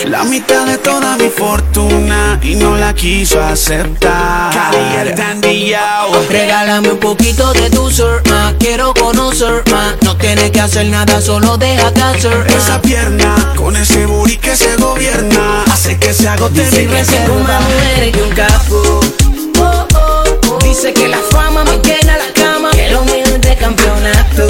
La 0.07 0.23
mitad 0.23 0.65
de 0.65 0.77
toda 0.77 1.17
mi 1.17 1.29
fortuna 1.29 2.39
y 2.41 2.55
no 2.55 2.77
la 2.77 2.93
quiso 2.93 3.41
aceptar. 3.41 4.51
Regálame 6.29 6.91
un 6.91 6.97
poquito 6.99 7.51
de 7.53 7.69
tu 7.69 7.89
ser 7.91 8.21
más, 8.29 8.53
quiero 8.59 8.93
conocer 8.93 9.63
más. 9.71 9.95
No 10.03 10.15
tienes 10.15 10.51
que 10.51 10.61
hacer 10.61 10.85
nada, 10.87 11.19
solo 11.21 11.57
déjate 11.57 12.01
hacer 12.01 12.47
Esa 12.47 12.81
pierna 12.81 13.53
con 13.55 13.75
ese 13.75 14.05
booty 14.05 14.37
que 14.37 14.55
se 14.55 14.75
gobierna 14.77 15.63
hace 15.71 15.97
que 15.99 16.13
se 16.13 16.27
agote 16.27 16.63
Dice 16.63 16.83
mi 16.83 16.87
que 16.87 17.05
se 17.05 17.11
reserva. 17.11 17.27
fuma 17.37 17.59
mujeres 17.59 18.15
y 18.15 18.21
un 18.21 18.29
capo. 18.31 18.99
Oh, 19.59 19.87
oh, 19.95 20.23
oh. 20.49 20.59
Dice 20.63 20.93
que 20.93 21.07
la 21.07 21.19
fama 21.31 21.63
me 21.63 21.77
llena 21.79 22.17
la 22.17 22.33
cama, 22.33 22.71
que 22.71 22.89
lo 22.91 23.03
mío 23.05 23.23
es 23.25 23.41
de 23.41 23.55
campeonato. 23.55 24.47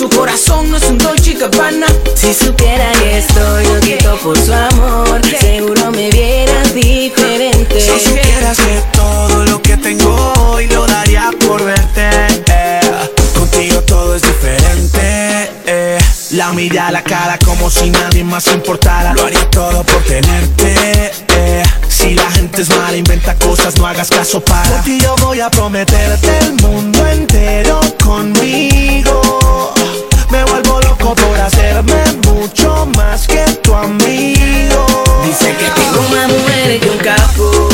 Su 0.00 0.08
corazón 0.08 0.70
no 0.70 0.78
es 0.78 0.84
un 0.84 0.96
Dolce 0.96 1.34
Gabbana. 1.34 1.86
Si 2.14 2.32
supiera 2.32 2.90
que 2.92 3.18
estoy 3.18 3.66
loquito 3.66 4.16
por 4.22 4.38
su 4.38 4.50
amor, 4.50 5.20
seguro 5.38 5.90
me 5.90 6.08
vieras 6.08 6.74
diferente. 6.74 7.78
Si 7.78 8.08
supieras 8.08 8.56
que 8.56 8.82
todo 8.94 9.44
lo 9.44 9.60
que 9.60 9.76
tengo 9.76 10.32
hoy 10.52 10.66
lo 10.68 10.86
daría 10.86 11.30
por 11.46 11.62
verte. 11.62 12.08
eh. 12.50 12.80
Contigo 13.36 13.82
todo 13.82 14.14
es 14.16 14.22
diferente. 14.22 15.50
eh. 15.66 15.98
La 16.30 16.50
mirada, 16.54 16.92
la 16.92 17.04
cara 17.04 17.38
como 17.44 17.68
si 17.70 17.90
nadie 17.90 18.24
más 18.24 18.46
importara. 18.46 19.12
Lo 19.12 19.26
haría 19.26 19.50
todo 19.50 19.84
por 19.84 20.02
tenerte. 20.04 21.12
eh. 21.28 21.62
Si 22.00 22.14
la 22.14 22.30
gente 22.30 22.62
es 22.62 22.70
mala, 22.70 22.96
inventa 22.96 23.34
cosas, 23.34 23.76
no 23.76 23.86
hagas 23.86 24.08
caso 24.08 24.40
para. 24.40 24.70
Por 24.70 24.84
ti 24.84 24.98
yo 25.02 25.14
voy 25.16 25.40
a 25.40 25.50
prometerte 25.50 26.38
el 26.38 26.54
mundo 26.62 27.06
entero 27.06 27.78
conmigo. 28.02 29.74
Me 30.30 30.42
vuelvo 30.44 30.80
loco 30.80 31.14
por 31.14 31.38
hacerme 31.38 32.02
mucho 32.26 32.86
más 32.96 33.26
que 33.26 33.44
tu 33.62 33.74
amigo. 33.74 34.86
Dice 35.26 35.54
que 35.58 35.70
tengo 35.78 36.02
más 36.10 36.28
mujeres 36.28 36.80
que 36.80 36.88
un 36.88 36.98
capo. 36.98 37.68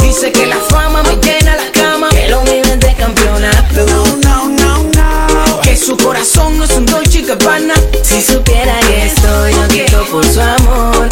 Dice 0.00 0.30
que 0.30 0.46
la 0.46 0.58
fama 0.68 1.02
me 1.02 1.16
llena 1.16 1.56
la 1.56 1.72
cama, 1.72 2.08
que 2.10 2.28
lo 2.28 2.40
mío 2.42 2.62
es 2.62 2.78
de 2.78 2.94
campeonato. 2.94 3.86
No, 4.22 4.48
no, 4.48 4.84
no. 4.94 5.60
Que 5.62 5.76
su 5.76 5.96
corazón 5.96 6.56
no 6.56 6.64
es 6.64 6.70
un 6.76 6.86
Dolce 6.86 7.22
Gabbana. 7.22 7.74
Si 8.04 8.22
supiera 8.22 8.78
que 8.86 9.06
estoy 9.06 9.54
loquito 9.54 10.04
por 10.12 10.24
su 10.24 10.40
amor, 10.40 11.08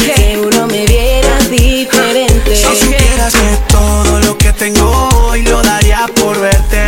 tengo 4.73 5.09
hoy 5.24 5.43
lo 5.43 5.62
daría 5.62 6.07
por 6.20 6.39
verte. 6.39 6.85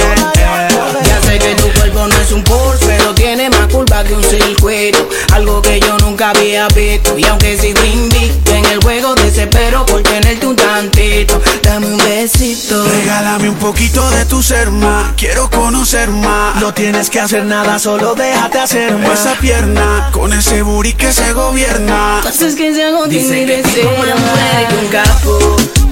Ya 1.05 1.21
sé 1.23 1.39
que 1.39 1.55
tu 1.55 1.73
cuerpo 1.73 2.07
no 2.07 2.17
es 2.17 2.33
un 2.33 2.43
Porsche, 2.45 2.87
pero 2.87 3.15
tiene 3.15 3.49
más 3.49 3.69
curva 3.73 4.05
que 4.05 4.13
un 4.13 4.23
circuito. 4.23 5.09
Algo 5.33 5.63
que 5.63 5.81
yo 5.81 5.97
nunca 5.99 6.31
había 6.31 6.69
visto. 6.69 7.19
Y 7.19 7.25
aunque 7.25 7.57
sigo 7.57 7.83
invicto 7.83 8.55
en 8.55 8.65
el 8.67 8.83
juego, 8.83 9.15
desespero 9.15 9.87
por 9.87 10.03
tenerte 10.03 10.47
un 10.47 10.57
tantito. 10.57 11.41
Dame 11.63 11.87
un 11.87 11.97
besito. 11.99 12.85
Regálame 12.85 13.49
un 13.49 13.57
poquito 13.57 14.09
de 14.11 14.25
tu 14.27 14.43
ser 14.43 14.71
más, 14.71 15.13
quiero 15.17 15.49
conocer 15.49 16.11
más. 16.11 16.61
No 16.61 16.75
tienes 16.75 17.09
que 17.09 17.21
hacer 17.21 17.45
nada, 17.45 17.79
solo 17.79 18.15
déjate 18.15 18.59
hacer 18.59 18.97
más. 18.99 19.21
Esa 19.21 19.35
pierna 19.39 20.11
con 20.13 20.33
ese 20.33 20.63
booty 20.63 20.95
que 20.95 21.13
se 21.13 21.33
gobierna. 21.33 22.21
Haces 22.21 22.57
que 22.57 22.75
se 22.75 22.83
deseo. 22.83 23.91
tengo 23.91 24.03
Una 24.03 24.15
más 24.15 24.21
mujer 24.21 24.79
un 24.83 24.89
capo. 24.89 25.90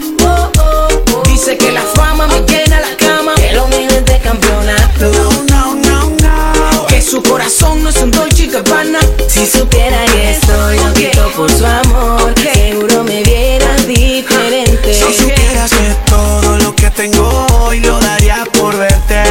Dice 1.38 1.56
que 1.56 1.70
la 1.70 1.82
fama 1.82 2.26
me 2.26 2.40
llena 2.40 2.80
la 2.80 2.96
cama. 2.96 3.32
Que 3.36 3.52
lo 3.52 3.68
mío 3.68 3.88
es 3.90 4.04
de 4.04 4.18
campeonato. 4.18 5.12
No, 5.48 5.76
no, 5.76 6.10
no. 6.20 6.86
Que 6.88 7.00
su 7.00 7.22
corazón 7.22 7.80
no 7.84 7.90
es 7.90 7.96
un 7.98 8.10
Dolce 8.10 8.48
Gabbana. 8.48 8.98
Si 9.28 9.46
supiera 9.46 10.04
que 10.06 10.32
estoy 10.32 10.76
loquito 10.78 11.30
por 11.36 11.48
su 11.48 11.64
amor, 11.64 12.34
seguro 12.42 13.04
me 13.04 13.22
vieras 13.22 13.86
diferente. 13.86 14.92
Si 14.92 15.14
supieras 15.14 15.70
que 15.70 16.10
todo 16.10 16.58
lo 16.58 16.74
que 16.74 16.90
tengo 16.90 17.46
hoy 17.60 17.78
lo 17.78 18.00
daría 18.00 18.44
por 18.58 18.76
verte. 18.76 19.22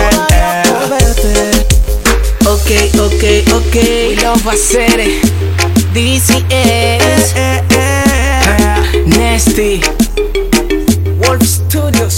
Ok, 2.45 2.71
ok, 3.01 3.53
ok. 3.53 3.75
We 3.75 4.15
love 4.23 4.47
hacer 4.47 5.19
DCS. 5.91 7.35
Nasty. 9.07 9.81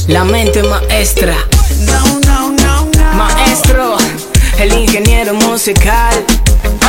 La 0.07 0.23
mente 0.23 0.61
maestra. 0.61 1.35
No, 1.79 2.19
no, 2.19 2.51
no, 2.51 2.85
no. 2.85 3.13
Maestro. 3.13 3.97
El 4.59 4.73
ingeniero 4.73 5.33
musical. 5.33 6.13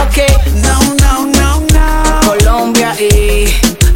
Ok. 0.02 0.18
Colombia 2.26 2.94
y 3.00 3.46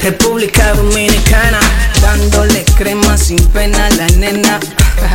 República 0.02 0.72
Dominicana. 0.74 1.60
Dándole 2.00 2.64
crema 2.76 3.18
sin 3.18 3.36
pena 3.48 3.86
a 3.86 3.90
la 3.90 4.06
nena. 4.06 4.58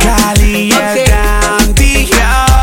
Cali 0.00 0.72
Ok. 0.72 2.59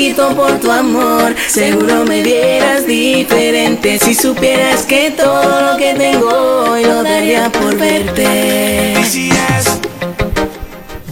Loquito 0.00 0.34
por 0.34 0.58
tu 0.60 0.70
amor, 0.70 1.34
seguro 1.48 2.04
me 2.06 2.22
vieras 2.22 2.86
diferente. 2.86 3.98
Si 3.98 4.14
supieras 4.14 4.86
que 4.86 5.10
todo 5.10 5.72
lo 5.72 5.76
que 5.76 5.92
tengo 5.94 6.26
hoy 6.70 6.84
lo 6.84 7.02
daría 7.02 7.52
por 7.52 7.76
verte. 7.76 8.94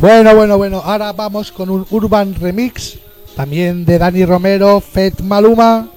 Bueno, 0.01 0.35
bueno, 0.35 0.56
bueno, 0.56 0.81
ahora 0.82 1.12
vamos 1.12 1.52
con 1.52 1.69
un 1.69 1.86
Urban 1.90 2.35
Remix, 2.35 2.98
también 3.36 3.85
de 3.85 3.98
Dani 3.98 4.24
Romero, 4.24 4.81
Fet 4.81 5.20
Maluma, 5.20 5.90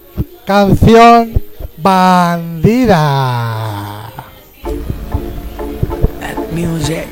canción 0.45 1.41
Bandida. 1.77 2.91
Music. 6.51 7.07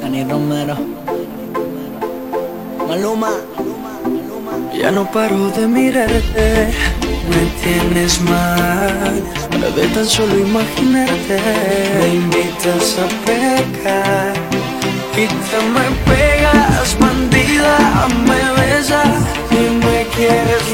Dani 0.00 0.24
Romero. 0.24 0.76
Maluma. 2.88 3.30
Ya 4.76 4.90
no 4.90 5.10
paro 5.10 5.50
de 5.50 5.66
mirarte, 5.66 6.72
me 7.30 7.42
tienes 7.62 8.20
mal. 8.20 9.22
De 9.76 9.86
tan 9.88 10.06
solo 10.06 10.38
imaginarte, 10.38 11.40
me 11.98 12.14
invitas 12.14 12.98
a 12.98 13.06
pecar. 13.24 14.34
Y 15.16 15.26
te 15.26 15.58
me 15.74 15.86
pegas, 16.10 16.96
bandida, 16.98 17.78
me 18.26 18.60
besas 18.60 19.22
y 19.50 19.84
me 19.84 20.06
quieres 20.16 20.73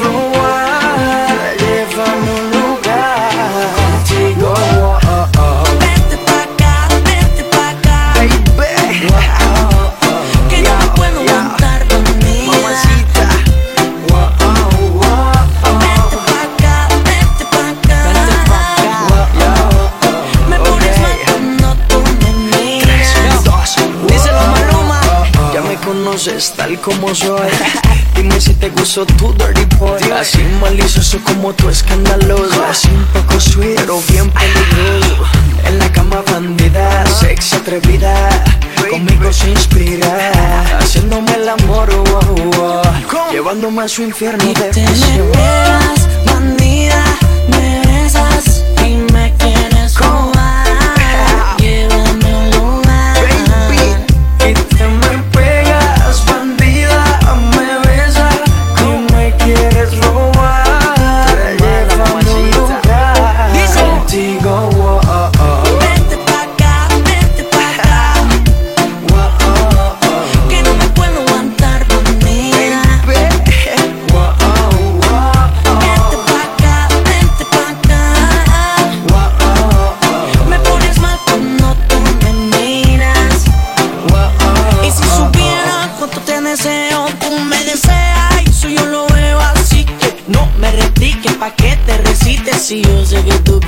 conoces 26.23 26.53
tal 26.55 26.79
como 26.79 27.15
soy. 27.15 27.49
Dime 28.15 28.39
si 28.39 28.53
te 28.53 28.69
gustó 28.69 29.05
tu 29.05 29.33
dirty 29.33 29.65
boy. 29.77 29.99
Así 30.11 30.39
malicioso 30.59 31.17
como 31.23 31.53
tu 31.53 31.69
escandaloso. 31.69 32.63
Así 32.65 32.89
un 32.89 33.05
poco 33.05 33.39
sweet 33.39 33.75
pero 33.77 33.99
bien 34.09 34.29
peligroso 34.29 35.23
En 35.65 35.79
la 35.79 35.91
cama 35.91 36.21
bandida, 36.31 37.05
sexy 37.07 37.55
atrevida. 37.55 38.29
Conmigo 38.89 39.33
se 39.33 39.49
inspira. 39.49 40.31
Haciéndome 40.79 41.33
el 41.33 41.49
amor, 41.49 41.89
oh, 41.91 42.03
oh, 42.03 42.81
oh. 43.15 43.31
Llevándome 43.31 43.83
a 43.83 43.87
su 43.87 44.03
infierno 44.03 44.45
de 44.45 44.53
Te 44.53 44.81
me 44.81 44.87
pasión. 44.87 45.31
pegas, 45.31 46.07
bandida, 46.25 47.03
me 47.49 47.80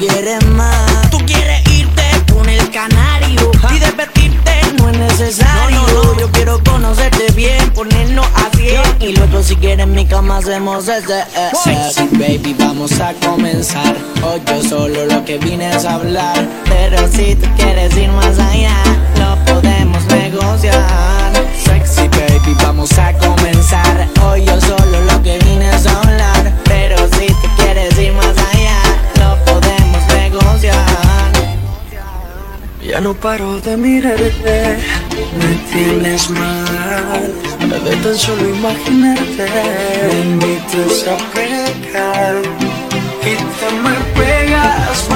quieres 0.08 0.46
más. 0.48 1.10
Tú 1.10 1.18
quieres 1.26 1.62
irte 1.72 2.04
con 2.32 2.48
el 2.50 2.70
canario 2.72 3.52
y 3.70 3.80
divertirte 3.80 4.52
no 4.78 4.90
es 4.90 4.98
necesario. 4.98 5.82
Yo 6.20 6.30
quiero 6.32 6.62
conocerte 6.64 7.32
bien, 7.34 7.70
ponernos 7.72 8.26
a 8.36 8.56
cien. 8.56 8.82
Y 9.00 9.16
luego 9.16 9.42
si 9.44 9.56
quieres 9.56 9.84
en 9.86 9.94
mi 9.94 10.06
cama 10.06 10.38
hacemos 10.38 10.88
ese. 10.88 11.20
eh, 11.20 11.52
Sexy 11.64 12.08
baby, 12.18 12.56
vamos 12.58 13.00
a 13.00 13.14
comenzar. 13.26 13.96
Hoy 14.24 14.42
yo 14.46 14.64
solo 14.64 15.06
lo 15.06 15.24
que 15.24 15.38
vine 15.38 15.70
es 15.74 15.86
hablar. 15.86 16.46
Pero 16.66 17.08
si 17.10 17.36
tú 17.36 17.48
quieres 17.56 17.96
ir 17.96 18.10
más 18.10 18.38
allá, 18.40 18.76
lo 19.18 19.36
podemos 19.46 20.04
negociar. 20.06 20.84
Sexy 21.64 22.08
baby, 22.10 22.56
vamos 22.62 22.92
a 22.98 23.14
comenzar. 23.14 24.08
Hoy 24.26 24.44
yo 24.46 24.60
solo 24.60 25.02
lo 25.02 25.24
que 25.24 25.38
vine 25.40 25.70
es 25.74 25.86
hablar. 25.88 26.52
Pero 26.66 26.98
si 27.18 27.28
tú 27.28 27.48
quieres 27.58 27.98
ir 27.98 28.12
más 28.14 28.36
allá. 28.54 28.80
Ya 32.94 33.02
no 33.02 33.14
paro 33.14 33.60
de 33.60 33.76
mirarte, 33.76 34.78
me 35.38 35.56
tienes 35.72 36.30
mal. 36.30 37.34
De 37.84 37.96
tan 37.98 38.18
solo 38.18 38.50
imaginarte, 38.50 39.48
me 40.08 40.20
invitas 40.22 41.08
a 41.08 41.18
pecar. 41.34 42.36
Y 43.22 43.36
te 43.36 43.70
me 43.84 43.96
pegas, 44.16 45.10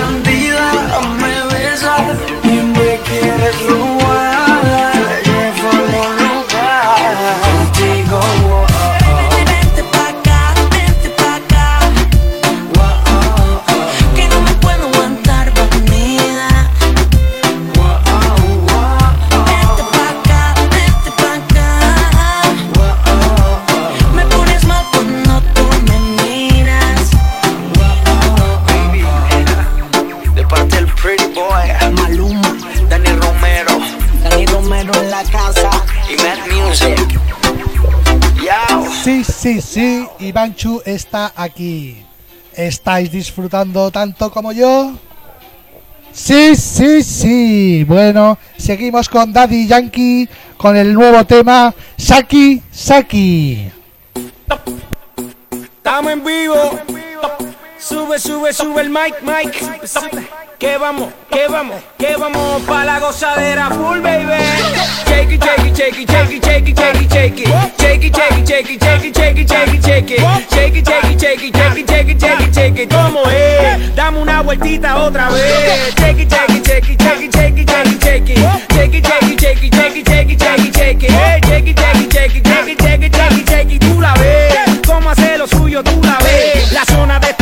Sí, 39.48 39.62
sí, 39.62 40.08
Ivanchu 40.20 40.82
está 40.86 41.32
aquí. 41.34 42.04
¿Estáis 42.54 43.10
disfrutando 43.10 43.90
tanto 43.92 44.30
como 44.30 44.52
yo? 44.52 44.92
Sí, 46.12 46.54
sí, 46.54 47.02
sí. 47.02 47.86
Bueno, 47.86 48.38
seguimos 48.58 49.08
con 49.08 49.32
Daddy 49.32 49.66
Yankee 49.66 50.28
con 50.58 50.76
el 50.76 50.94
nuevo 50.94 51.26
tema 51.26 51.74
Saki 51.96 52.62
Saki. 52.70 53.72
Estamos 55.78 56.12
en 56.12 56.26
vivo. 56.26 56.56
Sube, 57.80 58.20
sube, 58.20 58.54
sube 58.54 58.82
el 58.82 58.90
mic, 58.90 59.22
mic. 59.22 59.54
Que 60.58 60.78
vamos, 60.78 61.10
que 61.30 61.48
vamos, 61.48 61.76
que 61.98 62.16
vamos 62.18 62.62
pa' 62.64 62.84
la 62.84 63.00
gozadera 63.00 63.70
full, 63.70 64.02
baby. 64.02 64.26
Shake 65.06 65.34
it, 65.34 65.44
shake 65.44 65.68
it, 65.68 65.76
shake 65.78 66.00
it, 66.00 66.10
shake 66.10 66.32
it, 66.32 66.44
shake 66.44 66.68
it, 66.70 66.78
shake 66.78 67.02
it, 67.02 67.12
shake 67.12 67.40
it. 67.40 67.48
Shake 67.78 68.04
it, 68.04 68.16
shake 68.16 68.40
it, 68.40 68.48
shake 68.48 68.70
it, 68.70 68.82
shake 68.82 69.06
it, 69.06 69.16
shake 69.16 69.38
it, 69.38 69.48
shake 69.48 69.74
it, 69.74 69.84
shake 69.86 70.12
it. 70.12 70.20
Shake 70.50 70.76
it, 70.76 70.86
shake 70.88 71.04
it, 71.06 71.20
shake 71.20 71.44
it, 71.44 71.56
shake 71.56 71.78
it, 71.78 71.88
shake 71.88 72.10
it, 72.10 72.20
shake 72.20 72.42
it, 72.42 72.54
shake 72.56 72.80
it. 72.80 72.90
¿Cómo 72.90 73.22
es? 73.30 73.96
Dame 73.96 74.20
una 74.20 74.42
vueltita 74.42 74.98
otra 74.98 75.30
vez. 75.30 75.94
Shake 75.96 76.24
it, 76.24 76.30
shake 76.32 76.50
it, 76.58 76.66
shake 76.66 76.86
shake 76.86 77.32
shake 77.32 77.32
shake 77.32 78.26
shake. 78.26 78.38
Shake 78.74 78.94
shake 78.94 79.06
shake 79.38 79.38
shake 79.40 79.62
shake 79.62 80.00
shake 80.08 80.30
shake 80.34 80.66
shake 80.78 81.02
shake 81.02 81.02
shake 81.02 81.78
shake 81.78 82.42
shake 82.82 83.14
shake 83.14 83.48
shake 83.48 83.72
it. 83.74 83.84
La 84.00 84.14
ves, 84.14 84.80
cómo 84.86 85.10
hace 85.10 85.38
lo 85.38 85.48
suyo, 85.48 85.84
tú 85.84 86.00
la 86.04 86.18
ves. 86.20 86.72
La 86.72 86.86
zona 86.86 87.20
de 87.20 87.34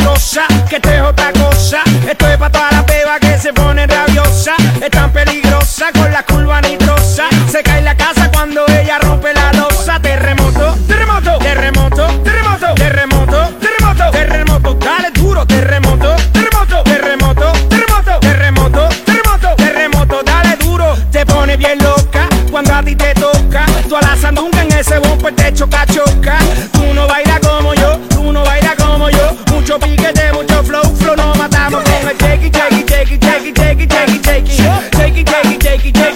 Esto 2.08 2.28
es 2.28 2.36
para 2.36 2.52
toda 2.52 2.70
la 2.70 2.86
peba 2.86 3.18
que 3.18 3.38
se 3.38 3.52
pone 3.52 3.86
rabiosa. 3.86 4.54
Es 4.82 4.90
tan 4.90 5.10
peligrosa 5.10 5.86
con 5.92 6.12
la 6.12 6.22
curva 6.24 6.60
nitrosa. 6.60 7.24
Se 7.50 7.62
cae 7.62 7.80
la 7.82 7.96
casa 7.96 8.30
cuando 8.30 8.64
ella 8.68 8.98
rompe 8.98 9.32
la 9.32 9.52
losa. 9.52 9.98
Terremoto, 10.00 10.76
terremoto, 10.86 11.38
terremoto, 11.38 12.08
terremoto, 12.22 12.74
terremoto, 12.76 13.54
terremoto, 13.60 14.10
terremoto. 14.10 14.74
Dale 14.74 15.10
duro, 15.12 15.46
terremoto, 15.46 16.16
terremoto, 16.32 16.82
terremoto, 16.84 17.52
terremoto, 17.60 18.18
terremoto, 18.20 18.88
terremoto, 19.06 19.56
terremoto. 19.56 20.22
Dale 20.22 20.56
duro, 20.56 20.96
te 21.10 21.26
pone 21.26 21.56
bien 21.56 21.78
loca 21.82 22.28
cuando 22.50 22.74
a 22.74 22.82
ti 22.82 22.94
te 22.94 23.14
toca. 23.14 23.64
Tú 23.88 23.96
a 23.96 24.02
la 24.02 24.16
sandunga 24.16 24.62
en 24.62 24.72
ese 24.72 24.98
bumper 24.98 25.34
te 25.34 25.52
choca, 25.54 25.86
choca. 25.86 26.38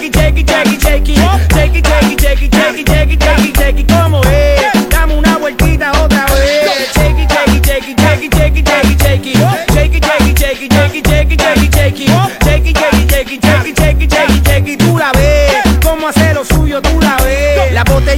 Shakey. 0.09 0.41
Shakey, 0.81 1.81
shakey, 1.83 2.15
shakey, 2.17 2.49
shakey, 2.49 2.83
shakey, 2.85 3.17
shakey, 3.17 3.53
shakey. 3.53 3.85
¿Cómo 3.85 4.21
es? 4.25 4.89
Dame 4.89 5.15
una 5.15 5.37
vueltita 5.37 5.91
otra 5.91 6.25
vez. 6.25 6.91
Shakey, 6.93 7.27
shakey, 7.27 7.61
shakey, 7.61 7.95
shakey, 7.95 8.29
shakey, 8.29 8.63
shakey, 8.63 8.95
shakey. 8.97 9.33
Shakey, 9.73 9.99
shakey, 10.01 10.33
shakey, 10.35 10.69
shakey, 10.69 11.01
shakey, 11.03 11.37
shakey, 11.37 11.69
shakey. 11.71 12.05
Shakey, 12.43 12.73
shakey, 12.73 13.07
shakey, 13.07 13.39
shakey, 13.39 13.73
shakey, 13.75 14.07
shakey, 14.07 14.41
shakey. 14.43 14.77
Tú 14.77 14.97
la 14.97 15.11
ves, 15.13 15.53
cómo 15.83 16.07
hace 16.07 16.33
lo 16.33 16.43
suyo, 16.45 16.81
tú 16.81 16.99
la 17.01 17.17
ves. 17.17 17.71
Las 17.73 17.83
botellas 17.85 18.10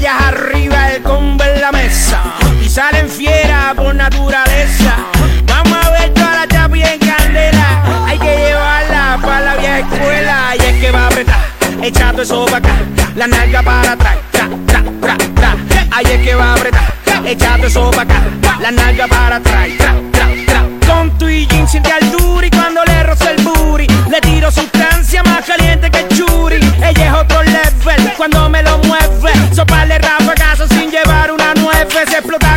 echando 12.13 12.21
eso 12.21 12.45
para 12.45 12.57
acá. 12.57 12.69
La 13.15 13.27
nalga 13.27 13.63
para 13.63 13.91
atrás, 13.93 14.17
tra, 14.31 14.49
tra, 14.67 14.83
tra, 15.01 15.17
tra. 15.35 15.55
Ahí 15.91 16.05
es 16.05 16.21
que 16.23 16.35
va 16.35 16.51
a 16.51 16.53
apretar, 16.53 16.93
echando 17.25 17.67
eso 17.67 17.91
para 17.91 18.03
acá. 18.03 18.21
La 18.61 18.71
nalga 18.71 19.07
para 19.07 19.35
atrás, 19.37 19.67
tra, 19.77 19.95
tra, 20.11 20.27
tra. 20.45 20.63
Con 20.87 21.17
tu 21.17 21.27
y 21.27 21.47
jean 21.47 21.67
siente 21.67 21.91
al 21.91 22.11
duri 22.11 22.49
cuando 22.51 22.83
le 22.85 23.03
roza 23.03 23.31
el 23.31 23.43
booty. 23.43 23.87
Le 24.09 24.21
tiro 24.21 24.51
sustancia 24.51 25.23
más 25.23 25.45
caliente 25.45 25.89
que 25.89 26.07
churi. 26.15 26.59
Ella 26.83 27.07
es 27.07 27.13
otro 27.13 27.41
level 27.43 28.13
cuando 28.15 28.49
me 28.49 28.61
lo 28.61 28.77
mueve. 28.79 29.33
Soparle 29.53 29.97
rafagazo 29.97 30.67
sin 30.67 30.91
llevar 30.91 31.31
una 31.31 31.53
nueve. 31.55 31.87
Se 32.09 32.17
explota 32.17 32.52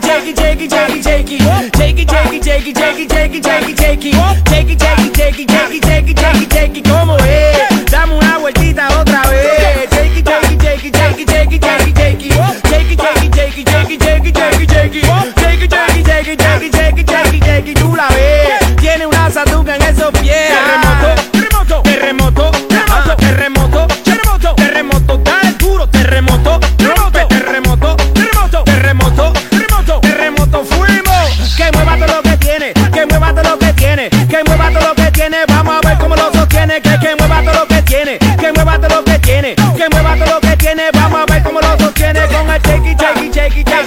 take 0.00 0.26
it, 0.26 0.36
take 0.36 0.60
it, 0.60 0.70
take 0.70 0.96
it, 0.96 1.02
take 1.02 1.30
it, 1.30 1.72
take 1.72 1.98
it, 1.98 2.08
take 2.08 2.32
it, 2.32 2.42
take 2.42 2.66
it, 2.66 2.74
take 2.74 2.96
it, 2.96 3.08
take 3.08 3.34
it, 3.34 3.44
take 3.44 3.66
it, 3.66 3.76
take 3.76 3.76
it, 3.76 3.76
take 3.76 4.04
it, 4.04 4.16
take 4.46 4.70
it, 4.70 4.78
take 4.78 4.98
it, 4.98 5.14
take 5.14 5.38
it, 5.38 5.48
take 5.48 5.74
it, 5.74 5.82
take 5.82 6.08
it, 6.08 6.16
take 6.16 6.42
it, 6.42 6.50
take 6.50 6.76
it, 6.78 6.84
come 6.84 7.10
away. 7.10 7.71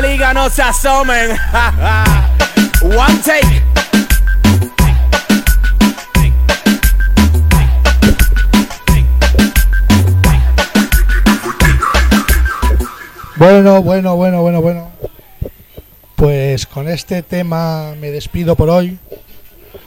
liga 0.00 0.32
no 0.32 0.48
se 0.48 0.62
asomen. 0.62 1.30
One 2.82 3.20
take. 3.24 3.62
Bueno, 13.36 13.82
bueno, 13.82 14.16
bueno, 14.16 14.42
bueno, 14.42 14.60
bueno. 14.60 14.90
Pues 16.16 16.66
con 16.66 16.88
este 16.88 17.22
tema 17.22 17.94
me 17.98 18.10
despido 18.10 18.54
por 18.54 18.68
hoy, 18.68 18.98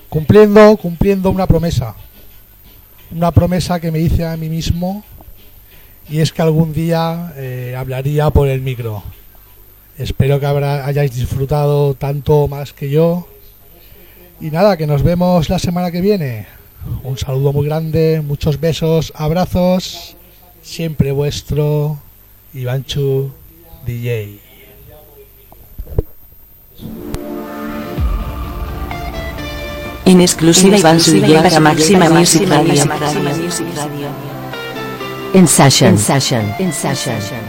cumpliendo, 0.09 0.75
cumpliendo 0.77 1.29
una 1.29 1.45
promesa. 1.45 1.95
Una 3.11 3.31
promesa 3.31 3.79
que 3.79 3.91
me 3.91 3.99
hice 3.99 4.25
a 4.25 4.35
mí 4.37 4.49
mismo 4.49 5.03
y 6.09 6.19
es 6.19 6.33
que 6.33 6.41
algún 6.41 6.73
día 6.73 7.31
eh, 7.37 7.75
hablaría 7.77 8.31
por 8.31 8.47
el 8.47 8.61
micro. 8.61 9.03
Espero 9.97 10.39
que 10.39 10.45
habrá, 10.45 10.85
hayáis 10.85 11.15
disfrutado 11.15 11.93
tanto 11.93 12.47
más 12.47 12.73
que 12.73 12.89
yo. 12.89 13.27
Y 14.41 14.49
nada, 14.49 14.75
que 14.75 14.87
nos 14.87 15.03
vemos 15.03 15.49
la 15.49 15.59
semana 15.59 15.91
que 15.91 16.01
viene. 16.01 16.47
Un 17.03 17.17
saludo 17.17 17.53
muy 17.53 17.65
grande, 17.65 18.21
muchos 18.25 18.59
besos, 18.59 19.13
abrazos. 19.15 20.15
Siempre 20.61 21.11
vuestro 21.11 21.99
Ivanchu 22.53 23.31
DJ. 23.85 24.39
En 30.05 30.21
exclusiva 30.21 30.77
Iván 30.77 30.99
Sulle 30.99 31.35
para 31.41 31.59
Máxima 31.59 32.09
Music 32.09 32.47
Radio. 32.49 32.83
En 35.33 35.47
session. 35.47 35.91
En 35.91 35.97
session. 35.97 36.55
En 36.59 36.73
session. 36.73 37.42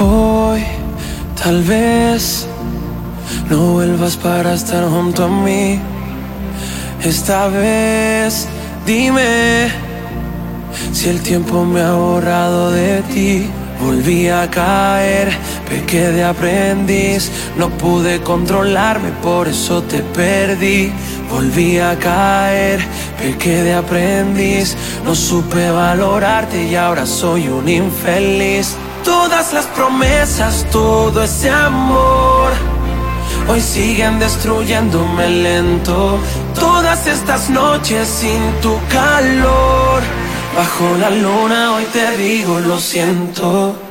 Hoy, 0.00 0.62
tal 1.42 1.60
vez, 1.64 2.46
no 3.50 3.72
vuelvas 3.72 4.16
para 4.16 4.54
estar 4.54 4.88
junto 4.88 5.24
a 5.24 5.28
mí. 5.28 5.80
Esta 7.02 7.48
vez, 7.48 8.46
dime 8.86 9.72
si 10.92 11.08
el 11.08 11.20
tiempo 11.20 11.64
me 11.64 11.80
ha 11.80 11.94
borrado 11.94 12.70
de 12.70 13.02
ti. 13.12 13.50
Volví 13.80 14.28
a 14.28 14.48
caer, 14.48 15.36
pequé 15.68 16.12
de 16.12 16.22
aprendiz, 16.22 17.30
no 17.56 17.68
pude 17.68 18.20
controlarme, 18.20 19.10
por 19.20 19.48
eso 19.48 19.82
te 19.82 19.98
perdí. 19.98 20.92
Volví 21.28 21.78
a 21.78 21.98
caer, 21.98 22.78
pequé 23.20 23.64
de 23.64 23.74
aprendiz, 23.74 24.76
no 25.04 25.16
supe 25.16 25.70
valorarte 25.72 26.68
y 26.68 26.76
ahora 26.76 27.04
soy 27.04 27.48
un 27.48 27.68
infeliz. 27.68 28.76
Todas 29.04 29.52
las 29.52 29.66
promesas, 29.66 30.66
todo 30.70 31.22
ese 31.22 31.50
amor, 31.50 32.50
hoy 33.48 33.60
siguen 33.60 34.18
destruyéndome 34.18 35.28
lento. 35.28 36.18
Todas 36.54 37.06
estas 37.06 37.50
noches 37.50 38.08
sin 38.08 38.40
tu 38.60 38.78
calor. 38.90 40.02
Bajo 40.56 40.96
la 40.98 41.10
luna 41.10 41.74
hoy 41.74 41.84
te 41.92 42.16
digo 42.16 42.58
lo 42.60 42.78
siento. 42.78 43.87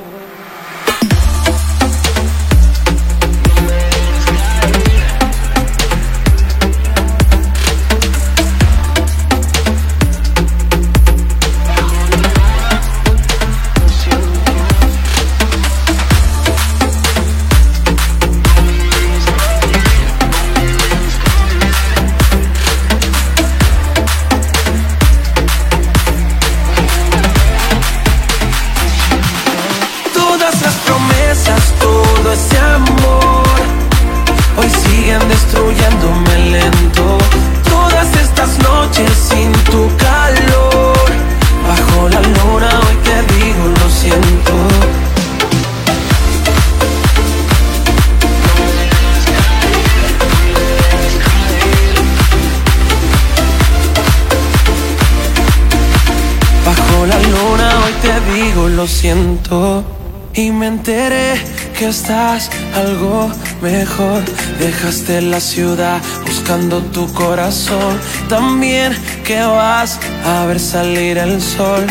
Dejaste 64.87 65.21
la 65.21 65.41
ciudad 65.41 66.01
buscando 66.25 66.81
tu 66.81 67.11
corazón. 67.11 67.99
También 68.29 68.95
que 69.25 69.41
vas 69.41 69.99
a 70.25 70.45
ver 70.45 70.61
salir 70.61 71.17
el 71.17 71.41
sol. 71.41 71.85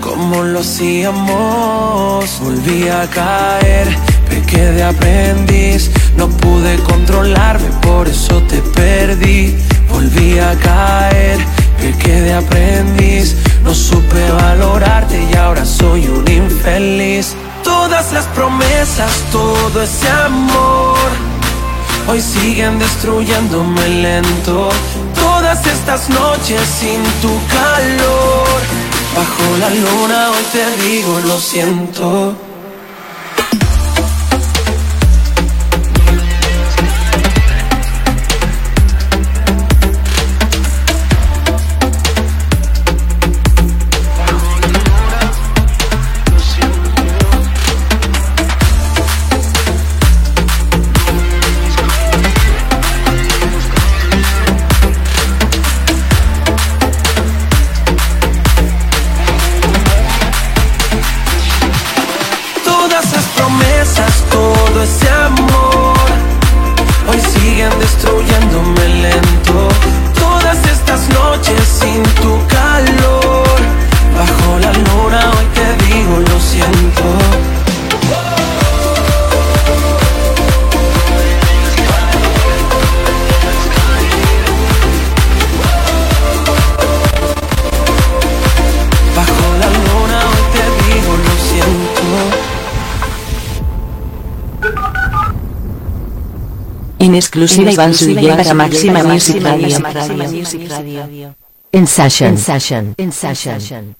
Como 0.00 0.44
lo 0.44 0.60
hacíamos, 0.60 2.38
volví 2.40 2.88
a 2.88 3.08
caer. 3.10 3.88
Pequé 4.30 4.70
de 4.70 4.84
aprendiz, 4.84 5.90
no 6.16 6.28
pude 6.28 6.76
controlarme, 6.84 7.70
por 7.82 8.06
eso 8.06 8.40
te 8.42 8.58
perdí. 8.58 9.56
Volví 9.88 10.38
a 10.38 10.54
caer, 10.60 11.38
pequé 11.80 12.20
de 12.20 12.34
aprendiz, 12.34 13.34
no 13.64 13.74
supe 13.74 14.30
valorarte 14.30 15.20
y 15.32 15.34
ahora 15.34 15.64
soy 15.64 16.06
un 16.06 16.30
infeliz. 16.30 17.34
Todas 17.64 18.12
las 18.12 18.26
promesas, 18.26 19.10
todo 19.32 19.82
ese 19.82 20.08
amor, 20.08 21.10
hoy 22.08 22.20
siguen 22.20 22.78
destruyéndome 22.78 23.88
lento. 23.88 24.70
Todas 25.14 25.66
estas 25.66 26.08
noches 26.08 26.60
sin 26.80 27.02
tu 27.22 27.32
calor, 27.54 28.60
bajo 29.14 29.56
la 29.58 29.70
luna 29.70 30.30
hoy 30.30 30.44
te 30.52 30.82
digo 30.82 31.20
lo 31.26 31.38
siento. 31.38 32.47
Exclusiva 97.18 97.70
Iván 97.72 97.94
Zuluaga 97.94 98.36
para 98.36 98.54
Máxima 98.54 99.02
Music 99.02 99.42
Radio. 99.42 101.34
En 101.72 101.86
session. 101.86 102.30
En 102.30 102.38
session. 102.38 102.94
En 102.96 103.12
session. 103.12 103.96